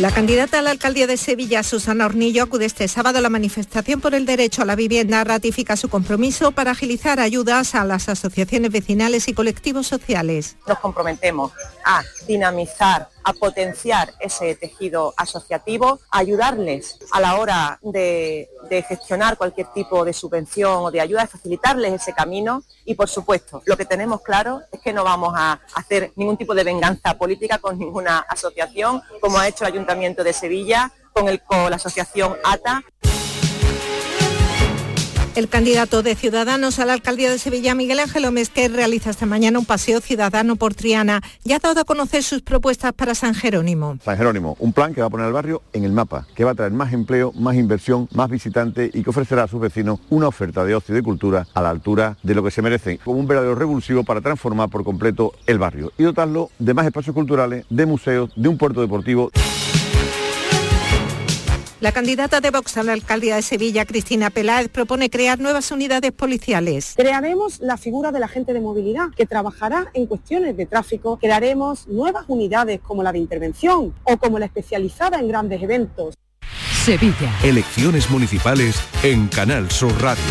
La 0.00 0.10
candidata 0.10 0.58
a 0.58 0.62
la 0.62 0.72
alcaldía 0.72 1.06
de 1.06 1.16
Sevilla, 1.16 1.62
Susana 1.62 2.06
Hornillo, 2.06 2.42
acude 2.42 2.64
este 2.64 2.88
sábado 2.88 3.18
a 3.18 3.20
la 3.20 3.30
manifestación 3.30 4.00
por 4.00 4.14
el 4.14 4.26
derecho 4.26 4.62
a 4.62 4.64
la 4.64 4.74
vivienda, 4.74 5.22
ratifica 5.22 5.76
su 5.76 5.88
compromiso 5.88 6.50
para 6.50 6.72
agilizar 6.72 7.20
ayudas 7.20 7.76
a 7.76 7.84
las 7.84 8.08
asociaciones 8.08 8.72
vecinales 8.72 9.28
y 9.28 9.34
colectivos 9.34 9.86
sociales. 9.86 10.56
Nos 10.66 10.80
comprometemos 10.80 11.52
a 11.84 12.02
dinamizar 12.26 13.08
a 13.24 13.32
potenciar 13.32 14.12
ese 14.20 14.54
tejido 14.54 15.14
asociativo, 15.16 16.00
ayudarles 16.10 16.98
a 17.10 17.20
la 17.20 17.36
hora 17.36 17.78
de, 17.82 18.48
gestionar 18.88 19.38
cualquier 19.38 19.68
tipo 19.68 20.04
de 20.04 20.12
subvención 20.12 20.84
o 20.84 20.90
de 20.90 21.00
ayuda, 21.00 21.26
facilitarles 21.26 21.92
ese 21.92 22.12
camino 22.12 22.64
y 22.84 22.94
por 22.94 23.08
supuesto 23.08 23.62
lo 23.66 23.76
que 23.76 23.84
tenemos 23.84 24.20
claro 24.20 24.62
es 24.72 24.80
que 24.80 24.92
no 24.92 25.04
vamos 25.04 25.32
a 25.36 25.60
hacer 25.74 26.12
ningún 26.16 26.36
tipo 26.36 26.54
de 26.54 26.64
venganza 26.64 27.16
política 27.16 27.58
con 27.58 27.78
ninguna 27.78 28.18
asociación 28.28 29.00
como 29.20 29.38
ha 29.38 29.46
hecho 29.46 29.64
el 29.64 29.72
Ayuntamiento 29.72 30.24
de 30.24 30.32
Sevilla 30.32 30.92
con, 31.12 31.28
el, 31.28 31.40
con 31.40 31.70
la 31.70 31.76
asociación 31.76 32.36
ATA. 32.42 32.82
El 35.34 35.48
candidato 35.48 36.04
de 36.04 36.14
Ciudadanos 36.14 36.78
a 36.78 36.86
la 36.86 36.92
alcaldía 36.92 37.28
de 37.28 37.40
Sevilla, 37.40 37.74
Miguel 37.74 37.98
Ángel 37.98 38.24
Omesquer, 38.24 38.70
realiza 38.70 39.10
esta 39.10 39.26
mañana 39.26 39.58
un 39.58 39.64
paseo 39.64 40.00
ciudadano 40.00 40.54
por 40.54 40.74
Triana 40.74 41.22
y 41.42 41.54
ha 41.54 41.58
dado 41.58 41.80
a 41.80 41.84
conocer 41.84 42.22
sus 42.22 42.40
propuestas 42.42 42.92
para 42.92 43.16
San 43.16 43.34
Jerónimo. 43.34 43.98
San 44.04 44.16
Jerónimo, 44.16 44.56
un 44.60 44.72
plan 44.72 44.94
que 44.94 45.00
va 45.00 45.08
a 45.08 45.10
poner 45.10 45.26
al 45.26 45.32
barrio 45.32 45.62
en 45.72 45.82
el 45.82 45.90
mapa, 45.90 46.28
que 46.36 46.44
va 46.44 46.52
a 46.52 46.54
traer 46.54 46.70
más 46.70 46.92
empleo, 46.92 47.32
más 47.32 47.56
inversión, 47.56 48.08
más 48.12 48.30
visitantes 48.30 48.94
y 48.94 49.02
que 49.02 49.10
ofrecerá 49.10 49.42
a 49.42 49.48
sus 49.48 49.60
vecinos 49.60 49.98
una 50.08 50.28
oferta 50.28 50.64
de 50.64 50.76
ocio 50.76 50.94
y 50.94 50.98
de 50.98 51.02
cultura 51.02 51.48
a 51.52 51.62
la 51.62 51.70
altura 51.70 52.16
de 52.22 52.34
lo 52.36 52.44
que 52.44 52.52
se 52.52 52.62
merecen, 52.62 52.98
como 52.98 53.18
un 53.18 53.26
verdadero 53.26 53.56
revulsivo 53.56 54.04
para 54.04 54.20
transformar 54.20 54.68
por 54.68 54.84
completo 54.84 55.32
el 55.48 55.58
barrio 55.58 55.90
y 55.98 56.04
dotarlo 56.04 56.50
de 56.60 56.74
más 56.74 56.86
espacios 56.86 57.12
culturales, 57.12 57.66
de 57.70 57.86
museos, 57.86 58.30
de 58.36 58.48
un 58.48 58.56
puerto 58.56 58.80
deportivo. 58.80 59.32
La 61.84 61.92
candidata 61.92 62.40
de 62.40 62.50
Vox 62.50 62.78
a 62.78 62.82
la 62.82 62.94
alcaldía 62.94 63.36
de 63.36 63.42
Sevilla, 63.42 63.84
Cristina 63.84 64.30
Peláez, 64.30 64.70
propone 64.70 65.10
crear 65.10 65.38
nuevas 65.38 65.70
unidades 65.70 66.12
policiales. 66.12 66.94
Crearemos 66.96 67.60
la 67.60 67.76
figura 67.76 68.10
del 68.10 68.22
agente 68.22 68.54
de 68.54 68.60
movilidad, 68.62 69.10
que 69.14 69.26
trabajará 69.26 69.90
en 69.92 70.06
cuestiones 70.06 70.56
de 70.56 70.64
tráfico. 70.64 71.18
Crearemos 71.18 71.86
nuevas 71.86 72.24
unidades 72.26 72.80
como 72.80 73.02
la 73.02 73.12
de 73.12 73.18
intervención 73.18 73.92
o 74.04 74.16
como 74.16 74.38
la 74.38 74.46
especializada 74.46 75.18
en 75.18 75.28
grandes 75.28 75.62
eventos. 75.62 76.14
Sevilla. 76.72 77.30
Elecciones 77.42 78.08
municipales 78.08 78.76
en 79.02 79.28
Canal 79.28 79.70
Sur 79.70 79.92
Radio. 80.00 80.24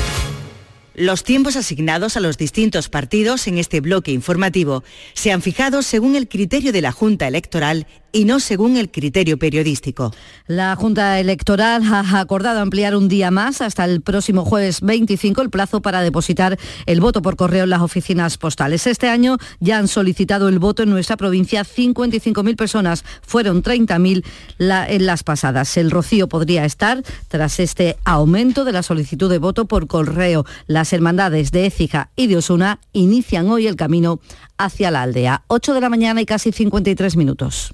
Los 0.95 1.23
tiempos 1.23 1.55
asignados 1.55 2.17
a 2.17 2.19
los 2.19 2.37
distintos 2.37 2.87
partidos 2.87 3.47
en 3.47 3.57
este 3.57 3.79
bloque 3.79 4.11
informativo 4.11 4.83
se 5.13 5.31
han 5.31 5.43
fijado 5.43 5.81
según 5.81 6.15
el 6.15 6.27
criterio 6.27 6.71
de 6.71 6.81
la 6.81 6.91
Junta 6.91 7.27
Electoral 7.27 7.87
y 8.13 8.25
no 8.25 8.39
según 8.39 8.77
el 8.77 8.89
criterio 8.89 9.37
periodístico. 9.37 10.13
La 10.47 10.75
Junta 10.75 11.19
Electoral 11.19 11.83
ha 11.83 12.19
acordado 12.19 12.61
ampliar 12.61 12.95
un 12.95 13.09
día 13.09 13.31
más 13.31 13.59
hasta 13.59 13.83
el 13.83 14.01
próximo 14.01 14.45
jueves 14.45 14.79
25 14.81 15.41
el 15.41 15.49
plazo 15.49 15.81
para 15.81 16.01
depositar 16.01 16.57
el 16.85 17.01
voto 17.01 17.21
por 17.21 17.35
correo 17.35 17.65
en 17.65 17.71
las 17.71 17.81
oficinas 17.81 18.37
postales. 18.37 18.87
Este 18.87 19.09
año 19.09 19.37
ya 19.59 19.79
han 19.79 19.87
solicitado 19.87 20.47
el 20.47 20.59
voto 20.59 20.83
en 20.83 20.91
nuestra 20.91 21.17
provincia 21.17 21.63
55.000 21.63 22.55
personas, 22.55 23.03
fueron 23.23 23.63
30.000 23.63 24.23
en 24.59 25.05
las 25.05 25.23
pasadas. 25.23 25.75
El 25.75 25.89
rocío 25.89 26.29
podría 26.29 26.65
estar 26.65 27.01
tras 27.27 27.59
este 27.59 27.97
aumento 28.05 28.63
de 28.63 28.71
la 28.73 28.83
solicitud 28.83 29.29
de 29.29 29.39
voto 29.39 29.65
por 29.65 29.87
correo. 29.87 30.45
Las 30.67 30.93
hermandades 30.93 31.51
de 31.51 31.65
Écija 31.65 32.11
y 32.15 32.27
de 32.27 32.37
Osuna 32.37 32.79
inician 32.93 33.49
hoy 33.49 33.65
el 33.65 33.75
camino 33.75 34.19
hacia 34.57 34.91
la 34.91 35.01
aldea. 35.01 35.43
8 35.47 35.73
de 35.73 35.81
la 35.81 35.89
mañana 35.89 36.21
y 36.21 36.25
casi 36.25 36.51
53 36.51 37.17
minutos. 37.17 37.73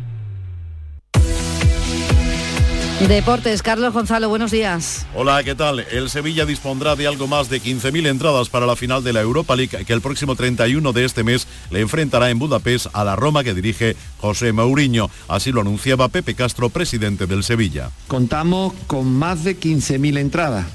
Deportes, 3.07 3.63
Carlos 3.63 3.93
Gonzalo, 3.93 4.29
buenos 4.29 4.51
días. 4.51 5.07
Hola, 5.15 5.43
¿qué 5.43 5.55
tal? 5.55 5.79
El 5.79 6.09
Sevilla 6.09 6.45
dispondrá 6.45 6.95
de 6.95 7.07
algo 7.07 7.27
más 7.27 7.49
de 7.49 7.61
15.000 7.61 8.07
entradas 8.07 8.49
para 8.49 8.65
la 8.65 8.75
final 8.75 9.03
de 9.03 9.11
la 9.11 9.21
Europa 9.21 9.55
League 9.55 9.85
que 9.85 9.93
el 9.93 10.01
próximo 10.01 10.35
31 10.35 10.93
de 10.93 11.05
este 11.05 11.23
mes 11.23 11.47
le 11.71 11.81
enfrentará 11.81 12.29
en 12.29 12.37
Budapest 12.37 12.87
a 12.93 13.03
la 13.03 13.15
Roma 13.15 13.43
que 13.43 13.53
dirige 13.53 13.95
José 14.19 14.53
Mourinho. 14.53 15.09
Así 15.27 15.51
lo 15.51 15.61
anunciaba 15.61 16.09
Pepe 16.09 16.35
Castro, 16.35 16.69
presidente 16.69 17.25
del 17.25 17.43
Sevilla. 17.43 17.89
Contamos 18.07 18.73
con 18.87 19.11
más 19.11 19.43
de 19.43 19.59
15.000 19.59 20.19
entradas 20.19 20.67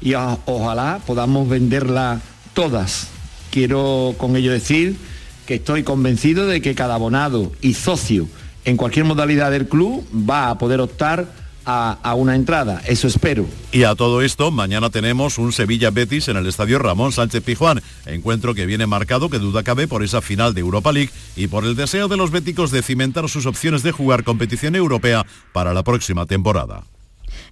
y 0.00 0.14
ojalá 0.14 1.00
podamos 1.06 1.48
venderla 1.48 2.20
todas. 2.54 3.08
Quiero 3.50 4.14
con 4.16 4.36
ello 4.36 4.52
decir 4.52 4.96
que 5.46 5.56
estoy 5.56 5.82
convencido 5.82 6.46
de 6.46 6.62
que 6.62 6.74
cada 6.74 6.94
abonado 6.94 7.52
y 7.60 7.74
socio 7.74 8.26
en 8.64 8.76
cualquier 8.76 9.04
modalidad 9.04 9.50
del 9.50 9.68
club 9.68 10.06
va 10.12 10.50
a 10.50 10.58
poder 10.58 10.80
optar 10.80 11.47
a, 11.68 12.14
una 12.14 12.34
entrada. 12.34 12.80
Eso 12.86 13.06
espero. 13.06 13.46
Y 13.72 13.84
a 13.84 13.94
todo 13.94 14.22
esto, 14.22 14.50
mañana 14.50 14.88
tenemos 14.88 15.36
un 15.36 15.52
Sevilla 15.52 15.90
Betis 15.90 16.28
en 16.28 16.38
el 16.38 16.46
estadio 16.46 16.78
Ramón 16.78 17.12
Sánchez 17.12 17.42
Pijuán, 17.44 17.82
encuentro 18.06 18.54
que 18.54 18.64
viene 18.64 18.86
marcado, 18.86 19.28
que 19.28 19.38
duda 19.38 19.62
cabe, 19.62 19.86
por 19.86 20.02
esa 20.02 20.22
final 20.22 20.54
de 20.54 20.60
Europa 20.60 20.92
League 20.92 21.10
y 21.36 21.46
por 21.48 21.64
el 21.64 21.76
deseo 21.76 22.08
de 22.08 22.16
los 22.16 22.30
béticos 22.30 22.70
de 22.70 22.82
cimentar 22.82 23.28
sus 23.28 23.44
opciones 23.44 23.82
de 23.82 23.92
jugar 23.92 24.24
competición 24.24 24.76
europea 24.76 25.26
para 25.52 25.74
la 25.74 25.84
próxima 25.84 26.24
temporada. 26.24 26.84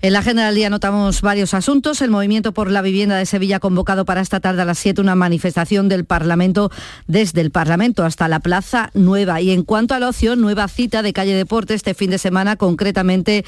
En 0.03 0.13
la 0.13 0.19
agenda 0.19 0.47
del 0.47 0.55
día 0.55 0.71
notamos 0.71 1.23
varios 1.23 1.55
asuntos. 1.55 2.03
El 2.03 2.11
movimiento 2.11 2.53
por 2.53 2.71
la 2.71 2.83
vivienda 2.83 3.17
de 3.17 3.27
Sevilla 3.27 3.57
ha 3.57 3.61
convocado 3.61 4.05
para 4.05 4.21
esta 4.21 4.41
tarde 4.41 4.63
a 4.63 4.65
las 4.65 4.79
7 4.79 5.01
una 5.01 5.15
manifestación 5.15 5.89
del 5.89 6.05
Parlamento 6.05 6.71
desde 7.07 7.41
el 7.41 7.51
Parlamento 7.51 8.05
hasta 8.05 8.29
la 8.29 8.41
Plaza 8.41 8.91
Nueva. 8.95 9.41
Y 9.41 9.53
en 9.53 9.63
cuanto 9.63 9.95
al 9.95 10.03
ocio, 10.03 10.37
nueva 10.37 10.69
cita 10.69 11.03
de 11.03 11.13
calle 11.13 11.35
Deporte 11.35 11.75
este 11.75 11.95
fin 11.95 12.11
de 12.11 12.19
semana, 12.19 12.57
concretamente 12.57 13.45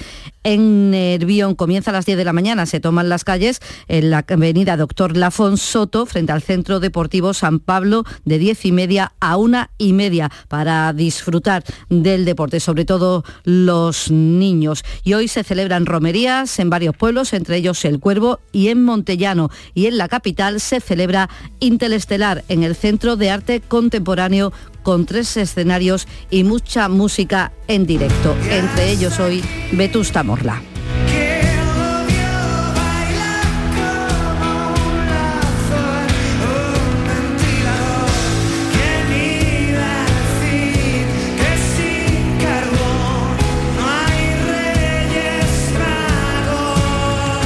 en 0.49 0.91
Nervión. 0.91 1.55
Comienza 1.55 1.91
a 1.91 1.93
las 1.93 2.07
10 2.07 2.17
de 2.17 2.25
la 2.25 2.33
mañana. 2.33 2.65
Se 2.65 2.81
toman 2.81 3.11
las 3.11 3.23
calles 3.23 3.61
en 3.87 4.11
la 4.11 4.25
avenida 4.27 4.79
Doctor 4.79 5.15
Lafón 5.15 5.59
Soto 5.59 6.07
frente 6.07 6.33
al 6.33 6.41
Centro 6.41 6.81
Deportivo 6.81 7.35
San 7.35 7.59
Pablo 7.59 8.05
de 8.25 8.39
10 8.39 8.65
y 8.65 8.73
media 8.73 9.13
a 9.21 9.37
una 9.37 9.69
y 9.77 9.93
media 9.93 10.31
para 10.49 10.95
disfrutar 10.95 11.65
del 11.91 12.25
deporte, 12.25 12.61
sobre 12.61 12.87
todo 12.87 13.25
los 13.45 14.11
niños. 14.11 14.85
Y 15.05 15.13
hoy 15.13 15.29
se 15.29 15.45
celebran 15.45 15.85
romerías 15.85 16.59
en 16.59 16.71
varios 16.71 16.97
pueblos, 16.97 17.35
entre 17.35 17.59
ellos 17.59 17.85
El 17.85 18.01
Cuervo 18.01 18.41
y 18.51 18.69
en 18.69 18.83
Montellano. 18.83 19.51
Y 19.75 19.85
en 19.85 19.99
la 19.99 20.09
capital 20.09 20.61
se 20.61 20.81
celebra 20.81 21.29
Interestelar 21.61 22.43
en 22.49 22.63
el 22.63 22.75
Centro 22.75 23.17
de 23.17 23.29
Arte 23.29 23.61
Contemporáneo 23.61 24.55
con 24.89 25.05
tres 25.05 25.36
escenarios 25.36 26.09
y 26.30 26.45
mucha 26.45 26.89
música 26.89 27.53
en 27.66 27.84
directo. 27.84 28.34
Entre 28.49 28.91
ellos 28.91 29.20
hoy 29.20 29.45
Vetusta 29.72 30.22
Morla. 30.22 30.62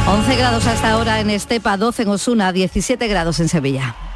11 0.06 0.36
grados 0.36 0.66
hasta 0.68 0.92
ahora 0.92 1.18
en 1.18 1.30
Estepa, 1.30 1.76
12 1.76 2.02
en 2.02 2.08
Osuna, 2.08 2.52
17 2.52 3.08
grados 3.08 3.40
en 3.40 3.48
Sevilla. 3.48 4.11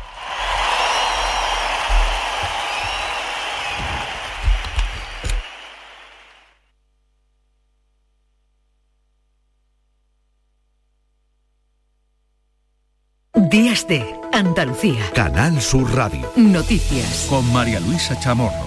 Días 13.87 13.89
de 13.89 14.21
Andalucía. 14.33 15.11
Canal 15.15 15.61
Sur 15.61 15.95
Radio. 15.95 16.31
Noticias. 16.37 17.27
Con 17.29 17.51
María 17.53 17.81
Luisa 17.81 18.19
Chamorro. 18.19 18.67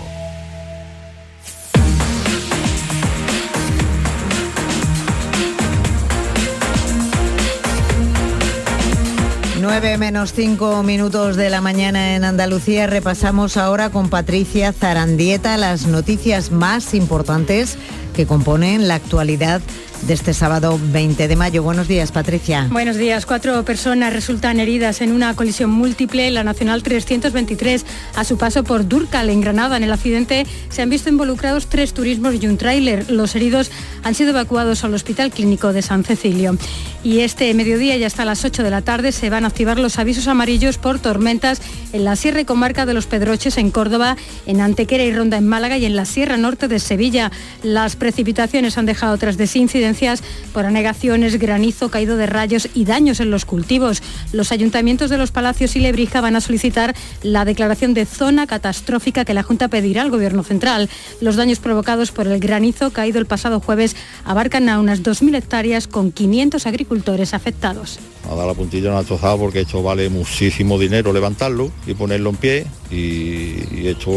9 9.62 9.98
menos 9.98 10.34
5 10.34 10.84
minutos 10.84 11.36
de 11.36 11.50
la 11.50 11.62
mañana 11.62 12.16
en 12.16 12.24
Andalucía. 12.24 12.88
Repasamos 12.88 13.58
ahora 13.58 13.90
con 13.90 14.10
Patricia 14.10 14.74
Zarandieta 14.74 15.58
las 15.58 15.86
noticias 15.86 16.52
más 16.52 16.94
importantes 16.94 17.78
que 18.16 18.26
componen 18.26 18.88
la 18.88 18.96
actualidad 18.96 19.62
de 20.02 20.14
este 20.14 20.34
sábado 20.34 20.80
20 20.82 21.28
de 21.28 21.36
mayo. 21.36 21.64
Buenos 21.64 21.88
días, 21.88 22.12
Patricia. 22.12 22.68
Buenos 22.72 22.98
días. 22.98 23.26
Cuatro 23.26 23.64
personas 23.64 24.12
resultan 24.12 24.60
heridas 24.60 25.02
en 25.02 25.12
una 25.12 25.36
colisión 25.36 25.70
múltiple 25.70 26.28
en 26.28 26.34
la 26.34 26.44
Nacional 26.44 26.84
323 26.84 27.86
a 28.16 28.24
su 28.24 28.38
paso 28.38 28.64
por 28.64 28.88
Durcal, 28.88 29.30
en 29.30 29.42
Granada. 29.42 29.78
En 29.78 29.84
el 29.84 29.92
accidente 29.92 30.48
se 30.70 30.82
han 30.82 30.90
visto 30.90 31.10
involucrados 31.10 31.68
tres 31.68 31.94
turismos 31.94 32.36
y 32.42 32.48
un 32.48 32.58
tráiler. 32.58 33.10
Los 33.12 33.36
heridos 33.36 33.72
han 34.04 34.16
sido 34.16 34.32
evacuados 34.32 34.84
al 34.84 34.94
Hospital 34.94 35.32
Clínico 35.32 35.72
de 35.74 35.82
San 35.82 36.04
Cecilio. 36.04 36.58
Y 37.04 37.20
este 37.20 37.54
mediodía, 37.54 37.96
ya 37.98 38.08
hasta 38.08 38.26
las 38.26 38.44
8 38.44 38.64
de 38.64 38.72
la 38.72 38.82
tarde, 38.82 39.12
se 39.12 39.30
van 39.30 39.46
a 39.46 39.48
activar 39.48 39.80
los 39.80 40.00
avisos 40.00 40.28
amarillos 40.28 40.78
por 40.78 41.00
tormentas 41.00 41.62
en 41.94 42.04
la 42.04 42.16
Sierra 42.16 42.42
y 42.42 42.46
Comarca 42.46 42.86
de 42.86 42.94
los 42.94 43.06
Pedroches, 43.06 43.58
en 43.58 43.72
Córdoba, 43.72 44.18
en 44.46 44.60
Antequera 44.62 45.04
y 45.04 45.14
Ronda, 45.14 45.38
en 45.38 45.48
Málaga 45.48 45.78
y 45.78 45.86
en 45.86 45.96
la 45.96 46.06
Sierra 46.06 46.38
Norte 46.38 46.68
de 46.68 46.80
Sevilla. 46.80 47.32
Las 47.64 47.96
precipitaciones 47.96 48.78
han 48.78 48.86
dejado 48.86 49.18
tras 49.18 49.38
de 49.38 49.48
sí 49.48 49.60
por 50.54 50.66
anegaciones, 50.66 51.40
granizo, 51.40 51.90
caído 51.90 52.18
de 52.18 52.26
rayos 52.26 52.70
y 52.74 52.86
daños 52.86 53.20
en 53.20 53.32
los 53.32 53.46
cultivos. 53.46 54.02
Los 54.34 54.52
ayuntamientos 54.52 55.10
de 55.10 55.18
los 55.18 55.32
Palacios 55.32 55.76
y 55.76 55.80
Lebrija 55.80 56.22
van 56.22 56.36
a 56.36 56.42
solicitar 56.42 56.96
la 57.24 57.46
declaración 57.46 57.94
de 57.94 58.06
zona 58.06 58.48
catastrófica 58.48 59.26
que 59.26 59.34
la 59.34 59.44
Junta 59.44 59.68
pedirá 59.68 60.02
al 60.02 60.12
Gobierno 60.12 60.44
Central. 60.44 60.90
Los 61.22 61.36
daños 61.36 61.60
provocados 61.60 62.12
por 62.12 62.28
el 62.28 62.40
granizo 62.40 62.92
caído 62.92 63.20
el 63.20 63.26
pasado 63.26 63.60
jueves 63.60 63.96
abarcan 64.26 64.70
a 64.70 64.80
unas 64.80 65.02
2.000 65.02 65.36
hectáreas 65.36 65.88
con 65.88 66.12
500 66.12 66.66
agricultores 66.68 67.34
afectados. 67.34 68.00
A 68.30 68.36
dar 68.36 68.48
la 68.48 68.54
puntilla 68.54 68.90
no 68.90 68.98
ha 68.98 69.04
trozado 69.04 69.38
porque 69.38 69.62
esto 69.62 69.82
vale 69.82 70.10
muchísimo 70.10 70.78
dinero 70.78 71.14
levantarlo 71.14 71.72
y 71.88 71.94
ponerlo 71.94 72.32
en 72.32 72.36
pie 72.36 72.68
y, 72.92 73.88
hecho 73.88 74.12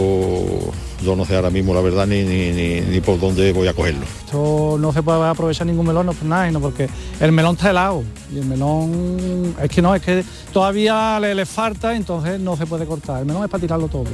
yo 1.03 1.17
no 1.17 1.25
sé 1.25 1.37
ahora 1.37 1.51
mismo 1.51 1.73
la 1.75 1.81
verdad 1.81 2.07
ni, 2.07 2.23
ni, 2.23 3.01
por 3.01 3.19
dónde 3.19 3.53
voy 3.53 3.69
a 3.69 3.75
cogerlo. 3.75 4.05
Esto 4.25 4.77
no 4.79 4.93
se 4.93 5.03
puede 5.03 5.25
aprovechar 5.27 5.67
ningún 5.67 5.87
melón, 5.87 6.07
no 6.07 6.13
por 6.13 6.27
nada, 6.27 6.47
sino 6.47 6.61
porque 6.61 6.89
el 7.21 7.33
melón 7.33 7.55
está 7.57 7.71
helado 7.71 8.05
y 8.33 8.39
el 8.39 8.45
melón 8.45 9.55
es 9.63 9.71
que 9.71 9.83
no, 9.83 9.95
es 9.95 10.03
que 10.03 10.25
todavía 10.53 11.19
le, 11.21 11.35
le 11.35 11.47
falta, 11.47 11.95
entonces 11.97 12.39
no 12.39 12.57
se 12.57 12.67
puede 12.67 12.87
cortar. 12.87 13.21
El 13.21 13.27
melón 13.27 13.45
es 13.45 13.51
para 13.51 13.61
tirarlo 13.61 13.89
todo. 13.89 14.05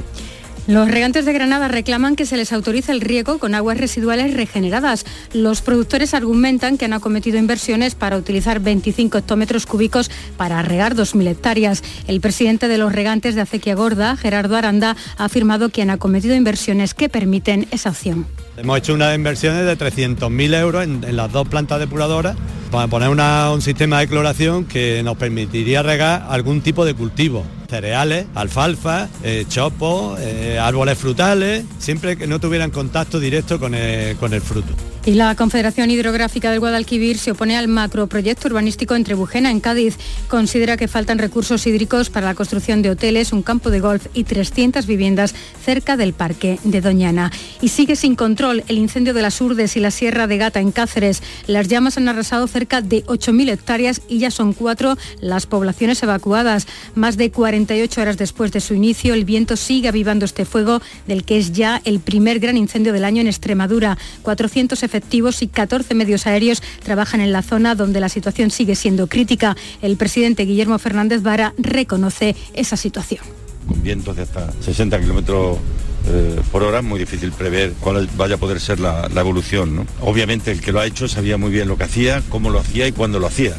Los 0.69 0.87
regantes 0.87 1.25
de 1.25 1.33
Granada 1.33 1.67
reclaman 1.67 2.15
que 2.15 2.27
se 2.27 2.37
les 2.37 2.53
autorice 2.53 2.91
el 2.91 3.01
riego 3.01 3.39
con 3.39 3.55
aguas 3.55 3.79
residuales 3.79 4.35
regeneradas. 4.35 5.03
Los 5.33 5.63
productores 5.63 6.13
argumentan 6.13 6.77
que 6.77 6.85
han 6.85 6.93
acometido 6.93 7.39
inversiones 7.39 7.95
para 7.95 8.17
utilizar 8.17 8.59
25 8.59 9.17
hectómetros 9.17 9.65
cúbicos 9.65 10.11
para 10.37 10.61
regar 10.61 10.93
2.000 10.93 11.27
hectáreas. 11.27 11.81
El 12.07 12.21
presidente 12.21 12.67
de 12.67 12.77
los 12.77 12.93
regantes 12.93 13.33
de 13.33 13.41
Acequia 13.41 13.73
Gorda, 13.73 14.15
Gerardo 14.15 14.57
Aranda, 14.57 14.95
ha 15.17 15.25
afirmado 15.25 15.69
que 15.69 15.81
han 15.81 15.89
acometido 15.89 16.35
inversiones 16.35 16.93
que 16.93 17.09
permiten 17.09 17.67
esa 17.71 17.89
opción. 17.89 18.27
Hemos 18.59 18.77
hecho 18.77 18.93
unas 18.93 19.15
inversiones 19.15 19.65
de 19.65 19.77
300.000 19.77 20.53
euros 20.59 20.83
en, 20.83 21.15
las 21.15 21.31
dos 21.31 21.47
plantas 21.47 21.79
depuradoras 21.79 22.35
para 22.71 22.89
poner 22.89 23.07
un 23.07 23.61
sistema 23.61 24.01
de 24.01 24.07
cloración 24.09 24.65
que 24.65 25.01
nos 25.01 25.15
permitiría 25.15 25.81
regar 25.81 26.27
algún 26.29 26.59
tipo 26.59 26.83
de 26.83 26.93
cultivo 26.93 27.45
cereales, 27.69 28.25
alfalfa, 28.35 29.07
eh, 29.23 29.45
chopo, 29.47 30.17
eh, 30.19 30.59
árboles 30.59 30.97
frutales, 30.97 31.63
siempre 31.77 32.17
que 32.17 32.27
no 32.27 32.39
tuvieran 32.39 32.69
contacto 32.69 33.21
directo 33.21 33.61
con 33.61 33.73
el 33.75 34.41
fruto. 34.41 34.88
Y 35.05 35.13
la 35.13 35.33
Confederación 35.35 35.89
Hidrográfica 35.89 36.51
del 36.51 36.59
Guadalquivir 36.59 37.17
se 37.17 37.31
opone 37.31 37.57
al 37.57 37.67
macroproyecto 37.67 38.47
urbanístico 38.47 38.95
entre 38.95 39.15
Bujena 39.15 39.49
en 39.49 39.61
Cádiz. 39.61 39.97
Considera 40.27 40.75
que 40.77 40.89
faltan 40.89 41.19
recursos 41.19 41.65
hídricos 41.65 42.09
para 42.09 42.27
la 42.27 42.35
construcción 42.35 42.81
de 42.81 42.91
hoteles, 42.91 43.31
un 43.31 43.41
campo 43.41 43.71
de 43.71 43.79
golf 43.79 44.07
y 44.13 44.25
300 44.25 44.85
viviendas 44.85 45.33
cerca 45.63 45.95
del 45.95 46.13
parque 46.13 46.59
de 46.63 46.81
Doñana. 46.81 47.31
Y 47.61 47.69
sigue 47.69 47.95
sin 47.95 48.15
control 48.15 48.63
el 48.67 48.77
incendio 48.77 49.13
de 49.13 49.21
las 49.21 49.39
Urdes 49.39 49.77
y 49.77 49.79
la 49.79 49.89
Sierra 49.89 50.27
de 50.27 50.37
Gata 50.37 50.59
en 50.59 50.71
Cáceres. 50.71 51.23
Las 51.47 51.69
llamas 51.69 51.97
han 51.97 52.09
arrasado 52.09 52.45
cerca 52.47 52.81
de 52.81 53.05
8.000 53.05 53.51
hectáreas 53.51 54.01
y 54.09 54.19
ya 54.19 54.31
son 54.31 54.53
cuatro 54.53 54.97
las 55.21 55.45
poblaciones 55.45 56.03
evacuadas. 56.03 56.67
Más 56.93 57.15
de 57.15 57.31
48 57.31 58.01
horas 58.01 58.17
después 58.17 58.51
de 58.51 58.59
su 58.59 58.73
inicio, 58.73 59.13
el 59.13 59.25
viento 59.25 59.55
sigue 59.55 59.87
avivando 59.87 60.25
este 60.25 60.45
fuego 60.45 60.81
del 61.07 61.23
que 61.23 61.37
es 61.37 61.53
ya 61.53 61.81
el 61.85 61.99
primer 61.99 62.39
gran 62.39 62.57
incendio 62.57 62.91
del 62.91 63.05
año 63.05 63.21
en 63.21 63.27
Extremadura. 63.27 63.97
400 64.23 64.83
efectivos 64.89 65.41
y 65.43 65.47
14 65.47 65.93
medios 65.93 66.25
aéreos 66.25 66.63
trabajan 66.83 67.21
en 67.21 67.31
la 67.31 67.43
zona 67.43 67.75
donde 67.75 67.99
la 67.99 68.09
situación 68.09 68.49
sigue 68.49 68.75
siendo 68.75 69.07
crítica. 69.07 69.55
El 69.81 69.97
presidente 69.97 70.45
Guillermo 70.45 70.79
Fernández 70.79 71.21
Vara 71.21 71.53
reconoce 71.57 72.35
esa 72.53 72.75
situación. 72.75 73.21
Con 73.67 73.83
vientos 73.83 74.15
de 74.15 74.23
hasta 74.23 74.51
60 74.61 74.99
kilómetros 74.99 75.59
eh, 76.07 76.41
por 76.51 76.63
hora, 76.63 76.81
muy 76.81 76.99
difícil 76.99 77.31
prever 77.31 77.73
cuál 77.79 78.09
vaya 78.17 78.35
a 78.35 78.37
poder 78.37 78.59
ser 78.59 78.79
la, 78.79 79.07
evolución. 79.15 79.85
Obviamente 80.01 80.51
el 80.51 80.61
que 80.61 80.71
lo 80.71 80.79
ha 80.79 80.85
hecho 80.85 81.07
sabía 81.07 81.37
muy 81.37 81.51
bien 81.51 81.67
lo 81.67 81.77
que 81.77 81.83
hacía, 81.83 82.23
cómo 82.29 82.49
lo 82.49 82.59
hacía 82.59 82.87
y 82.87 82.91
cuándo 82.91 83.19
lo 83.19 83.27
hacía. 83.27 83.53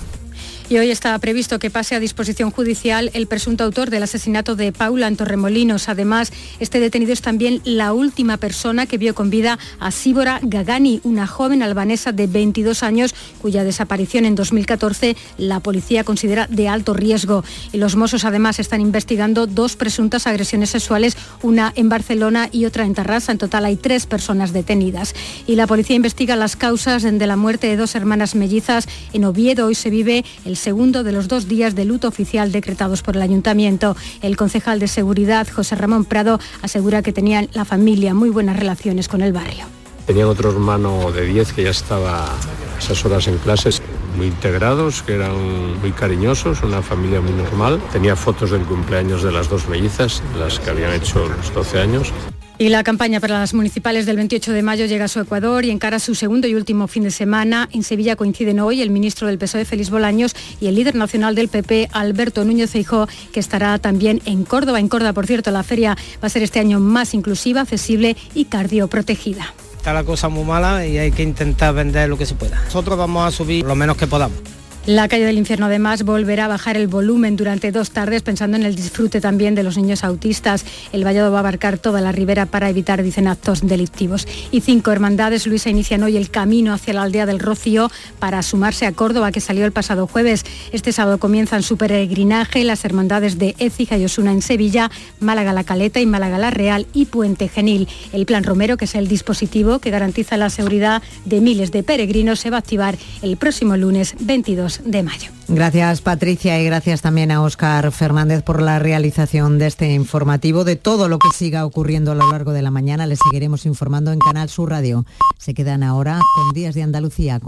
Y 0.71 0.79
hoy 0.79 0.93
está 0.93 1.19
previsto 1.19 1.59
que 1.59 1.69
pase 1.69 1.97
a 1.97 1.99
disposición 2.01 2.53
judicial 2.53 3.11
el 3.13 3.27
presunto 3.27 3.65
autor 3.65 3.91
del 3.91 4.05
asesinato 4.05 4.55
de 4.55 4.71
Paula 4.71 5.09
en 5.09 5.17
Torremolinos. 5.17 5.89
Además, 5.89 6.33
este 6.61 6.79
detenido 6.79 7.13
es 7.13 7.23
también 7.23 7.61
la 7.65 7.93
última 7.93 8.37
persona 8.37 8.87
que 8.87 8.97
vio 8.97 9.13
con 9.13 9.31
vida 9.31 9.59
a 9.81 9.91
Síbora 9.91 10.39
Gagani, 10.41 11.01
una 11.03 11.27
joven 11.27 11.65
albanesa 11.65 12.13
de 12.13 12.29
22 12.29 12.85
años 12.85 13.17
cuya 13.43 13.65
desaparición 13.65 14.25
en 14.25 14.37
2014 14.37 15.17
la 15.39 15.59
policía 15.59 16.05
considera 16.05 16.47
de 16.47 16.69
alto 16.69 16.95
riesgo. 16.95 17.43
Y 17.73 17.79
los 17.79 17.97
Mossos 17.97 18.25
además 18.25 18.61
están 18.61 18.81
investigando 18.81 19.49
dos 19.49 19.75
presuntas 19.75 20.29
agresiones 20.29 20.71
sexuales, 20.71 21.17
una 21.43 21.73
en 21.75 21.89
Barcelona 21.89 22.49
y 22.53 22.67
otra 22.67 22.85
en 22.85 22.95
Tarrasa. 22.95 23.33
En 23.33 23.39
total 23.39 23.65
hay 23.65 23.75
tres 23.75 24.07
personas 24.07 24.53
detenidas. 24.53 25.17
Y 25.49 25.57
la 25.57 25.67
policía 25.67 25.97
investiga 25.97 26.37
las 26.37 26.55
causas 26.55 27.03
de 27.03 27.27
la 27.27 27.35
muerte 27.35 27.67
de 27.67 27.77
dos 27.77 27.97
hermanas 27.97 28.37
mellizas 28.37 28.87
en 29.13 29.25
Oviedo. 29.25 29.67
Hoy 29.67 29.75
se 29.75 29.91
vive 29.91 30.25
el 30.45 30.60
segundo 30.61 31.03
de 31.03 31.13
los 31.13 31.27
dos 31.27 31.49
días 31.49 31.75
de 31.75 31.85
luto 31.85 32.07
oficial 32.07 32.53
decretados 32.53 33.03
por 33.03 33.17
el 33.17 33.23
ayuntamiento. 33.23 33.97
El 34.23 34.37
concejal 34.37 34.79
de 34.79 34.87
seguridad, 34.87 35.49
José 35.49 35.75
Ramón 35.75 36.05
Prado, 36.05 36.39
asegura 36.63 37.03
que 37.03 37.13
tenían 37.13 37.49
la 37.53 37.65
familia 37.65 38.15
muy 38.15 38.31
buenas 38.31 38.59
relaciones 38.59 39.09
con 39.09 39.23
el 39.23 39.33
barrio. 39.33 39.65
Tenían 40.07 40.29
otro 40.29 40.51
hermano 40.51 41.13
de 41.13 41.27
10 41.27 41.53
que 41.53 41.65
ya 41.65 41.71
estaba 41.71 42.25
a 42.25 42.79
esas 42.79 43.05
horas 43.05 43.27
en 43.29 43.39
clases, 43.39 43.83
muy 44.17 44.27
integrados, 44.27 45.03
que 45.03 45.15
eran 45.15 45.81
muy 45.81 45.93
cariñosos, 45.93 46.63
una 46.63 46.83
familia 46.83 47.21
muy 47.21 47.33
normal. 47.33 47.81
Tenía 47.93 48.17
fotos 48.17 48.51
del 48.51 48.63
cumpleaños 48.63 49.23
de 49.23 49.33
las 49.33 49.49
dos 49.49 49.69
mellizas, 49.69 50.23
las 50.39 50.59
que 50.59 50.71
habían 50.71 50.93
hecho 50.93 51.29
los 51.29 51.55
12 51.55 51.81
años. 51.81 52.13
Y 52.61 52.69
la 52.69 52.85
campaña 52.85 53.21
para 53.21 53.39
las 53.39 53.55
municipales 53.55 54.05
del 54.05 54.17
28 54.17 54.53
de 54.53 54.61
mayo 54.61 54.85
llega 54.85 55.07
a 55.07 55.09
su 55.09 55.19
Ecuador 55.19 55.65
y 55.65 55.71
encara 55.71 55.99
su 55.99 56.15
segundo 56.15 56.47
y 56.47 56.55
último 56.55 56.89
fin 56.89 57.05
de 57.05 57.11
semana. 57.11 57.71
En 57.73 57.83
Sevilla 57.83 58.17
coinciden 58.17 58.61
hoy 58.61 58.83
el 58.83 58.91
ministro 58.91 59.29
del 59.29 59.39
PSOE, 59.39 59.65
Félix 59.65 59.89
Bolaños, 59.89 60.37
y 60.61 60.67
el 60.67 60.75
líder 60.75 60.95
nacional 60.95 61.35
del 61.35 61.49
PP, 61.49 61.89
Alberto 61.91 62.45
Núñez 62.45 62.73
Feijó, 62.73 63.09
que 63.33 63.41
estará 63.41 63.79
también 63.79 64.21
en 64.27 64.45
Córdoba. 64.45 64.79
En 64.79 64.89
Córdoba, 64.89 65.15
por 65.15 65.27
cierto, 65.27 65.51
la 65.51 65.63
feria 65.63 65.97
va 66.23 66.27
a 66.27 66.29
ser 66.29 66.43
este 66.43 66.61
año 66.61 66.81
más 66.81 67.15
inclusiva, 67.15 67.63
accesible 67.63 68.15
y 68.35 68.45
cardioprotegida. 68.45 69.55
Está 69.79 69.95
la 69.95 70.05
cosa 70.05 70.29
muy 70.29 70.45
mala 70.45 70.87
y 70.87 70.99
hay 70.99 71.13
que 71.13 71.23
intentar 71.23 71.73
vender 71.73 72.11
lo 72.11 72.19
que 72.19 72.27
se 72.27 72.35
pueda. 72.35 72.61
Nosotros 72.67 72.99
vamos 72.99 73.27
a 73.27 73.35
subir 73.35 73.65
lo 73.65 73.75
menos 73.75 73.97
que 73.97 74.07
podamos. 74.07 74.39
La 74.87 75.09
calle 75.09 75.27
del 75.27 75.37
infierno 75.37 75.67
además 75.67 76.05
volverá 76.05 76.47
a 76.47 76.49
bajar 76.49 76.79
el 76.79 76.89
volumen 76.89 77.37
durante 77.37 77.71
dos 77.71 77.91
tardes 77.91 78.23
pensando 78.23 78.57
en 78.57 78.65
el 78.65 78.75
disfrute 78.75 79.21
también 79.21 79.55
de 79.55 79.63
los 79.63 79.77
niños 79.77 80.05
autistas. 80.05 80.65
El 80.95 81.05
vallado 81.05 81.31
va 81.31 81.39
a 81.39 81.41
abarcar 81.41 81.77
toda 81.77 82.01
la 82.01 82.13
ribera 82.13 82.47
para 82.47 82.71
evitar, 82.71 83.03
dicen, 83.03 83.29
actos 83.29 83.61
delictivos. 83.61 84.27
Y 84.51 84.63
cinco 84.63 84.91
hermandades, 84.91 85.47
Luisa, 85.47 85.69
inician 85.69 86.03
hoy 86.03 86.17
el 86.17 86.31
camino 86.31 86.73
hacia 86.73 86.95
la 86.95 87.03
aldea 87.03 87.27
del 87.27 87.41
Rocío 87.41 87.91
para 88.19 88.43
sumarse 88.43 88.87
a 88.87 88.93
Córdoba, 88.93 89.33
que 89.33 89.43
salió 89.43 89.67
el 89.67 89.73
pasado 89.73 90.07
jueves. 90.07 90.45
Este 90.73 90.93
sábado 90.93 91.19
comienzan 91.19 91.63
su 91.63 91.77
peregrinaje 91.77 92.65
las 92.65 92.83
hermandades 92.87 93.39
de 93.39 93.57
Écija 93.59 93.99
y 93.99 94.07
Osuna 94.07 94.33
en 94.33 94.41
Sevilla, 94.41 94.91
Málaga 95.21 95.53
la 95.53 95.65
Caleta 95.65 96.01
y 96.01 96.07
Málaga 96.07 96.39
la 96.39 96.51
Real 96.51 96.87
y 96.95 97.05
Puente 97.05 97.49
Genil. 97.49 97.87
El 98.15 98.25
Plan 98.25 98.45
Romero, 98.45 98.79
que 98.79 98.87
es 98.87 98.95
el 98.95 99.09
dispositivo 99.09 99.79
que 99.79 99.91
garantiza 99.91 100.39
la 100.39 100.49
seguridad 100.49 101.03
de 101.27 101.43
miles 101.43 101.71
de 101.71 101.83
peregrinos, 101.83 102.41
se 102.41 102.49
va 102.49 102.57
a 102.57 102.61
activar 102.61 102.97
el 103.21 103.37
próximo 103.37 103.77
lunes 103.77 104.15
22 104.21 104.70
de 104.85 105.03
mayo. 105.03 105.31
Gracias 105.49 106.01
Patricia 106.01 106.61
y 106.61 106.65
gracias 106.65 107.03
también 107.03 107.31
a 107.31 107.43
Óscar 107.43 107.91
Fernández 107.93 108.43
por 108.43 108.63
la 108.63 108.79
realización 108.79 109.59
de 109.59 109.67
este 109.67 109.93
informativo. 109.93 110.65
De 110.65 110.77
todo 110.77 111.09
lo 111.09 111.19
que 111.19 111.29
siga 111.35 111.67
ocurriendo 111.67 112.13
a 112.13 112.15
lo 112.15 112.31
largo 112.31 112.53
de 112.53 112.63
la 112.63 112.71
mañana 112.71 113.07
les 113.07 113.19
seguiremos 113.19 113.67
informando 113.67 114.13
en 114.13 114.19
Canal 114.19 114.49
Sur 114.49 114.71
Radio. 114.71 115.05
Se 115.39 115.55
quedan 115.55 115.83
ahora 115.83 116.21
con 116.35 116.55
Días 116.55 116.75
de 116.75 116.83
Andalucía. 116.83 117.39